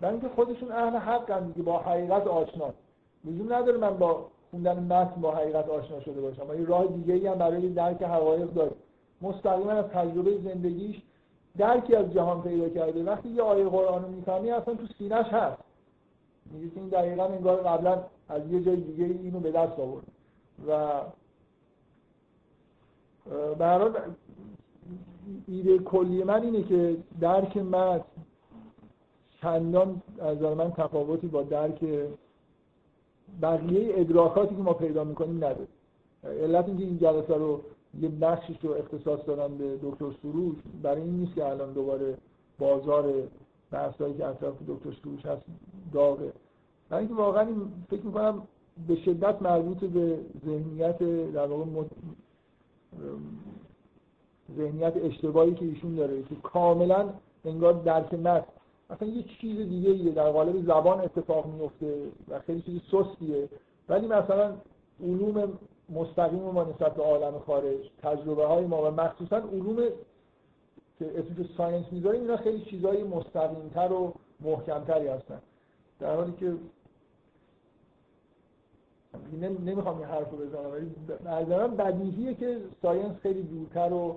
[0.00, 2.70] برای اینکه خودشون اهل حق هم با حقیقت آشنا.
[3.24, 6.48] لزوم نداره من با خوندن متن با حقیقت آشنا شده باشم.
[6.48, 8.72] ولی راه دیگه ای هم برای درک حقایق داره
[9.22, 11.02] مستقیما از تجربه زندگیش
[11.58, 13.04] درکی از جهان پیدا کرده.
[13.04, 15.62] وقتی یه آیه قرآن رو می‌فهمی اصلا تو سینش هست.
[16.52, 20.04] میگه این دقیقا انگار قبلا از یه جای دیگه اینو به دست آورد.
[20.66, 21.00] و
[23.54, 23.92] برای
[25.48, 28.04] ایده کلی من اینه که درک متن
[29.40, 32.08] چندان از من تفاوتی با درک
[33.42, 35.68] بقیه ادراکاتی که ما پیدا می‌کنیم نداره.
[36.24, 37.60] علت اینکه این جلسه رو
[38.00, 42.16] یه بخشش رو اختصاص دادن به دکتر سروش برای این نیست که الان دوباره
[42.58, 43.12] بازار
[43.70, 45.42] بحثایی که اطراف دکتر سروش هست
[45.92, 46.32] داغه.
[46.90, 47.46] برای اینکه واقعا
[47.90, 48.42] فکر می‌کنم
[48.88, 50.98] به شدت مربوط به ذهنیت
[51.32, 51.64] در واقع
[54.56, 57.08] ذهنیت اشتباهی که ایشون داره که کاملا
[57.44, 58.44] انگار درک متن
[58.90, 63.48] اصلا یه چیز دیگه ایه در قالب زبان اتفاق میفته و خیلی چیز سستیه.
[63.88, 64.56] ولی مثلا
[65.02, 65.58] علوم
[65.90, 69.76] مستقیم ما نسبت به عالم خارج تجربه های ما و مخصوصا علوم
[70.98, 75.40] که اسمش science می‌ذاریم اینا خیلی چیزهای مستقیمتر و محکمتری هستن.
[76.00, 76.52] در حالی که
[79.42, 80.90] نمی‌خوام این حرف رو بزنم ولی
[81.24, 84.16] نظرم بدیهیه که science خیلی دورتر و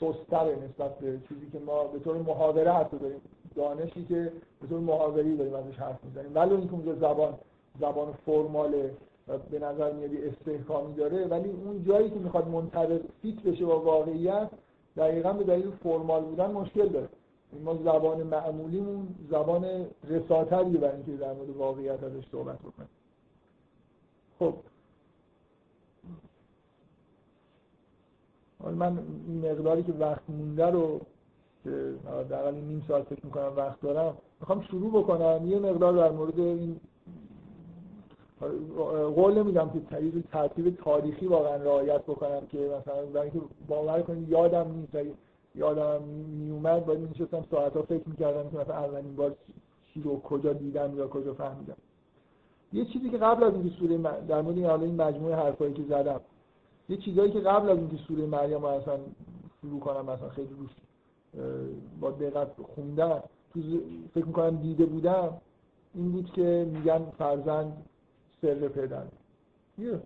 [0.00, 3.20] سستره نسبت به چیزی که ما به طور محاوره حتی داریم
[3.54, 6.34] دانشی که به طور محاوری داریم ازش حرف می‌زنیم.
[6.34, 7.34] ولی اینکه اونجا زبان
[7.80, 8.90] زبان فرماله
[9.28, 13.80] و به نظر میاد استحکامی داره ولی اون جایی که می‌خواد منطبق فیت بشه با
[13.80, 14.50] واقعیت
[14.96, 17.08] دقیقا به دلیل فرمال بودن مشکل داره.
[17.64, 22.88] ما زبان معمولیمون زبان رساتریه برای اینکه در مورد واقعیت ازش صحبت بکنیم.
[24.38, 24.54] خب.
[28.60, 31.00] من این مقداری که وقت مونده رو
[31.64, 31.94] که
[32.30, 35.46] در نیم ساعت فکر می‌کنم وقت دارم می‌خوام شروع بکنم.
[35.46, 36.80] یه مقدار در مورد این
[39.14, 44.28] قول نمیدم که تغییر ترتیب تاریخی واقعا رعایت بکنم که مثلا برای اینکه باور کنید
[44.28, 45.16] یادم نیست
[45.54, 49.34] یادم میومد باید میشستم ساعت ها فکر می‌کردم که مثلا اولین بار
[49.86, 51.76] چی رو کجا دیدم یا کجا فهمیدم.
[52.72, 53.98] یه چیزی که قبل از اینکه سوره
[54.28, 56.20] در مورد این این مجموعه حرفایی که زدم
[56.88, 58.98] یه چیزایی که قبل از اینکه سوره مریم رو اصلا
[59.60, 60.70] شروع کنم مثلا خیلی روش
[62.00, 63.22] با دقت خوندم
[63.54, 63.60] تو
[64.14, 65.40] فکر می‌کنم دیده بودم
[65.94, 67.86] این بود که میگن فرزند
[68.42, 69.02] سر پدر.
[69.78, 70.00] یه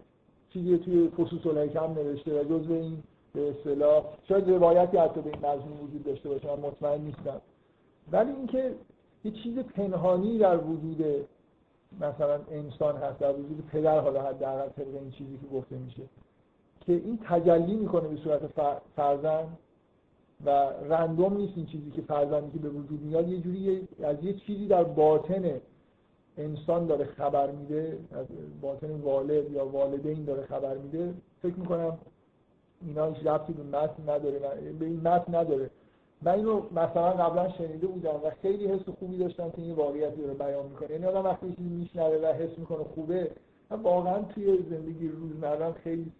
[0.52, 5.38] چیزی توی فصوص الحکم نوشته و جزء این به اصطلاح شاید روایتی حتی به این
[5.38, 7.40] مضمون وجود داشته باشه من مطمئن نیستم.
[8.12, 8.74] ولی اینکه
[9.24, 11.04] یه چیز پنهانی در وجود
[12.00, 16.02] مثلا انسان هست در وجود پدر حالا حداقل طبق این چیزی که گفته میشه
[16.80, 18.40] که این تجلی می‌کنه به صورت
[18.96, 19.58] فرزند
[20.44, 20.50] و
[20.88, 24.66] رندوم نیست این چیزی که فرزندی که به وجود میاد یه جوری از یه چیزی
[24.66, 25.60] در باطن
[26.36, 28.26] انسان داره خبر میده از
[28.60, 31.14] باطن والد یا والدین داره خبر میده.
[31.42, 31.98] فکر می‌کنم
[32.82, 34.38] اینا هیچ ربطی به متن نداره
[34.78, 35.70] به این متن نداره.
[36.22, 40.34] من اینو مثلا قبلا شنیده بودم و خیلی حس خوبی داشتم که این واقعیتی رو
[40.34, 40.90] بیان می‌کنه.
[40.90, 43.30] یعنی آدم وقتی چیزی میشنوه و حس می‌کنه خوبه
[43.82, 46.12] واقعا توی زندگی روزمرم خیلی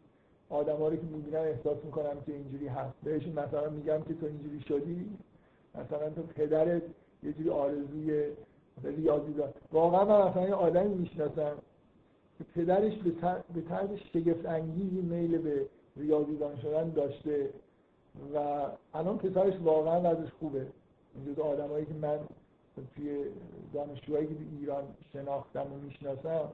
[0.51, 2.95] آدمایی که می‌بینم احساس می‌کنم که اینجوری هست.
[3.03, 5.11] بهشون مثلا میگم که تو اینجوری شدی
[5.75, 6.83] مثلا تو پدرت
[7.23, 8.25] یه جوری آرزوی
[8.85, 9.55] ریاضی داشت.
[9.73, 11.53] واقعا من مثلا یه آدمی می‌شناسم
[12.39, 12.93] که پدرش
[13.55, 15.67] به طرز شگفت انگیزی میل به
[15.97, 17.51] ریاضیدان شدن داشته.
[18.35, 20.67] و الان پسرش واقعا ازش خوبه.
[21.15, 22.19] این جز آدمایی که من
[22.95, 23.25] توی
[23.73, 26.53] دانشجوهایی که ایران شناختم و می‌شناسم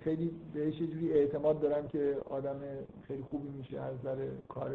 [0.00, 2.60] خیلی بهش یه جوری اعتماد دارم که آدم
[3.02, 4.70] خیلی خوبی میشه از نظر کار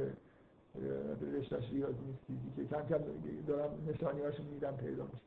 [1.34, 3.03] رشتهش ریاضی نیست که کم کم
[3.48, 5.23] دارم نشانی هاشو میدم پیدا میشه.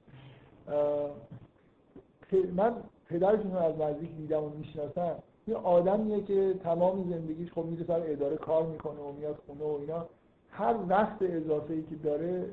[2.53, 2.75] من
[3.09, 5.17] پدرشون از نزدیک دیدم و می‌شناسم.
[5.47, 9.79] یه آدمیه که تمام زندگیش خب میره سر اداره کار می‌کنه و میاد خونه و
[9.81, 10.07] اینا.
[10.51, 12.47] هر وقت اضافه ای که داره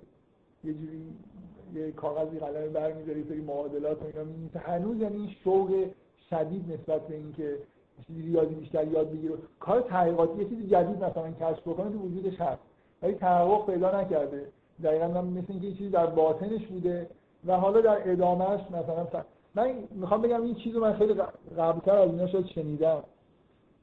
[0.64, 1.02] یه جوری
[1.74, 5.86] یه کاغذی قلم برمی‌داره سری معادلات اینا هنوز یعنی این شوق
[6.30, 7.57] شدید نسبت به اینکه
[8.07, 9.34] چیزی ریاضی بیشتر یاد بگیره.
[9.60, 12.61] کار تحقیقاتی یه چیزی جدید مثلا کشف بکنه تو وجودش هست.
[13.02, 14.48] ولی تحقق پیدا نکرده.
[14.84, 17.07] دقیقا من مثل اینکه یه چیزی در باطنش بوده
[17.45, 19.07] و حالا در ادامهش مثلا
[19.56, 21.14] من می‌خوام بگم این چیزو من خیلی
[21.57, 23.03] قبلتر از اینا شاید شنیدم.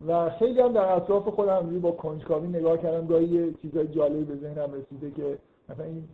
[0.07, 3.07] و خیلی هم در اطراف خودم با کنجکاوی نگاه کردم.
[3.07, 5.39] گاهی چیزای جالبی به ذهنم رسیده که
[5.69, 6.09] مثلا این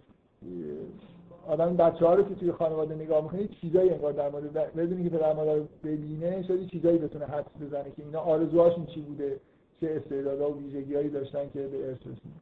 [1.47, 5.11] آدم بچه ها رو که توی خانواده نگاه می‌کنه چیزایی انگار در مورد بدونی که
[5.11, 9.41] پدر مادر ببینه شاید چیزایی بتونه حدس بزنه که اینا آرزوهاشون چی بوده
[9.81, 12.41] چه استعدادها و ویژگیهایی داشتن که به ارث رسیدن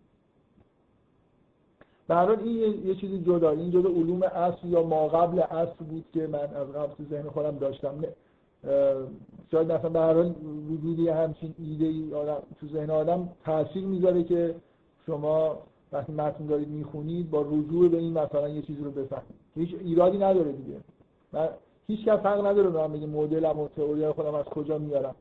[2.08, 6.26] به این یه, چیزی جدا این جدا علوم اصل یا ما قبل اصل بود که
[6.26, 8.04] من از قبل تو ذهن خودم داشتم.
[9.50, 10.34] شاید مثلا به هر حال
[10.70, 14.54] وجودی همچین ایده ای آدم تو ذهن آدم تاثیر می‌ذاره که
[15.06, 15.58] شما
[15.92, 19.34] وقتی متن دارید می‌خونید با رجوع به این مثلا یه چیزی رو بفهمید.
[19.54, 20.76] هیچ ایرادی نداره دیگه.
[21.32, 21.48] من
[21.86, 25.14] هیچ کس حق نداره به من بگه مدلم و تئوری خودم از کجا میارم.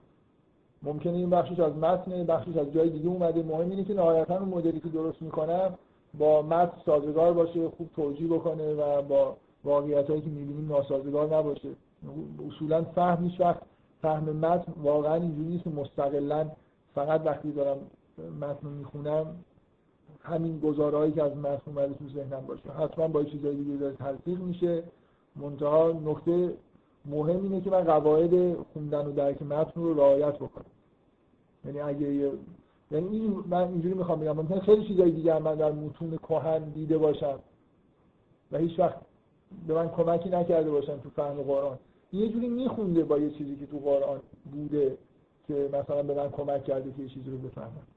[0.83, 3.43] ممکنه این بخشش از متن بخشش از جای دیگه اومده.
[3.43, 5.73] مهم اینه که نهایتا اون مدلی که درست می‌کنم
[6.17, 11.69] با متن سازگار باشه خوب توجیه بکنه و با واقعیت هایی که می‌بینیم ناسازگار نباشه.
[12.47, 13.61] اصولا فهم هیچ وقت
[14.01, 16.51] فهم متن واقعا اینجوری نیست مستقلا
[16.95, 17.77] فقط وقتی دارم
[18.41, 19.35] متن می‌خونم
[20.21, 22.69] همین گزارهایی که از متن اومده تو ذهنم باشه.
[22.69, 24.83] حتما با چیزای دیگه داره تلفیق میشه.
[25.35, 26.53] منتها نکته
[27.05, 30.65] مهم اینه که من قواعد خوندن و درک متن رو رعایت بکنم.
[31.65, 32.31] یعنی اگه
[32.91, 36.97] یعنی این من اینجوری می‌خوام بگم ممکنه خیلی چیزای دیگه من در متون کهن دیده
[36.97, 37.39] باشم
[38.51, 38.97] و هیچ وقت
[39.67, 41.77] به من کمکی نکرده باشم تو فهم قرآن.
[42.13, 44.19] یه جوری میخونده با یه چیزی که تو قرآن
[44.51, 44.97] بوده
[45.47, 47.87] که مثلا به من کمک کرده که یه چیزی رو بفهمم.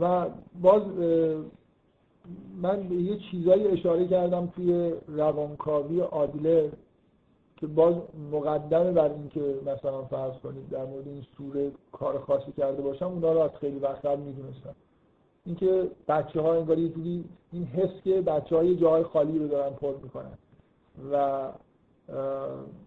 [0.00, 0.26] و
[0.62, 0.82] باز
[2.56, 6.72] من به یه چیزایی اشاره کردم توی روانکاوی عادله
[7.56, 7.94] که باز
[8.32, 13.32] مقدمه بر اینکه مثلا فرض کنید در مورد این سوره کار خاصی کرده باشم اونا
[13.32, 14.74] رو از خیلی وقت قبل می‌دونستم.
[15.46, 19.74] اینکه بچه ها انگار یه جوری این حس که بچه های جای خالی رو دارن
[19.74, 20.38] پر می‌کنن.
[21.12, 21.48] و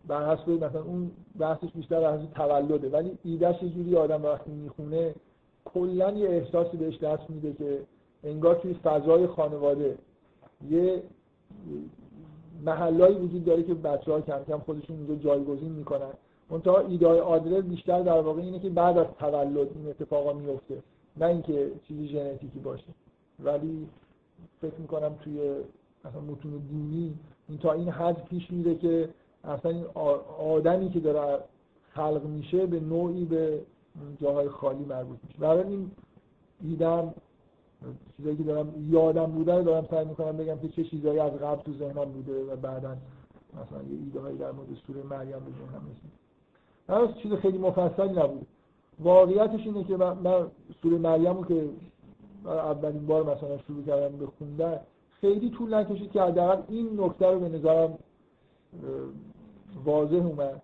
[0.08, 2.90] بر حسب مثلا اون بحثش بیشتر بحث تولده.
[2.90, 5.16] ولی ایدهش یه جوری آدم وقتی می‌خونه
[5.66, 7.80] کلا یه احساسی بهش دست میده که
[8.24, 9.98] انگار توی فضای خانواده
[10.70, 11.04] یه
[12.66, 16.14] محلایی وجود داره که بچه ها کم کم خودشون اونجا جایگزین می‌کنن.
[16.50, 20.84] منتها ایده آدرس بیشتر در واقع اینه که بعد از تولد این اتفاقا میفته
[21.18, 22.94] نه اینکه چیزی ژنتیکی باشه.
[23.40, 23.88] ولی
[24.62, 25.54] فکر می‌کنم توی
[26.06, 27.14] مثلا متون دینی
[27.50, 29.10] این تا این حد پیش میره که
[29.44, 29.86] اصلا این
[30.40, 31.44] آدمی که داره
[31.90, 33.62] خلق میشه به نوعی به
[34.22, 35.40] جاهای خالی مربوط میشه.
[35.40, 35.92] برای این
[36.62, 37.14] دیدم
[38.18, 41.74] چیزایی که دارم یادم بوده دارم سعی می‌کنم بگم که چه چیزایی از قبل تو
[41.74, 42.98] ذهنم بوده و بعدا
[43.54, 48.48] مثلا یه ایده هایی در مورد سوره مریم به ذهنم رسید چیز خیلی مفصلی نبود
[49.00, 50.48] واقعیتش اینه که من, من
[50.82, 51.70] سوره مریم رو که
[52.46, 54.80] اولین بار مثلا شروع کردم به خوندن
[55.22, 57.98] خیلی طول نکشید که حداقل این نکته رو به نظرم
[59.86, 60.62] واضح اومد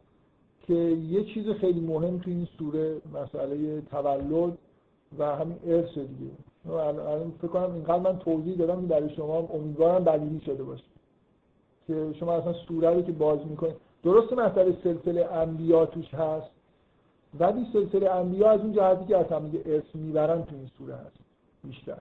[0.67, 4.57] که یه چیز خیلی مهم تو این سوره مسئله تولد
[5.19, 6.31] و همین ارث دیگه.
[6.69, 10.83] الان فکر کنم اینقدر من توضیح دادم برای شما امیدوارم بدیهی شده باشه.
[11.87, 16.51] که شما اصلا سوره رو که باز می‌کنید درست مسئله سلسله انبیا توش هست
[17.39, 21.17] ولی سلسله انبیا از اون جهتی که اصلا میگه ارث می‌برن تو این سوره هست.
[21.63, 21.97] بیشتر.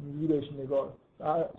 [0.00, 0.88] اینجوری نگاه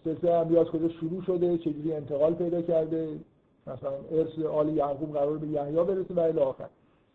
[0.03, 3.19] سلسله انبیا از کجا شروع شده؟ چجوری انتقال پیدا کرده؟
[3.67, 6.67] مثلا ارث آل یعقوب قرار به یحیی برسه و الی آخر.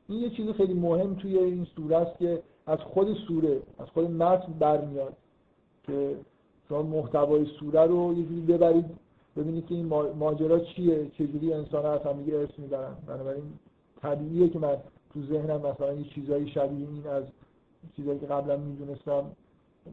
[0.09, 4.11] این یه چیز خیلی مهم توی این سوره است که از خود سوره از خود
[4.11, 5.12] متن برمیاد
[5.83, 6.17] که
[6.69, 8.85] شما محتوای سوره رو یه جوری ببرید
[9.37, 9.87] ببینید که این
[10.19, 12.95] ماجرا چیه چجوری انسان ها از هم دیگه ارث می‌برن.
[13.07, 13.45] بنابراین
[14.03, 14.77] طبیعیه که من
[15.15, 17.24] تو ذهنم مثلا یه چیزایی شبیه این از
[17.97, 19.24] چیزایی که قبلا می‌دونستم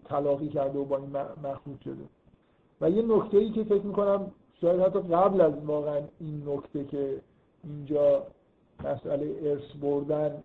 [0.05, 1.09] تلاقی کرده و با این
[1.43, 2.03] مخلوط شده.
[2.81, 4.31] و یه نکته ای که فکر می‌کنم
[4.61, 7.21] شاید حتی قبل از واقعا این نکته که
[7.63, 8.23] اینجا
[8.83, 10.43] مسئله ارث بردن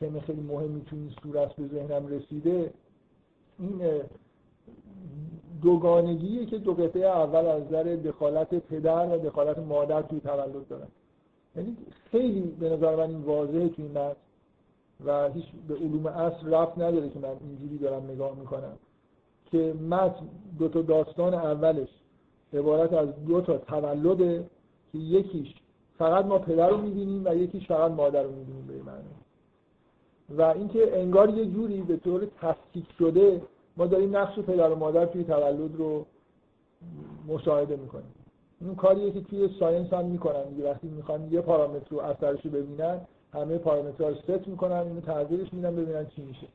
[0.00, 2.72] تم خیلی مهمی تو این صورت به ذهنم رسیده
[3.58, 4.02] این
[5.62, 10.88] دوگانگیه که دو قطعه اول از نظر دخالت پدر و دخالت مادر توی تولد دارن.
[11.56, 11.76] یعنی
[12.10, 14.12] خیلی به نظر من این واضحه توی این
[15.06, 18.76] و هیچ به علوم اصل رفت نداره که من اینجوری دارم نگاه می‌کنم.
[19.50, 20.26] که متن
[20.58, 21.88] دو تا داستان اولش
[22.52, 24.46] عبارت از دو تا تولده
[24.92, 25.54] که یکیش
[25.98, 29.08] فقط ما پدر رو می‌بینیم و یکیش فقط مادر رو می‌بینیم به معنی.
[30.38, 33.42] و اینکه انگار یه جوری به طور تفکیک شده
[33.76, 36.06] ما داریم نقش پدر و مادر توی تولد رو
[37.28, 38.14] مشاهده می‌کنیم.
[38.60, 40.62] این کاریه که توی science هم می‌کنن.
[40.64, 43.00] وقتی می‌خوان یه پارامتر رو اثرش رو ببینن
[43.32, 46.46] همه پارامترها رو ست می‌کنن اینو تغییرش میدن ببینن چی میشه.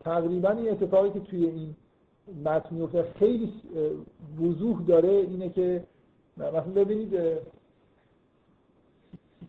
[0.00, 1.76] تقریبا این اتفاقی که توی این
[2.44, 3.52] متن میفته خیلی
[4.42, 5.84] وضوح داره اینه که
[6.36, 7.14] مثلا ببینید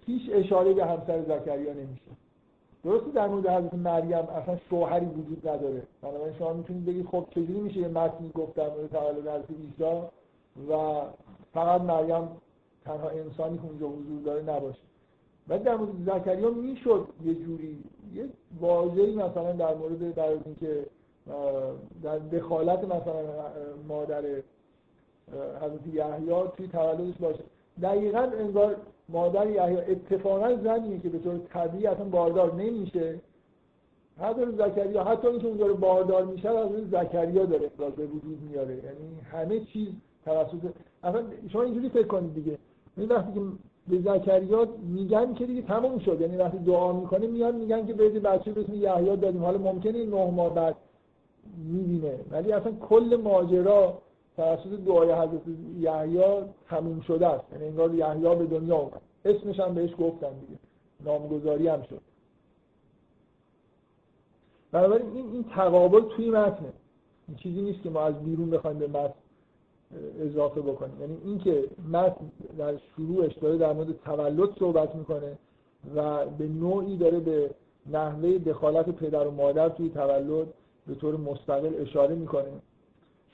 [0.05, 2.01] هیچ اشاره به همسر زکریا نمیشه.
[2.83, 5.83] درسته در مورد حضرت مریم اصلا شوهری وجود نداره.
[6.01, 10.01] بنابراین شما می‌تونید بگید خب چجوری میشه یه متنی گفت در مورد تولد حضرت عیسی
[10.69, 11.01] و
[11.55, 12.27] فقط مریم
[12.85, 14.79] تنها انسانی که اونجا حضور داره نباشه.
[15.47, 17.83] و در مورد زکریا می‌شد یه جوری
[18.13, 18.29] یه
[18.59, 20.85] واژه‌ای مثلا در مورد در اینکه
[22.03, 23.23] در دخالت مثلا
[23.87, 24.21] مادر
[25.61, 27.43] حضرت یحیی توی تولدش باشه.
[27.81, 28.75] دقیقا انگار
[29.09, 33.19] مادر یحیی اتفاقا زنیه که به طور طبیعی اصلا باردار نمیشه.
[34.19, 38.75] حتی زکریا حتی اینکه اونجا باردار میشه از زکریا داره به وجود میاره.
[38.75, 39.87] یعنی همه چیز
[40.25, 40.71] توسط
[41.05, 41.23] اصلا
[41.53, 42.57] شما اینجوری فکر کنید دیگه.
[42.97, 43.41] این وقتی که
[43.87, 46.21] به زکریا میگن که دیگه تموم شد.
[46.21, 49.43] یعنی وقتی دعا می‌کنه میان میگن که برید بچه به یحیی دادیم.
[49.43, 50.75] حالا ممکنه نه ماه بعد
[51.57, 52.19] می‌بینه.
[52.31, 54.01] ولی اصلا کل ماجرا
[54.35, 55.41] توسط دعای حضرت
[55.79, 56.23] یحیی
[56.69, 57.43] تموم شده است.
[57.51, 59.01] یعنی انگار یحیی به دنیا اومد.
[59.25, 60.59] اسمش هم بهش گفتن دیگه.
[61.05, 62.01] نامگذاری هم شد.
[64.71, 66.73] بنابراین این این تقابل توی متنه
[67.27, 69.13] این چیزی نیست که ما از بیرون بخوایم به متن
[70.19, 71.01] اضافه بکنیم.
[71.01, 75.37] یعنی اینکه متن در شروعش داره در مورد تولد صحبت می‌کنه
[75.95, 77.49] و به نوعی داره به
[77.91, 80.47] نحوه دخالت پدر و مادر توی تولد
[80.87, 82.51] به طور مستقل اشاره می‌کنه.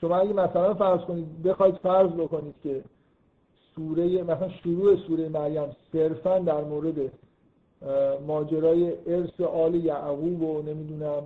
[0.00, 2.82] شما اگه مثلا فرض کنید بخواید فرض بکنید که
[3.76, 6.94] سوره مثلا شروع سوره مریم صرفا در مورد
[8.26, 11.22] ماجرای ارث آل یعقوب و نمی‌دونم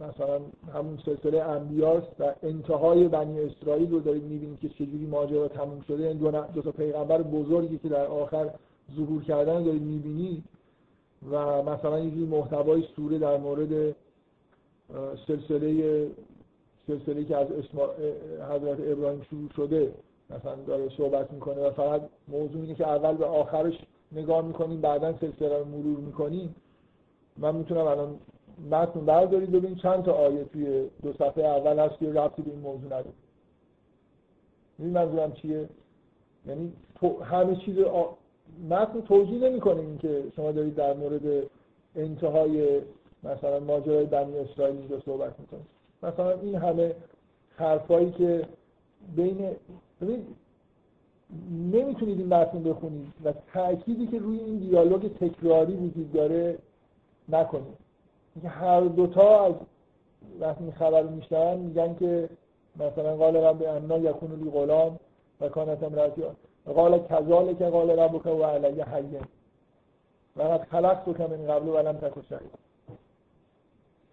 [0.00, 0.40] مثلا
[0.74, 6.08] همون سلسله انبیاست و انتهای بنی اسرائیل رو دارید می‌بینید که چجوری ماجرا تموم شده.
[6.08, 8.50] این دو, دو تا پیغمبر بزرگی که در آخر
[8.96, 10.44] ظهور کردن دارید می‌بینید
[11.30, 13.96] و مثلا یه محتوای سوره در مورد
[15.26, 16.06] سلسله
[16.86, 17.86] سلسله که از اسما...
[18.50, 19.92] حضرت ابراهیم شروع شده
[20.30, 23.74] مثلا داره صحبت می‌کنه و فقط موضوع اینه که اول به آخرش
[24.12, 26.54] نگاه می‌کنیم بعدا سلسله رو مرور می‌کنیم.
[27.36, 28.16] من می‌تونم الان
[28.70, 32.60] متن بردارید ببینید چند تا آیه توی دو صفحه اول هست که ربطی به این
[32.60, 33.12] موضوع نداره.
[34.78, 35.68] این منظورم چیه؟
[36.46, 38.04] یعنی تو همه چیز آ...
[38.70, 41.46] متن توجیه نمی‌کنه این که شما دارید در مورد
[41.96, 42.80] انتهای
[43.24, 45.66] مثلا ماجرای بنی اسرائیل اینجا صحبت می‌کنید.
[46.02, 46.94] مثلا این همه
[47.56, 48.46] حرفایی که
[49.16, 49.50] بین
[50.00, 50.26] ببین
[51.72, 56.58] نمی‌تونید این متن بخونید و تأکیدی که روی این دیالوگ تکراری وجود داره
[57.28, 57.85] نکنید.
[58.36, 59.54] اینکه هر دوتا از
[60.40, 62.28] وقتی این خبر رو میشنن میگن که
[62.76, 64.98] مثلا قال رب انا یکون لی غلام
[65.40, 66.22] و کانت امراتی
[66.74, 69.18] قال کذالک قال ربک و علی حی.
[70.36, 72.50] و قد خلقتک من قبل ولم تکن شهید.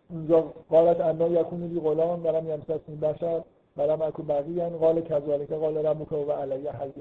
[0.10, 3.42] اونجا قالت انا یکون لی غلام ولم یمسسنی بشر
[3.78, 6.94] ولم اکو بقیه قال کذالک قال ربک و علی حی.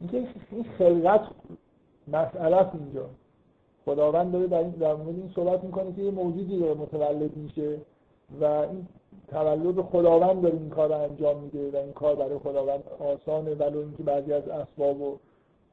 [0.00, 1.20] اینکه این خلقت
[2.08, 3.06] مسئله اینجا.
[3.86, 7.78] خداوند داره در, این در مورد این صحبت می‌کنه که یه موجودی داره متولد میشه
[8.40, 8.86] و این
[9.28, 14.02] تولد خداوند داره این کار انجام میده و این کار برای خداوند آسانه ولو اینکه
[14.02, 15.18] بعضی از اسباب و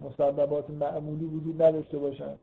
[0.02, 2.36] مسببات معمولی وجود نداشته باشن.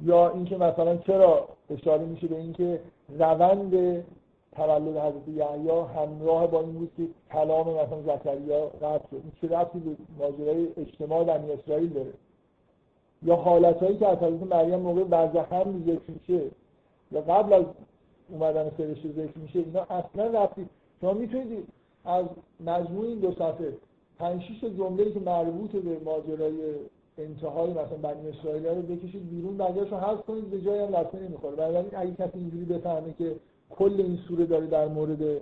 [0.00, 2.80] یا اینکه مثلا چرا اشاره میشه به اینکه
[3.18, 4.04] روند
[4.56, 9.20] تولد حضرت یحیی همراه با این بود که کلام مثلا زکریا قطع شد.
[9.22, 12.12] این چه ربطی به ماجرای اجتماع بنی اسرائیل داره؟
[13.22, 16.44] یا حالتهایی که از حضرت مریم موقع برزخم ذکر میشه
[17.12, 17.64] یا قبل از
[18.28, 20.66] اومدن فرشته ذکر میشه اینا اصلا رفتی.
[21.00, 21.68] شما می‌تونید
[22.04, 22.24] از
[22.66, 23.72] مجموع این دو صفحه
[24.18, 26.74] پنج شیش جمله‌ای که مربوط به ماجرای
[27.18, 31.56] انتهای مثلا بنی اسرائیل رو بکشید بیرون بقیه‌اشو حذف کنید به جایی هم لطمه نمی‌خوره
[31.56, 33.36] بنابراین اگه کسی اینجوری بفهمه که
[33.70, 35.40] کل این سوره داره در مورد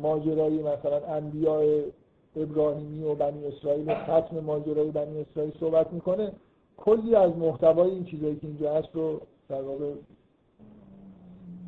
[0.00, 1.82] ماجرای مثلا انبیاء
[2.36, 6.32] ابراهیمی و بنی اسرائیل و ختم ماجرای بنی اسرائیل صحبت می‌کنه
[6.80, 9.92] کلی از محتوای این چیزایی که اینجا هست رو در واقع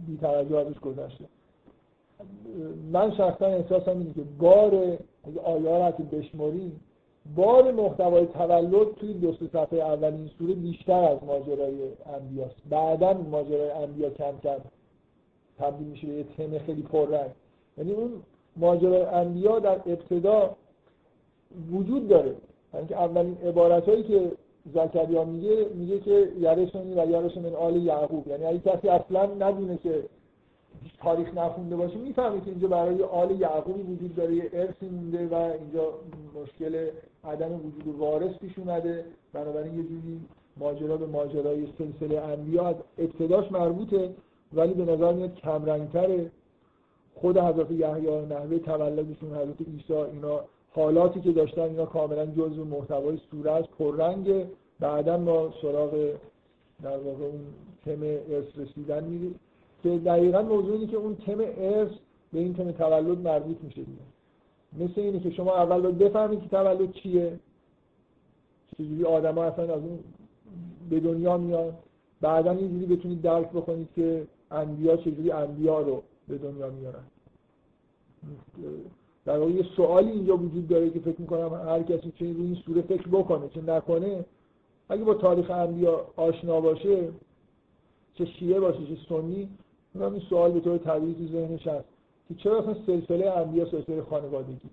[0.07, 1.25] بی توجه ازش گذشته.
[2.93, 6.81] من شخصا احساسم اینه که بار اگه آیه رو بشماریم
[7.37, 11.75] بار محتوای تولد توی دو سه صفحه اولین سوره بیشتر از ماجرای
[12.15, 12.57] انبیاست.
[12.71, 14.59] بعدا ماجرای انبیا کم کم
[15.59, 17.31] تبدیل میشه به یه تم خیلی پررنگ.
[17.79, 18.11] یعنی اون
[18.57, 20.57] ماجرای انبیا در ابتدا
[21.73, 22.35] وجود داره.
[22.75, 24.33] یعنی اولین عبارت که
[24.75, 28.29] زکریا میگه میگه که یرسونی و یرس من آل یعقوب.
[28.29, 30.05] یعنی اگه کسی اصلا ندونه که
[31.03, 35.35] تاریخ نخونده باشه می‌فهمه که اینجا برای آل یعقوبی وجود داره یه ارثی مونده و
[35.35, 35.95] اینجا
[36.43, 36.91] مشکل
[37.25, 39.05] عدم وجود وارث پیش اومده.
[39.33, 40.21] بنابراین یه جوری
[40.57, 44.11] ماجرا به ماجرای سلسله انبیا ابتداش مربوطه
[44.53, 46.31] ولی به نظر میاد کمرنگتره.
[47.15, 50.41] خود حضرت یحیی نحوه تولدشون حضرت عیسی اینا
[50.75, 54.47] حالاتی که داشتن اینا کاملا جزء محتوای سوره است پررنگ
[54.81, 56.15] بعدا ما سراغ
[56.83, 57.47] در واقع اون
[57.85, 59.35] تم ارث رسیدن میریم.
[59.83, 61.91] که دقیقا موضوع اینه که اون تم ارث
[62.33, 64.03] به این تم تولد مربوط میشه دیگه.
[64.79, 67.39] مثل اینه که شما اول باید بفهمید که تولد چیه.
[68.79, 69.99] چجوری آدما اصلا از اون
[70.91, 71.75] به دنیا میاد
[72.21, 77.05] بعدا اینجوری بتونید درک بکنید که انبیا چجوری انبیا رو به دنیا میارن.
[79.25, 82.83] در واقع یه سوالی اینجا وجود داره که فکر می‌کنم هر کسی چه این سوره
[82.83, 84.25] فکر بکنه چه نکنه
[84.89, 87.09] اگه با تاریخ انبیا آشنا باشه
[88.15, 89.49] چه شیعه باشه چه سنی
[89.95, 91.85] اونم این سوال به طور طبیعی تو ذهنش هست
[92.29, 94.71] که چرا اصلا سلسله انبیا سلسله خانوادگی؟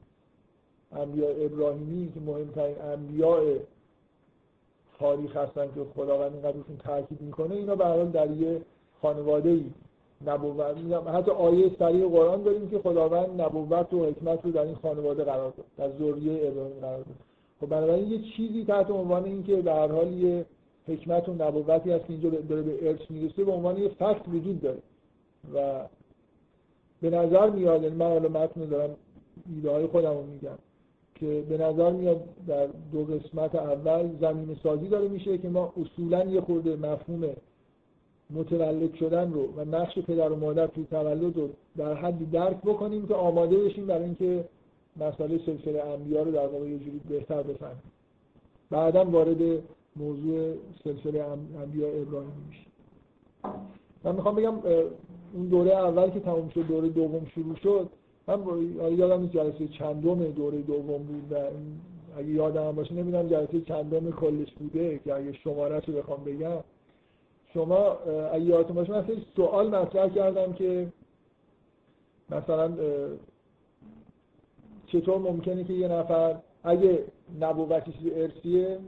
[0.91, 3.57] انبیا ابراهیمی که مهمترین انبیاء
[4.99, 8.61] تاریخ هستن که خداوند اینقدر تاکید می‌کنه اینا به در یه
[9.01, 9.65] خانواده ای
[10.25, 10.77] نبوت.
[11.07, 15.53] حتی آیه سریع قرآن داریم که خداوند نبوت و حکمت رو در این خانواده قرار
[15.57, 15.65] داد.
[15.77, 17.15] در ذریه ابراهیم قرار داد.
[17.61, 20.45] خب بنابراین یه چیزی تحت عنوان اینکه به هر حال یه
[20.87, 24.61] حکمت و نبوتی هست که اینجا داره به ارث می‌رسه به عنوان یه فکت وجود
[24.61, 24.79] داره.
[25.53, 25.87] و
[27.01, 28.95] به نظر میاد یعنی من حالا متن دارم
[29.55, 30.57] ایده های خودم رو میگم
[31.15, 36.23] که به نظر میاد در دو قسمت اول زمین سازی داره میشه که ما اصولا
[36.23, 37.29] یه خورده مفهوم
[38.30, 43.07] متولد شدن رو و نقش پدر و مادر توی تولد رو در حدی درک بکنیم
[43.07, 44.45] که آماده بشیم برای اینکه
[44.97, 47.84] مسئله سلسله انبیا رو در واقع یه جوری بهتر بفهمیم.
[48.69, 49.38] بعدا وارد
[49.95, 51.26] موضوع سلسله
[51.61, 52.65] انبیا ابراهیم میشه
[54.03, 54.53] من می‌خوام بگم
[55.34, 57.89] اون دوره اول که تموم شد دوره دوم شروع شد
[58.27, 58.39] من
[58.97, 61.35] یادم جلسه چندم دوره دوم بود و
[62.18, 66.64] اگه یادم باشه نمی‌دونم جلسه چندم کلش بوده که اگه شماره رو بخوام بگم.
[67.53, 67.97] شما
[68.34, 69.05] اگه یادتون باشه من
[69.35, 70.88] سوال مطرح کردم که
[72.30, 72.73] مثلا
[74.88, 77.03] چطور ممکنه که یه نفر اگه
[77.39, 78.80] نبوتی چیز ارسیه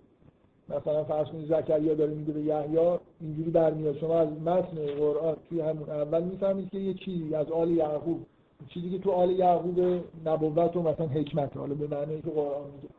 [0.70, 3.98] مثلا فرض کنید زکریا داره میگه به یحیی اینجوری برمیاد.
[3.98, 8.26] شما از متن قرآن توی همون اول می‌فهمید که یه چیزی از آل یعقوب.
[8.68, 9.80] چیزی که تو آل یعقوب
[10.26, 12.94] نبوت و مثلا حکمت حالا به معنی که قرآن میگه.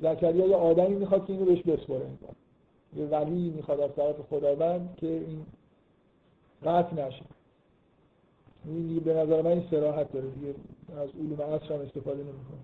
[0.00, 2.06] زکریا یه آدمی می‌خواد که اینو بهش بسپره
[2.96, 5.46] یه ولی می‌خواد از طرف خداوند که این
[6.64, 7.24] قطع نشه.
[8.64, 10.54] این به نظر من این سراحت داره دیگه.
[10.96, 12.58] از علوم عصر هم استفاده نمی‌کنه.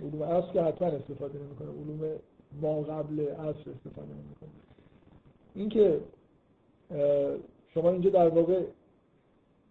[0.00, 1.68] علوم عصر که حتما استفاده نمی‌کنه.
[1.68, 2.18] علوم
[2.62, 4.50] ما قبل عصر استفاده نمی‌کنه.
[5.54, 6.00] اینکه
[7.74, 8.62] شما اینجا در واقع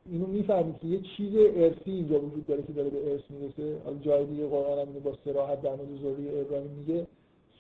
[0.05, 3.81] اینو می‌فهمید که یه چیز ارسی اینجا وجود داره که داره به ارث می‌رسه.
[3.85, 7.07] حالا جای دیگه قرآن هم با سراحت در مورد ذریه ابراهیم میگه.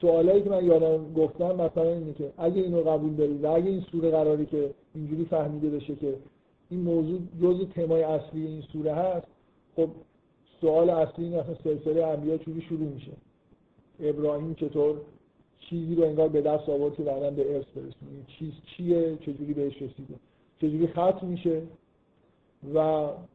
[0.01, 3.81] سوالایی که من یادم گفتم مثلا اینه که اگه اینو قبول دارید و اگه این
[3.81, 6.15] سوره قراری که اینجوری فهمیده بشه که
[6.69, 9.27] این موضوع جزء تمای اصلی این سوره هست
[9.75, 9.89] خب
[10.61, 13.11] سوال اصلی این اصلا سلسله انبیا چوری شروع میشه؟
[13.99, 15.01] ابراهیم چطور
[15.59, 19.73] چیزی رو انگار به دست آورد که بعدا به ارث برسونه چیز چیه؟ چجوری بهش
[19.75, 20.15] رسیده؟
[20.61, 21.61] چجوری ختم میشه؟
[22.73, 22.77] و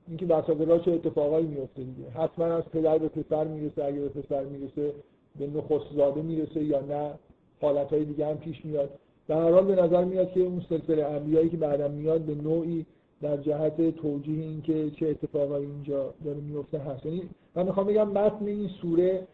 [0.08, 4.44] اینکه بساط چه اتفاقایی میفته دیگه؟ حتما از پدر به پسر می‌رسه اگه به پسر
[4.44, 4.92] می‌رسه
[5.38, 7.10] به نخست زاده می‌رسه یا نه
[7.60, 8.90] حالتهای دیگه هم پیش میاد.
[9.28, 12.86] در هر حال به نظر میاد که اون سلسله انبیایی که بعدم میاد به نوعی
[13.22, 17.06] در جهت توجیه اینکه چه اتفاقایی اینجا داره میفته هست.
[17.06, 17.22] یعنی
[17.54, 19.26] من می‌خوام بگم متن این سوره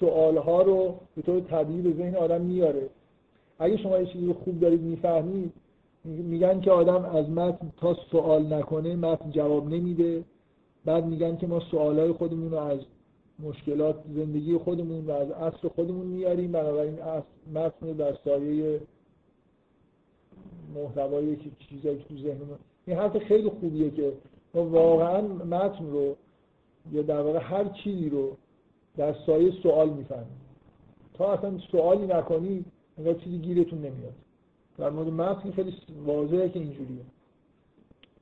[0.00, 2.88] سوال ها رو به طور طبیعی به ذهن آدم میاره.
[3.58, 5.52] اگه شما یه چیزی رو خوب دارید می‌فهمید
[6.04, 10.24] میگن که آدم از متن تا سوال نکنه متن جواب نمیده.
[10.84, 12.78] بعد میگن که ما سوالای خودمون رو از
[13.38, 16.52] مشکلات زندگی خودمون و از اصل خودمون میاریم.
[16.52, 16.98] بنابراین
[17.54, 18.80] متن در سایه
[20.74, 24.12] محتوای چیزایی که تو ذهنمون این حرف خیلی خوبیه که
[24.54, 26.16] ما واقعا متن رو
[26.92, 28.36] یا در واقع هر چیزی رو
[28.96, 30.40] در سایه سوال می‌فهمیم.
[31.14, 32.66] تا اصلا سوالی نکنید
[32.98, 34.14] انگار چیزی گیرتون نمیاد.
[34.78, 35.74] در مورد متن خیلی
[36.06, 37.04] واضحه که اینجوریه.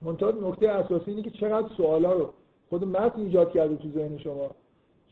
[0.03, 2.32] منتها نکته اساسی اینه که چقدر سوالا رو
[2.69, 4.51] خود متن ایجاد کرده تو ذهن شما.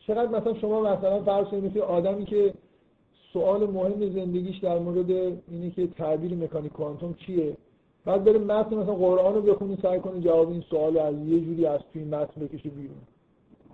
[0.09, 2.53] چقدر مثلا شما مثلا فرض کنید آدمی که
[3.33, 5.11] سوال مهم زندگیش در مورد
[5.51, 7.57] اینه که تعبیر مکانیک کوانتوم چیه؟
[8.05, 11.65] بعد بره متن مثلا قرآن رو بخونی سعی کنی جواب این سوال از یه جوری
[11.65, 12.97] از توی متن بکشه بیرون.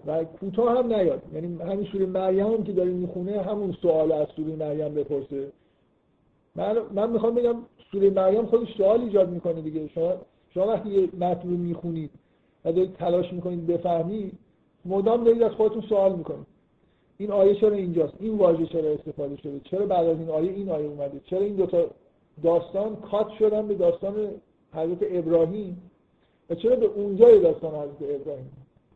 [0.08, 1.22] و کوتاه هم نیاد.
[1.34, 5.48] یعنی همین سوره مریم هم که داره می‌خونه همون سوال از سوره مریم بپرسه.
[6.56, 7.56] من من می‌خوام بگم
[7.92, 9.88] سوره مریم خودش سوال ایجاد می‌کنه دیگه.
[9.88, 10.14] شما
[10.54, 12.12] شما وقتی یه متن رو می‌خونید
[12.66, 14.45] و دارید تلاش می‌کنید بفهمید
[14.86, 16.48] مدام دارید از خودتون سوال می‌کنید.
[17.18, 20.70] این آیه چرا اینجاست؟ این واژه چرا استفاده شده؟ چرا بعد از این آیه این
[20.70, 21.86] آیه اومده؟ چرا این دوتا
[22.44, 24.16] داستان کات شدن به داستان
[24.74, 25.92] حضرت ابراهیم؟
[26.50, 28.52] و چرا به اونجای داستان حضرت ابراهیم؟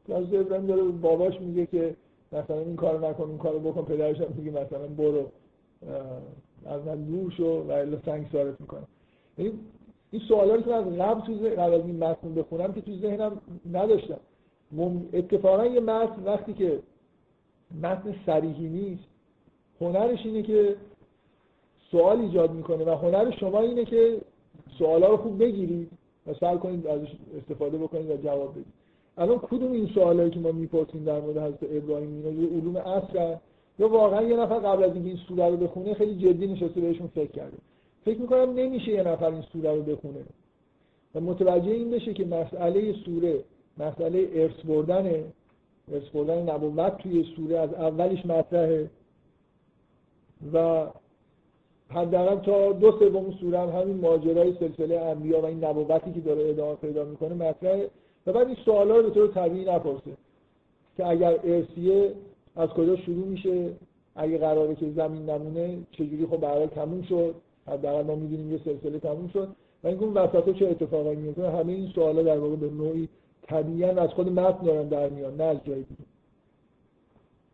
[0.10, 1.95] حضرت ابراهیم داره باباش میگه که
[2.32, 5.26] مثلا این کارو نکن اون کارو بکن پدرش هم میگه مثلا برو
[6.66, 8.88] از من دور شو و الا سنگ سارت می‌کنم
[9.38, 9.52] یعنی
[10.11, 13.41] این سوالا که از قبل تو قبل از این متن بخونم که تو ذهنم
[13.72, 14.20] نداشتم.
[15.14, 16.80] اتفاقا یه متن وقتی که
[17.84, 19.04] متن صریحی نیست
[19.82, 20.76] هنرش اینه که
[21.91, 24.22] سوال ایجاد می‌کنه و هنر شما اینه که
[24.78, 25.91] سوالا رو خوب بگیرید
[26.28, 28.66] و سعی کنید ازش استفاده بکنید و جواب بدید.
[29.18, 33.36] الان کدوم این سوالایی که ما می‌پرسیم در مورد حضرت ابراهیم اینا؟ علوم اصل
[33.80, 37.08] یا واقعا یه نفر قبل از اینکه این سوره رو بخونه خیلی جدی نشسته بهشون
[37.08, 37.58] فکر کرده.
[38.06, 40.20] فکر می‌کنم نمیشه یه نفر این سوره رو بخونه.
[41.16, 43.44] و متوجه این بشه که مسئله سوره
[43.80, 45.24] مسئله ارث بردن
[45.92, 48.90] ارث بردن نبوت توی سوره از اولش مطرحه.
[50.54, 50.88] و
[51.90, 56.50] حداقل تا دو سوم سوره هم همین ماجرای سلسله انبیا و این نبوتی که داره
[56.50, 57.90] ادامه پیدا می‌کنه مطرحه.
[58.28, 60.12] و بعد این سوالا رو به طور طبیعی نپرسه
[60.98, 62.14] که اگر ارسیه
[62.56, 63.72] از کجا شروع میشه؟
[64.16, 67.36] اگه قراره که زمین نمونه چجوری خب برای تموم شد؟
[67.68, 69.48] حداقل ما می‌دونیم یه سلسله تموم شد.
[69.84, 73.10] و اینکه اون وسط چه اتفاقی میفته همه این سوالا در واقع به نوعی
[73.50, 76.04] طبیعا از خود متن دارن در میان نه از جای دیگه.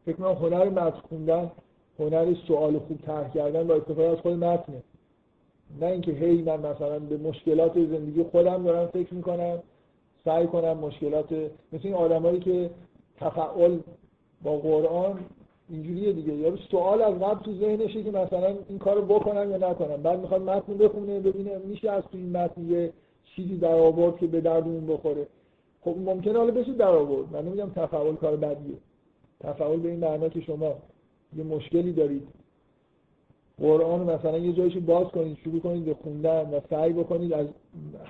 [0.05, 1.51] فکر کنم هنر متن خوندن
[1.99, 4.83] هنر سوال خوب طرح کردن با استفاده از خود متنه.
[5.81, 9.59] نه اینکه هی من مثلا به مشکلات زندگی خودم دارم فکر می‌کنم
[10.25, 11.33] سعی کنم مشکلات
[11.73, 12.69] مثل این آدمایی که
[13.17, 13.79] تفعال
[14.43, 15.19] با قرآن
[15.69, 16.33] اینجوریه دیگه.
[16.33, 20.03] یا سوال از قبل تو ذهنشه که مثلا این کارو بکنم یا نکنم.
[20.03, 22.93] بعد می‌خواد متن بخونه ببینه میشه از تو این متن یه
[23.25, 25.27] چیزی در آورد که به دردمون بخوره.
[25.85, 28.77] خب ممکنه حالا بشه در آورد من نمیگم تفعال کار بدیه.
[29.39, 30.75] تفعال به این معنا که شما
[31.37, 32.27] یه مشکلی دارید.
[33.57, 37.47] قرآن مثلا یه جایشو باز کنید شروع کنید به خوندن و سعی بکنید از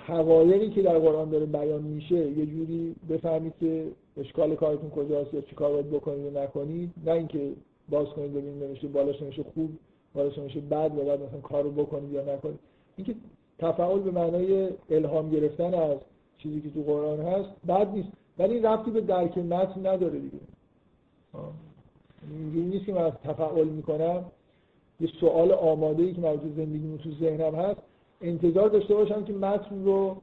[0.07, 3.87] حقایقی که در قرآن داره بیان میشه یه جوری بفهمید که
[4.17, 6.91] اشکال کارتون کجاست یا چی کار باید بکنید و نکنید.
[7.05, 7.51] نه اینکه
[7.89, 9.69] باز کنید ببینید نمیشه بالاش نمیشه خوب
[10.13, 12.59] بالاش نمیشه بد و بعد مثلا کارو بکنید یا نکنید.
[12.97, 13.15] اینکه
[13.59, 15.97] تفاعل به معنای الهام گرفتن از
[16.37, 18.09] چیزی که تو قرآن هست بد نیست.
[18.39, 20.37] ولی این ربطی به درک متن نداره دیگه.
[22.29, 24.25] اینجوری نیست که من از تفاعل می‌کنم.
[24.99, 27.81] یه سوال آماده ای که مربوط زندگی تو ذهنم هست
[28.21, 30.21] انتظار داشته باشم که متن رو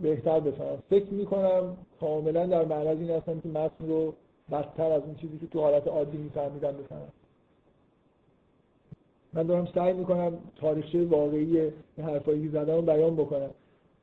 [0.00, 0.78] بهتر بفهمم.
[0.90, 4.14] فکر می‌کنم کاملا در معرض این هستم که متن رو
[4.50, 7.12] بدتر از اون چیزی که تو حالت عادی میفهمیدم بفهمم.
[9.32, 13.50] من دارم سعی می‌کنم تاریخچه واقعی حرفایی که زدم رو بیان بکنم.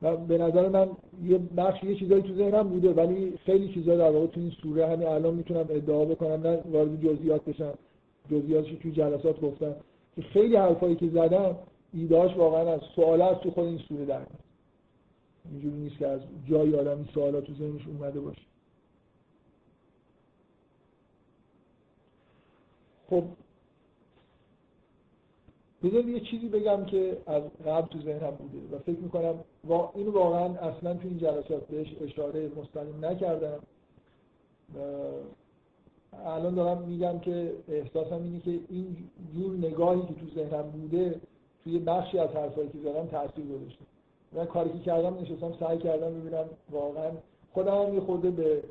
[0.02, 0.90] و به نظر من
[1.24, 4.86] یه بخش یه چیزایی تو ذهنم بوده ولی خیلی چیزا در واقع تو این سوره
[4.86, 7.74] همین الان می‌تونم ادعا بکنم نه وارد جزئیات بشم
[8.30, 9.74] جزئیاتش توی جلسات گفتم.
[10.16, 11.56] که خیلی حرفایی که زدم
[11.92, 14.20] ایدهاش واقعا از سوال از تو خود این سوره در
[15.50, 18.42] اینجوری نیست که از جای آدم این سوالات تو ذهنش اومده باشه.
[23.10, 23.24] خب
[25.82, 29.34] بذار یه چیزی بگم که از قبل تو ذهنم بوده و فکر می‌کنم
[29.94, 33.58] اینو واقعا اصلا تو این جلسات بهش اشاره مستقیم نکردم.
[36.26, 38.96] الان دارم میگم که احساسم اینه که این
[39.34, 41.20] جور نگاهی که تو ذهنم بوده
[41.64, 43.84] توی بخشی از حرفایی که زدم تاثیر گذاشته.
[44.32, 47.10] من کاری که کردم نشستم سعی کردم ببینم واقعا
[47.52, 48.62] خودم هم خورده به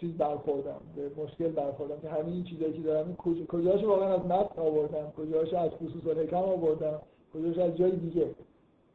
[0.00, 3.16] چیز برخوردم به مشکل برخوردم که همین چیزایی که دارم
[3.48, 7.00] کجاش واقعا از متن آوردم کجاش از خصوص الحکم آوردم
[7.34, 8.26] کجاش از جای دیگه.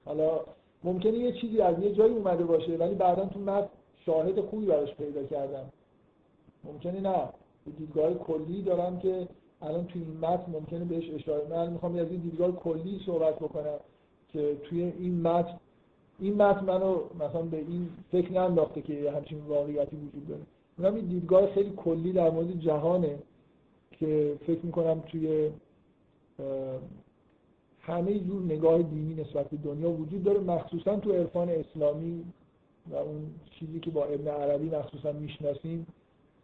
[0.05, 0.39] حالا
[0.83, 3.69] ممکنه یه چیزی از یه جایی اومده باشه ولی بعدا تو متن
[4.05, 5.65] شاهد خوبی براش پیدا کردم.
[6.63, 7.29] ممکنه نه.
[7.77, 9.27] دیدگاه کلی دارم که
[9.61, 13.79] الان توی این متن ممکنه بهش اشاره من می‌خوام از این دیدگاه کلی صحبت بکنم
[14.29, 15.59] که توی این متن
[16.23, 20.41] این متن منو مثلا به این فکر ننداخته که همچین واقعیتی وجود داره.
[20.77, 23.19] اونم این دیدگاه خیلی کلی در مورد جهانه
[23.91, 25.49] که فکر می‌کنم توی
[27.79, 32.25] همه جور نگاه دینی نسبت به دنیا وجود داره مخصوصا تو عرفان اسلامی
[32.91, 35.87] و اون چیزی که با ابن عربی مخصوصا می‌شناسیم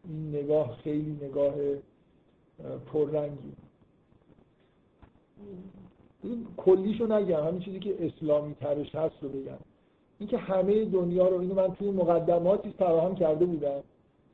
[0.04, 1.54] این نگاه خیلی نگاه
[2.86, 3.54] پررنگی.
[6.24, 9.58] این کلیشو نگم همین چیزی که اسلامی ترش هست رو بگم.
[10.20, 13.84] اینکه همه دنیا رو اینو من توی مقدماتی فراهم کرده بودم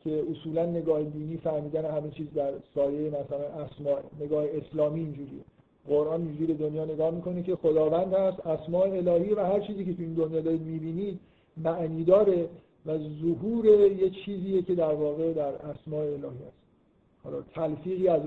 [0.04, 5.42] که اصولا نگاه دینی فهمیدن همه چیز در سایه مثلا اسماء نگاه اسلامی اینجوریه.
[5.88, 10.02] قرآن اینجوری دنیا نگاه می‌کنه که خداوند هست اسماء الهی و هر چیزی که تو
[10.02, 11.20] این دنیا دارید می‌بینید
[11.58, 12.50] معنی داره
[12.86, 16.58] و ظهور یه چیزیه که در واقع در اسماء الهی هست.
[17.24, 18.22] حالا تلفیقی از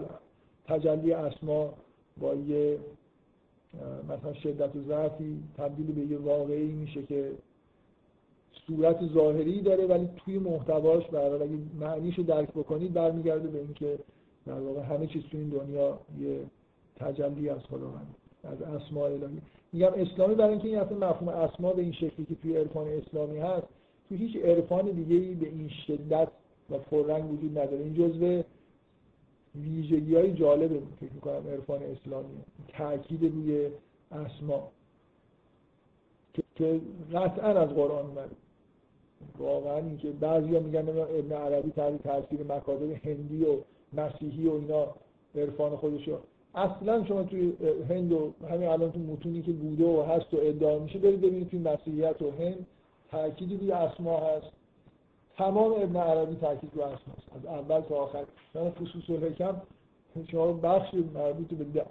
[0.66, 1.74] تجلی اسما
[2.20, 2.78] با یه
[4.09, 7.30] مثلا شدت و ضعفی تبدیل به یه واقعی میشه که
[8.66, 13.98] صورت ظاهری داره ولی توی محتواش برای اگه معنیشو درک بکنید برمیگرده به اینکه
[14.47, 16.40] در واقع همه چیز تو این دنیا یه
[16.97, 18.14] تجلی از خداوند
[18.44, 19.40] از اسماء الهی.
[19.72, 23.39] میگم اسلامی برای اینکه این اصلا مفهوم اسما به این شکلی که توی عرفان اسلامی
[23.39, 23.66] هست
[24.09, 26.28] تو هیچ عرفان دیگه به این شدت
[26.70, 27.85] و پررنگ وجود نداره.
[27.85, 28.43] این جزء
[29.55, 32.28] ویژگی های جالبه فکر می‌کنم عرفان اسلامی
[32.68, 33.68] تاکید روی
[34.12, 34.68] اسما
[36.55, 36.80] که
[37.12, 38.36] قطعا از قرآن اومده.
[39.39, 43.57] واقعا اینکه بعضیا میگن ابن عربی تحت تاثیر مکاتب هندی و
[43.93, 44.86] مسیحی و اینا
[45.35, 46.19] عرفان خودشو.
[46.55, 47.53] اصلا شما توی
[47.89, 51.49] هند و همین الان تو متونی که بوده و هست و ادعا میشه برید ببینید
[51.49, 52.66] توی مسیحیت و هند
[53.11, 54.53] تأکیدی روی اسما هست.
[55.36, 58.24] تمام ابن عربی تاکید رو اسما هست از اول تا آخر.
[58.55, 59.55] من خصوص الحکم
[60.31, 61.85] شما بخش مربوط به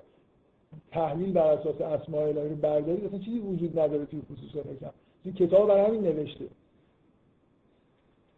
[0.91, 4.90] تحلیل بر اساس اسماء الهی رو بردارید اصلا چیزی وجود نداره توی خصوص الحکم
[5.24, 6.45] این کتاب برای همین نوشته.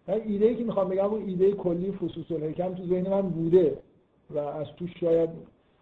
[0.09, 3.77] من ایده ای که می‌خوام بگم اون ایده کلی خصوص الحکم تو ذهن من بوده
[4.29, 5.29] و از توش شاید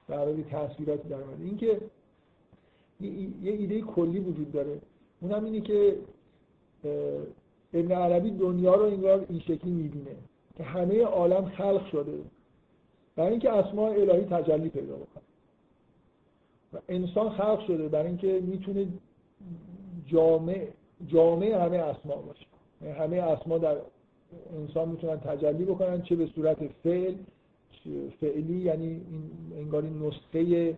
[0.08, 1.44] برای تاثیراتی در اومده.
[1.44, 1.82] اینکه
[3.42, 4.78] یه ایده کلی وجود داره.
[5.22, 5.96] اونم اینه که
[7.74, 10.16] ابن عربی دنیا رو انگار این شکلی می‌بینه
[10.58, 12.20] که همه عالم خلق شده.
[13.16, 15.24] برای اینکه اسماء الهی تجلی پیدا بکنه.
[16.74, 18.88] و انسان خلق شده برای اینکه می‌تونه
[20.06, 20.68] جامع
[21.08, 22.46] جامع همه اسماء باشه.
[22.82, 23.78] یعنی همه اسما در
[24.56, 27.16] انسان می‌تونن تجلی بکنن چه به صورت فعل
[28.22, 30.78] فعلی یعنی این انگاری نسخه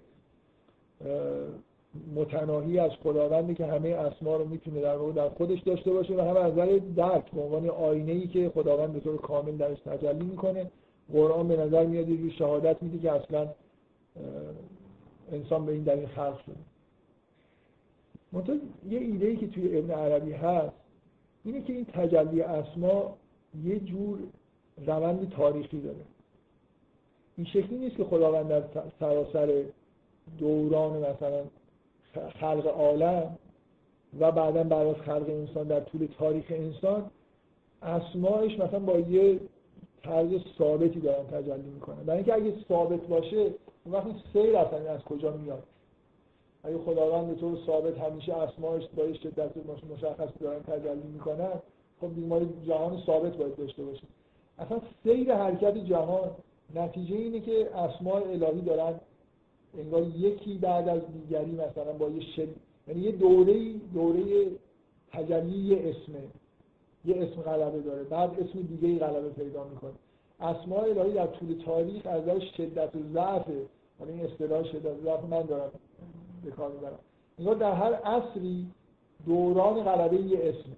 [2.15, 6.21] متناهی از خداوندی که همه اسما رو می‌تونه در واقع در خودش داشته باشه و
[6.21, 10.25] همه از نظر درک به عنوان آینه ای که خداوند به طور کامل درش تجلی
[10.25, 10.71] می‌کنه
[11.13, 13.47] قرآن به نظر میاد یه شهادت میده که اصلا
[15.31, 16.55] انسان به این دلیل خلق شده.
[18.31, 18.59] منطقه
[18.89, 20.75] یه ایده ای که توی ابن عربی هست
[21.43, 23.17] اینه که این تجلی اسما
[23.63, 24.19] یه جور
[24.87, 26.05] روند تاریخی داره.
[27.37, 28.63] این شکلی نیست که خداوند در
[28.99, 29.63] سراسر
[30.37, 31.43] دوران مثلا
[32.39, 33.37] خلق عالم
[34.19, 37.11] و بعدا بعد از خلق انسان در طول تاریخ انسان
[37.81, 39.39] اسمایش مثلا با یه
[40.03, 42.03] طرز ثابتی دارن تجلی می‌کنن.
[42.03, 43.51] برای اینکه اگه ثابت باشه
[43.85, 45.63] اون وقتی سیر اصلا از کجا میاد؟
[46.63, 49.51] اگه خداوند به طور ثابت همیشه اسمایش با یه شدت
[49.91, 51.61] مشخص دارن تجلی می‌کنن
[52.01, 54.03] خب بیماری جهان ثابت باید داشته باشه.
[54.59, 56.31] اصلا سیر حرکت جهان
[56.75, 58.99] نتیجه اینه که اسماء الهی دارن
[59.77, 62.47] انگار یکی بعد از دیگری مثلا با یه شد
[62.87, 64.23] یعنی یه دوره دوره
[65.11, 66.23] تجلی اسمه.
[67.05, 68.03] یه اسم غلبه داره.
[68.03, 69.91] بعد اسم دیگه غلبه پیدا می‌کنه.
[70.39, 73.45] اسماء الهی در طول تاریخ از شدت و ضعف
[73.99, 75.71] حالا این اصطلاح شدت ضعف من دارم.
[76.45, 76.99] به کار می‌برم.
[77.39, 78.65] انگار در هر عصری
[79.25, 80.69] دوران غلبه یه اسم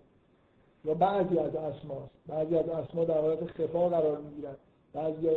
[0.86, 4.56] یا بعضی از اسما بعضی از اسما در حالت خفا قرار می‌گیرن.
[4.94, 5.28] بعضی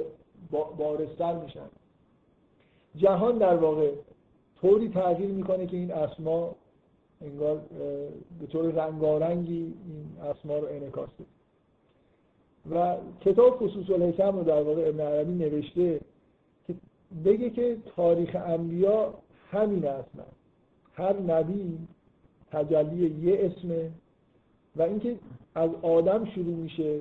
[0.78, 1.68] بارستر میشن.
[2.96, 3.92] جهان در واقع
[4.60, 6.54] طوری تغییر می‌کنه که این اسما
[7.20, 7.60] انگار
[8.40, 11.08] به طور رنگارنگی این اسما رو انعکاس
[12.70, 16.00] و کتاب خصوص الحکم رو در واقع ابن عربی نوشته
[16.66, 16.74] که
[17.24, 19.14] بگه که تاریخ انبیا
[19.50, 20.24] همین اصلا
[20.94, 21.78] هر نبی
[22.50, 23.90] تجلی یه اسمه.
[24.76, 25.16] و اینکه
[25.54, 27.00] از آدم شروع میشه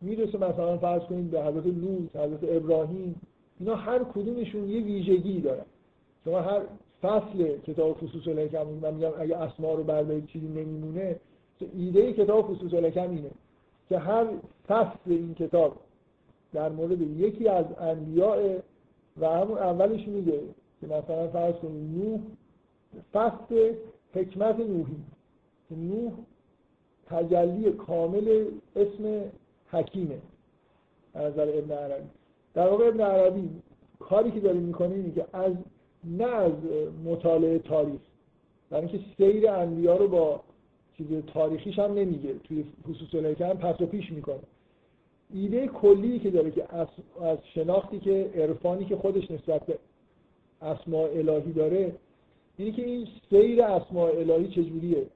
[0.00, 3.20] می‌رسه مثلا فرض کنید به حضرت لوط حضرت ابراهیم
[3.60, 5.64] اینا هر کدومشون یه ویژگی دارن.
[6.24, 6.62] شما هر
[7.02, 11.16] فصل کتاب خصوص الحکم من میگم اگه اسما رو بردارید چیزی نمیمونه
[11.74, 13.30] ایده کتاب خصوص الحکم اینه
[13.88, 14.26] که هر
[14.68, 15.76] فصل این کتاب
[16.52, 18.58] در مورد یکی از انبیاء
[19.20, 20.40] و همون اولش میگه
[20.80, 22.20] که مثلا فرض کنید نوح
[23.12, 23.74] فصل
[24.14, 24.96] حکمت نوحی.
[25.68, 26.12] که نوح
[27.06, 28.44] تجلی کامل
[28.76, 29.24] اسم
[29.70, 30.18] حکیمه.
[31.14, 32.08] از نظر ابن عربی.
[32.54, 33.50] در واقع ابن عربی
[33.98, 35.52] کاری که داره می‌کنه اینه که از
[36.04, 36.52] نه از
[37.04, 38.00] مطالعه تاریخ.
[38.70, 40.40] برای اینکه سیر انبیا رو با
[40.96, 42.34] چیز تاریخیش هم نمیگه.
[42.34, 44.40] توی خصوص الهی پس و پیش می‌کنه.
[45.34, 46.74] ایده کلی که داره که
[47.22, 49.78] از شناختی که عرفانی که خودش نسبت به
[50.62, 51.94] اسماء الهی داره
[52.56, 55.06] اینه که این سیر اسماء الهی چجوریه؟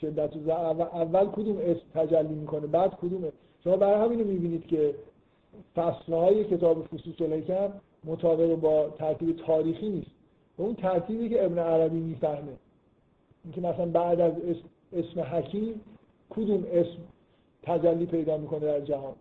[0.00, 3.24] شدت و اول کدوم اسم تجلی می‌کنه بعد کدوم
[3.64, 4.94] شما برای همینو می‌بینید که
[5.74, 7.72] فصلهای کتاب خصوص الحکم
[8.04, 10.10] مطابق با ترتیب تاریخی نیست.
[10.58, 12.52] و اون ترتیبی که ابن عربی می‌فهمه.
[13.44, 15.80] اینکه مثلا بعد از اسم, اسم حکیم
[16.30, 16.98] کدوم اسم
[17.62, 19.14] تجلی پیدا می‌کنه در جهان.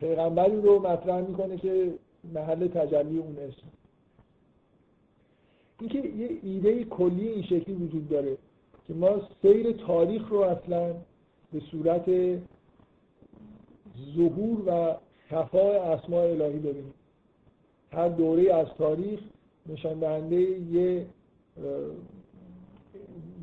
[0.00, 1.94] پیغمبری رو مطرح می‌کنه که
[2.34, 3.66] محل تجلی اون اسم.
[5.80, 8.36] اینکه یه ایده کلی این شکلی وجود داره.
[8.86, 10.94] که ما سیر تاریخ رو اصلا
[11.52, 12.10] به صورت
[14.16, 14.96] ظهور و
[15.30, 16.94] خفای اسماء الهی ببینیم.
[17.92, 19.20] هر دوره از تاریخ
[19.66, 21.06] نشان دهنده یه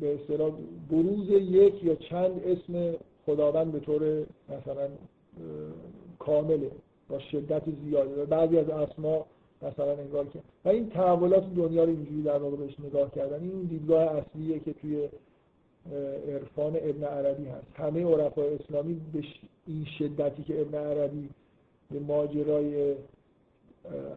[0.00, 0.52] به اصطلاح
[0.90, 2.94] بروز یک یا چند اسم
[3.26, 4.88] خداوند به طور مثلا
[6.18, 6.70] کامله
[7.08, 9.26] با شدت زیاده و بعضی از اسما
[9.62, 10.38] مثلا انگار که.
[10.64, 13.42] و این تحولات دنیا رو اینجوری در واقع بهش نگاه کردن.
[13.42, 15.08] این دیدگاه اصلیه که توی
[16.28, 17.66] عرفان ابن عربی هست.
[17.74, 19.24] همه عرفای اسلامی به
[19.66, 21.28] این شدتی که ابن عربی
[21.90, 22.94] به ماجرای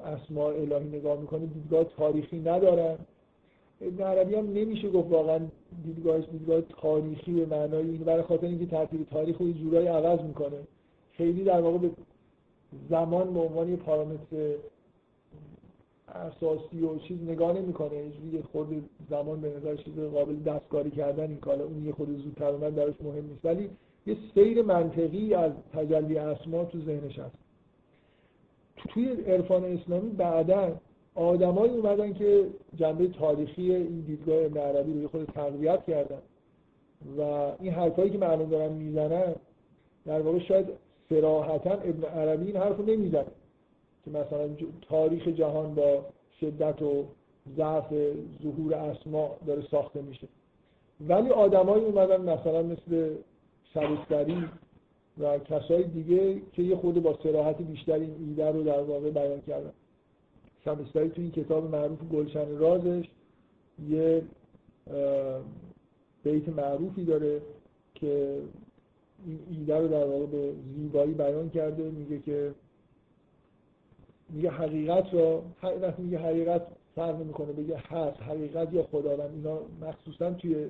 [0.05, 2.97] اسماء الهی نگاه می‌کنه دیدگاه تاریخی ندارن.
[3.81, 5.39] ابن عربی هم نمیشه گفت واقعا
[5.85, 10.57] دیدگاهش دیدگاه تاریخی به معنای این برای خاطر اینکه ترتیب تاریخ رو جورایی عوض می‌کنه.
[11.11, 11.89] خیلی در واقع به
[12.89, 14.55] زمان به عنوان یه پارامتر
[16.07, 17.97] اساسی و چیز نگاه نمی‌کنه.
[18.33, 22.49] یه خود زمان به نظر چیز قابل دستکاری کردن این کالا اون یه خود زودتر
[22.49, 23.45] اومد براش مهم نیست.
[23.45, 23.69] ولی
[24.05, 27.35] یه سیر منطقی از تجلی اسما تو ذهنش هست.
[28.75, 30.75] توی عرفان اسلامی بعدا
[31.15, 36.21] آدمایی اومدن که جنبه تاریخی این دیدگاه ابن عربی رو خود تقویت کردن.
[37.17, 37.21] و
[37.59, 39.35] این حرفایی که معلوم دارن می‌زنن
[40.05, 40.65] در واقع شاید
[41.09, 43.25] سراحتا ابن عربی این حرف رو نمی‌زنه.
[44.05, 44.49] که مثلا
[44.81, 46.05] تاریخ جهان با
[46.39, 47.05] شدت و
[47.57, 47.93] ضعف
[48.43, 50.27] ظهور اسما داره ساخته میشه.
[51.07, 53.15] ولی آدمایی اومدن مثلا مثل
[53.73, 54.45] سبستری
[55.17, 59.41] و کسای دیگه که یه خود با سراحت بیشتر این ایده رو در واقع بیان
[59.41, 59.71] کردن.
[60.65, 63.05] سبستری تو این کتاب معروف گلشن رازش
[63.89, 64.21] یه
[66.23, 67.41] بیت معروفی داره
[67.95, 68.39] که
[69.25, 71.83] این ایده رو در واقع به زیبایی بیان کرده.
[71.83, 72.51] میگه که
[74.29, 75.43] میگه حقیقت رو
[75.81, 76.61] وقتی میگه حقیقت
[76.95, 80.69] فرق می‌کنه بگه هست حقیقت یا خداوند اینا مخصوصا توی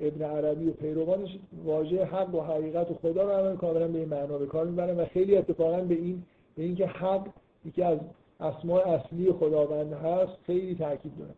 [0.00, 4.08] ابن عربی و پیروانش واژه حق و حقیقت و خدا رو هم کاملا به این
[4.08, 6.22] معنا به کار می‌برن و خیلی اتفاقا به این
[6.56, 7.28] به اینکه حق
[7.64, 7.98] یکی از
[8.40, 11.34] اسماء اصلی خداوند هست خیلی تاکید داره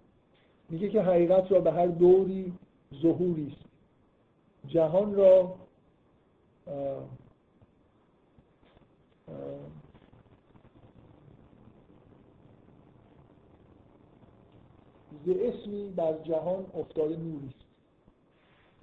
[0.70, 2.52] میگه که حقیقت را به هر دوری
[3.02, 3.68] ظهوری است.
[4.66, 5.54] جهان را
[15.26, 17.50] ز اسمی بر جهان افتاده نوری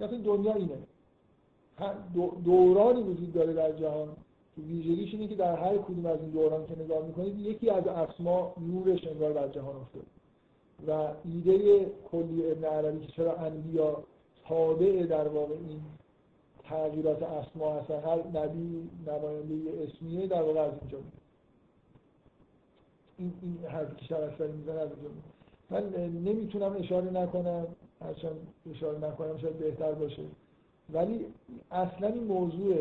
[0.00, 0.78] است دنیا اینه.
[2.44, 4.08] دورانی وجود داره در جهان.
[4.56, 7.86] که ویژگیش اینه که در هر کدوم از این دوران که نگاه می‌کنید یکی از
[7.86, 10.06] اسما نورش انگار بر جهان افتاده.
[10.86, 14.04] و ایده کلی ابن عربی که چرا انبیا
[14.48, 15.80] تابع در واقع این
[16.64, 20.98] تغییرات اسما هستن هر نبی نماینده اسمیه در واقع از اینجا
[23.18, 24.88] این این حرفی که شرستری می‌زنه از
[25.70, 25.94] من
[26.24, 27.66] نمی‌تونم اشاره نکنم
[28.00, 30.22] هرچند اشاره نکنم شاید بهتر باشه.
[30.92, 31.26] ولی
[31.70, 32.76] اصلا این موضوع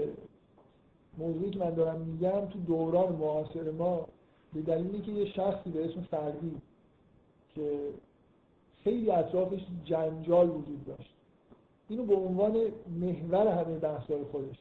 [1.17, 4.07] موضوعی که من دارم میگم تو دوران معاصر ما
[4.53, 6.61] به دلیلی که یه شخصی به اسم فردی
[7.55, 7.79] که
[8.83, 11.13] خیلی اطرافش جنجال وجود داشت.
[11.89, 12.57] اینو به عنوان
[12.99, 14.55] محور همه بحث‌های خودش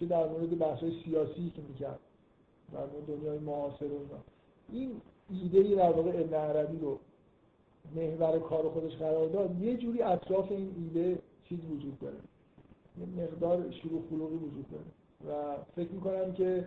[0.00, 1.98] چه در مورد بحث‌های سیاسی که می‌کرد
[2.72, 4.22] در مورد دنیای معاصر و اینا.
[4.72, 6.98] این ایده در واقع عربی رو
[7.94, 11.18] محور کار خودش قرار داد یه جوری اطراف این ایده
[11.48, 12.16] چیز وجود داره.
[12.98, 14.84] یه مقدار شروع خلوقی وجود داره.
[15.28, 16.64] و فکر می‌کنم که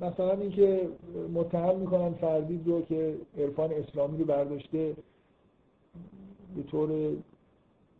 [0.00, 0.88] مثلا اینکه
[1.34, 4.96] متهم می‌کنن فردید رو که عرفان اسلامی رو برداشته
[6.56, 7.12] به طور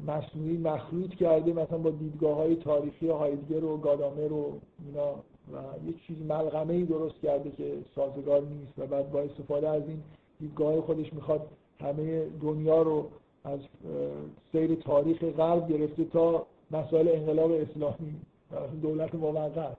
[0.06, 5.12] مصنوعی مخلوط کرده مثلا با دیدگاه های تاریخی هایدگر و گادامر و اینا
[5.52, 9.82] و یک چیزی ملغمه ای درست کرده که سازگار نیست و بعد با استفاده از
[9.88, 10.02] این
[10.40, 11.48] دیدگاه خودش می‌خواد
[11.80, 13.08] همه دنیا رو
[13.44, 13.60] از
[14.52, 18.14] سیر تاریخ غرب گرفته تا مسائل انقلاب اسلامی
[18.82, 19.76] دولت موقت.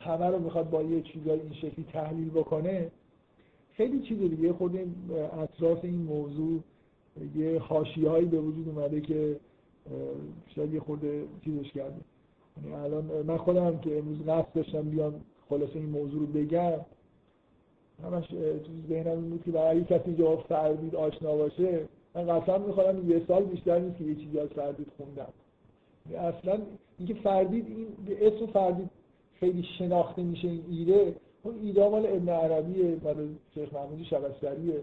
[0.00, 2.90] همه رو می‌خواد با یه چیزای این شکلی تحلیل بکنه.
[3.72, 4.78] خیلی چیز دیگه خود
[5.38, 6.60] اطراف این موضوع
[7.36, 9.40] یه خاشی هایی به وجود اومده که
[10.54, 11.00] شاید یه خود
[11.44, 12.00] چیزش کرده.
[12.62, 16.80] یعنی الان من خودم که امروز قصد داشتم بیام خلاصه این موضوع رو بگم.
[18.04, 23.10] همش تو ذهنم این بود که برای کسی جواب فردید آشنا باشه من قسم می‌خورم
[23.10, 25.32] یه سال بیشتر نیست که یه چیزی از فردید خوندم.
[26.10, 26.58] یعنی اصلا
[26.98, 28.90] اینکه فردید این به اسم فردید
[29.40, 34.80] خیلی شناخته میشه این ایده اون ایده مال ابن عربیه مال شیخ محمودی شبستریه.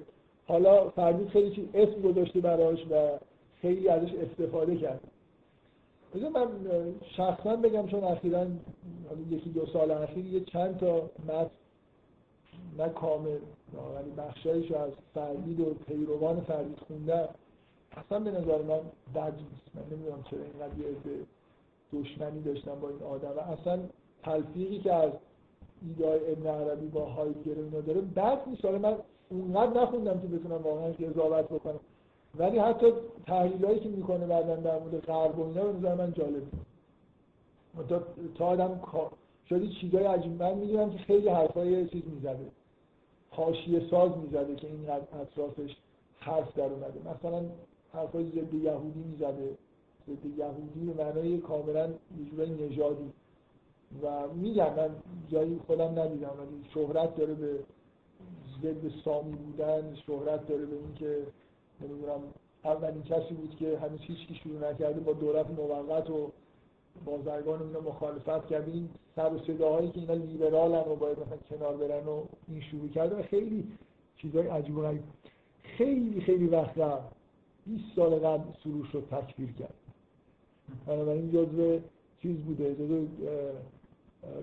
[0.47, 3.09] حالا فردید خیلی چیز اسم گذاشته براش و
[3.61, 4.99] خیلی ازش استفاده کرد.
[6.15, 6.47] بذار من
[7.17, 8.45] شخصا بگم چون اخیرا
[9.31, 11.49] یکی دو سال اخیر یه چند تا متن
[12.77, 13.39] نه کامل
[13.95, 17.29] ولی بخشایش از فردید و پیروان فردید خوندم
[17.97, 18.79] اصلا به نظر من
[19.15, 19.75] بد نیست.
[19.75, 20.95] من نمی‌دونم چرا اینقدر یه
[21.93, 23.29] دشمنی داشتم با این آدم.
[23.29, 23.79] و اصلا
[24.23, 25.11] تلفیقی که از
[25.81, 28.65] ایده ابن عربی با هایدگر اینا داره بد نیست.
[28.65, 28.95] من
[29.29, 31.79] اونقدر نخوندم که بتونم واقعا قضاوت بکنم.
[32.35, 32.93] ولی حتی
[33.25, 36.43] تحلیلایی که می‌کنه بعدا در مورد غرب و اینا به نظر من جالب
[38.37, 38.81] تا آدم
[39.49, 42.45] شدی چیزای عجیب من می‌دونم که خیلی حرفای چیز می‌زده.
[43.29, 44.89] حاشیه ساز می‌زده که این
[45.21, 45.75] اطرافش
[46.19, 46.99] حرف در اومده.
[47.15, 47.45] مثلا
[47.93, 49.57] حرفای ضد یهودی می‌زده.
[50.07, 51.89] ضد یهودی به معنای کاملا
[52.37, 53.11] یه نژادی.
[54.03, 54.89] و میگم من
[55.29, 57.59] جایی خودم ندیدم ولی شهرت داره به
[58.61, 61.17] ضد سامی بودن شهرت داره به اینکه
[61.81, 62.21] نمی‌دونم
[62.63, 66.31] اولین کسی بود که هنوز هیچ شروع نکرده با دولت موقت و
[67.05, 71.77] بازرگان اینا مخالفت کرده این سر و صداهایی که اینا لیبرالن و باید مثلا کنار
[71.77, 73.67] برن و این شروع کرده و خیلی
[74.17, 75.03] چیزای عجیب و غریب.
[75.63, 77.01] خیلی خیلی وقت قبل
[77.65, 79.73] 20 سال قبل سروش رو تکفیر کرد.
[80.87, 81.79] بنابراین جزو
[82.21, 83.07] چیز بوده جزو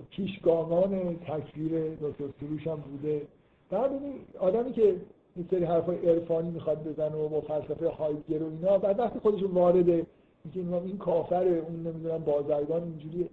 [0.09, 3.27] پیشگامان تکفیر دکتر سروش هم بوده.
[3.69, 3.91] بعد
[4.39, 4.95] آدمی که
[5.35, 9.43] این سری حرفای عرفانی می‌خواد بزنه و با فلسفه هایدگر و اینا بعد وقتی خودش
[9.43, 10.05] وارده
[10.43, 13.29] اینکه این کافره اون نمی‌دونم بازرگان اینجوری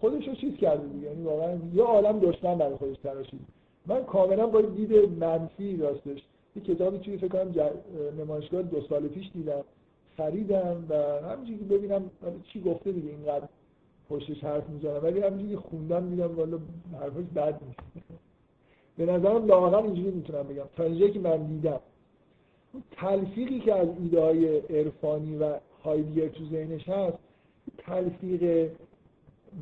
[0.00, 1.06] خودش رو چیز کرده دیگه.
[1.06, 3.40] یعنی واقعا یه عالم دشمن برای خودش تراشید.
[3.86, 6.22] من کاملا با دید منفی راستش
[6.56, 7.70] یه کتابی توی فکر کنم
[8.18, 9.64] نمایشگاه دو سال پیش دیدم.
[10.16, 10.94] خریدم و
[11.28, 12.10] همینجوری ببینم
[12.52, 13.48] چی گفته دیگه اینقدر
[14.10, 16.58] پشتش حرف می‌زنم ولی همینجوری خوندم دیدم والا
[17.00, 17.80] حرفش بد نیست.
[18.96, 20.64] به نظرم لاغر اینجوری می‌تونم بگم.
[20.76, 21.80] تا اینجایی که من دیدم.
[22.92, 25.54] تلفیقی که از ایده های عرفانی و
[25.84, 27.18] هایدگر تو ذهنش هست
[27.78, 28.70] تلفیق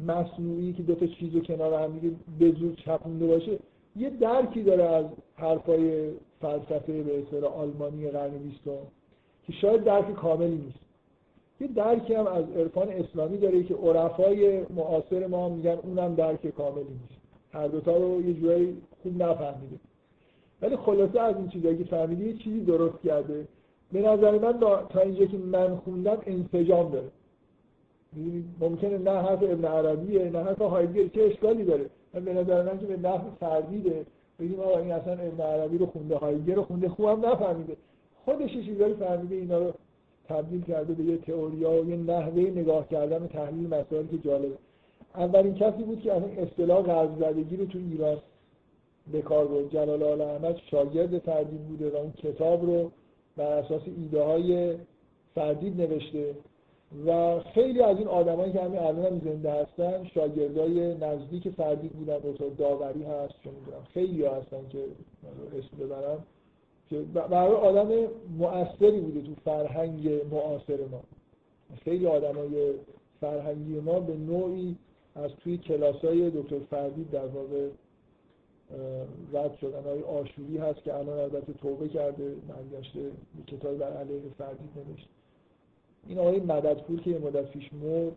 [0.06, 3.58] مصنوعی که دو تا چیز رو کنار هم دیگه به زور چپونده باشه
[3.96, 6.10] یه درکی داره از حرفای
[6.40, 8.86] فلسفه به اصطلاح آلمانی قرن بیستم
[9.46, 10.78] که شاید درک کاملی نیست.
[11.60, 16.84] یه درکی هم از عرفان اسلامی داره که عرفای معاصر ما میگن اونم درک کاملی
[16.84, 17.20] نیست.
[17.52, 19.76] هر دوتا رو یه جورایی خوب نفهمیده
[20.62, 23.48] ولی خلاصه از این چیزایی که فهمیده یه چیزی درست کرده.
[23.92, 27.08] به نظر من تا اینجا که من خوندم انسجام داره.
[28.60, 32.78] ممکنه نه حرف ابن عربیه نه حرف هایدگر چه اشکالی داره؟ من به نظر من
[32.78, 34.06] که به نحو فردیده
[34.40, 37.76] بگیم آقا این اصلا ابن عربی رو خونده هایدگر رو خونده خوبم نفهمیده.
[38.24, 39.72] خودش چیزایی فهمیده اینا رو
[40.28, 44.56] تبدیل کرده به یه تئوریا و یه نحوه نگاه کردن و تحلیل مسائلی که جالبه.
[45.14, 48.16] اولین کسی بود که اصلا اصطلاح غرب زدگی رو تو ایران
[49.12, 49.70] به کار برد.
[49.70, 52.90] جلال آل احمد شاگرد فردید بوده و اون کتاب رو
[53.36, 54.74] بر اساس ایده های
[55.34, 56.34] فردید نوشته.
[57.06, 62.18] و خیلی از این آدمایی که همین الان هم زنده هستن شاگردای نزدیک فردید بودن
[62.18, 64.84] دکتر داوری هست چون می‌دونم خیلی ها هستن که
[65.58, 66.24] اسم ببرم
[66.90, 68.08] که برای آدم
[68.38, 71.02] مؤثری بوده تو فرهنگ معاصر ما.
[71.84, 72.72] خیلی آدمای
[73.20, 74.76] فرهنگی ما به نوعی
[75.14, 77.68] از توی کلاس های دکتر فردید در واقع
[79.32, 79.82] رد شدن.
[79.82, 83.00] های آشوری هست که الان البته توبه کرده برگشته
[83.46, 85.08] کتابی بر علیه فردید نوشت.
[86.08, 88.16] این آقای مددپور که یه مدت پیش مرد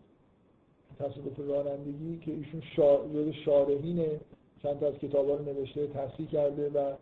[1.00, 3.00] تصادف رانندگی که ایشون شا...
[3.46, 4.20] شارحینه
[4.64, 6.94] چند تا از رو نوشته تصحیح کرده و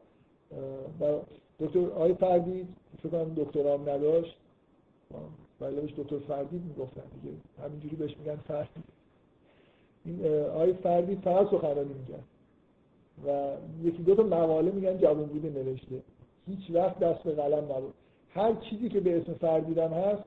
[1.01, 1.19] و
[1.59, 4.37] دکتر آقای فردید فکر کنم دکترام نداشت
[5.61, 7.35] ولی بهش دکتر فردید می‌گفتن دیگه.
[7.63, 8.83] همینجوری بهش میگن فردید
[10.05, 12.23] این آقای فردید فقط سخنرانی میگن
[13.25, 13.55] و
[13.87, 16.01] یکی دو تا مقاله میگن جوان بوده نوشته.
[16.47, 17.93] هیچ وقت دست به قلم نبود.
[18.29, 20.23] هر چیزی که به اسم فردیدم هست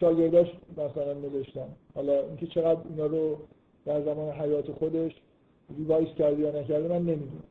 [0.00, 1.68] شاگرداش مثلا نوشتن.
[1.94, 3.36] حالا اینکه چقدر اینا رو
[3.84, 5.12] در زمان حیات خودش
[5.78, 7.42] ریوایز کرده یا نکرده من نمی‌دونم.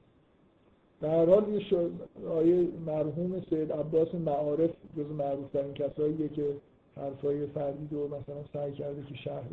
[1.02, 1.90] در حال یه
[2.30, 6.56] آیه مرحوم سید عباس معارف جز معروف ترین کساییه که
[6.95, 9.44] حرفای فردید رو مثلا سعی کرده که شهر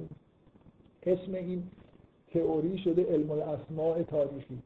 [1.03, 1.63] اسم این
[2.33, 4.59] تئوری شده علم الاسماع تاریخی.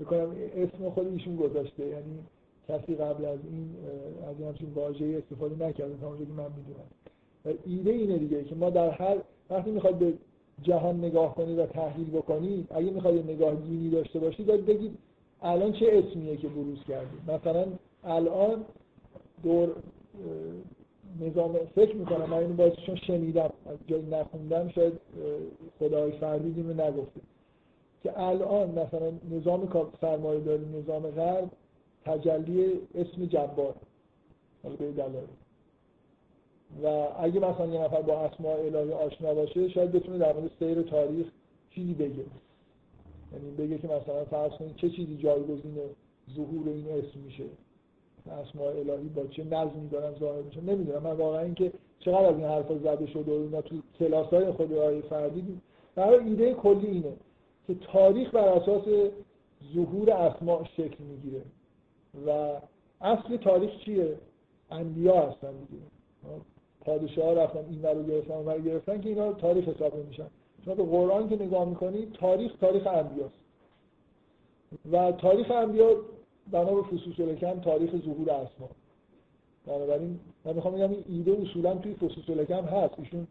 [0.00, 1.86] بکنم اسم خود ایشون گذاشته.
[1.86, 2.18] یعنی
[2.68, 3.76] کسی قبل از این
[4.30, 6.88] از این همچین واژه استفاده نکرده تا که من می‌دونم.
[7.44, 9.16] و ایده اینه دیگه که ما در هر
[9.50, 10.12] وقتی می‌خواد به
[10.62, 14.98] جهان نگاه کنید و تحلیل بکنید اگه می‌خواید نگاه دینی داشته باشید باید بگید
[15.42, 17.66] الان چه اسمیه که بروز کردید مثلا
[18.04, 18.64] الان
[19.42, 19.68] دور
[21.20, 24.92] نظام فکر می‌کنم من اینو بازشون شنیدم از جایی نخوندم شاید
[25.78, 27.20] خدای فردی رو نگفته.
[28.02, 29.68] که الان مثلا نظام
[30.00, 31.50] سرمایه داری نظام غرب
[32.04, 33.74] تجلی اسم جبار.
[34.62, 35.26] به دلایل.
[36.82, 36.86] و
[37.20, 41.26] اگه مثلا یه نفر با اسماء الهی آشنا باشه شاید بتونه در مورد سیر تاریخ
[41.70, 42.24] چیزی بگه.
[43.32, 45.78] یعنی بگه که مثلا فرض کنید چه چیزی جایگزین
[46.36, 47.44] ظهور این اسم میشه.
[48.26, 50.60] اسماء الهی با چه نظمی دارن ظاهر میشه.
[50.60, 51.02] نمی‌دونم.
[51.02, 54.72] من واقعا اینکه چقدر از این حرفا زده شده و اینا تو کلاس های خود
[54.72, 55.60] آقای فردی
[55.94, 57.12] برای ایده کلی اینه
[57.66, 58.84] که تاریخ بر اساس
[59.74, 61.42] ظهور اسماء شکل می‌گیره.
[62.26, 62.60] و
[63.00, 64.18] اصل تاریخ چیه؟
[64.70, 65.82] انبیا هستن دیگه.
[66.80, 70.26] پادشاه ها رفتن این رو گرفتن اون رو گرفتن که اینا تاریخ حساب نمیشن.
[70.64, 73.34] شما به قرآن که نگاه می‌کنید تاریخ تاریخ انبیاست.
[74.92, 75.96] و تاریخ انبیا
[76.50, 78.68] بنا به فصوص الکم تاریخ ظهور اسما.
[79.66, 82.94] بنابراین من می‌خوام بگم این ایده اصولا توی فصوص الکم هست.
[82.98, 83.26] ایشون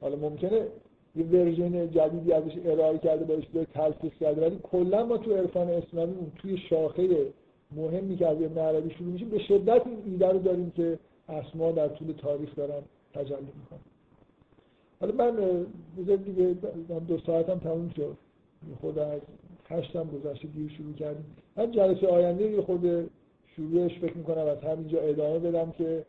[0.00, 0.66] حالا ممکنه
[1.16, 5.68] یه ورژن جدیدی ازش ارائه کرده باشه به تلفیق کرده ولی کلا ما تو عرفان
[5.68, 7.32] اسلامی توی شاخه
[7.72, 9.28] مهمی که از ابن عربی شروع میشیم.
[9.28, 12.82] به شدت این ایده رو داریم که اسما در طول تاریخ دارن
[13.14, 13.80] تجلی می‌کنن.
[15.00, 15.66] حالا من
[15.98, 16.56] بذار دیگه
[17.08, 18.16] دو ساعتم تموم شد.
[18.80, 19.20] خود از
[19.68, 21.36] هشتم گذشته دیر شروع کردیم.
[21.56, 23.10] من جلسه آینده خود
[23.56, 26.04] شروعش فکر می‌کنم از همینجا ادامه بدم که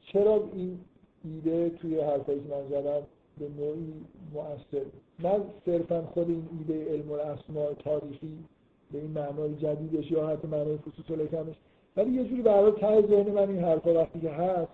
[0.00, 0.78] چرا این
[1.24, 3.02] ایده توی حرفایی که من زدم
[3.38, 3.92] به نوعی
[4.34, 4.86] مؤثر
[5.18, 8.38] من صرفا خود این ایده علم الاسماء تاریخی
[8.92, 11.54] به این معنای جدیدش یا حتی معنای خصوص الکمش
[11.96, 14.72] ولی یه جوری برای ته ذهن من این حرفا وقتی که هست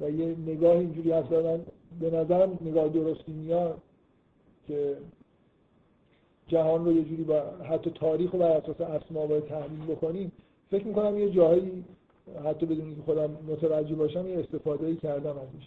[0.00, 1.60] و یه نگاه اینجوری هست من
[2.00, 3.78] به نظرم نگاه درستی میاد
[4.66, 4.96] که
[6.48, 10.32] جهان رو یه جوری با حتی تاریخ رو بر اساس اسما باید تحلیل بکنیم.
[10.70, 11.84] فکر می‌کنم یه جایی
[12.44, 15.66] حتی بدون که خودم متوجه باشم یه استفاده کردم ازش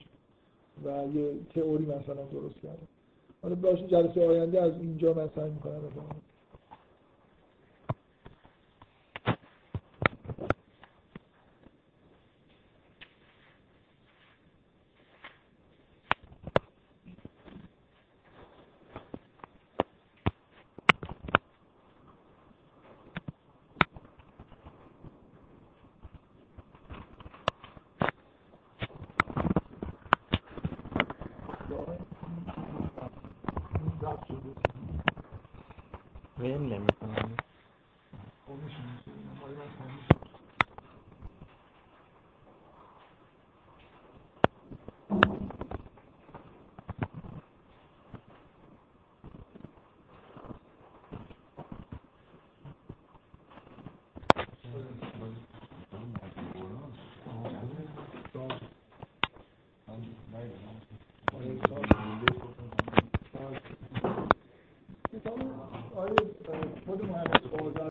[0.85, 2.87] و یه تئوری مثلا درست کردم.
[3.41, 5.81] حالا باشه جلسه آینده از اینجا من سعی می‌کنم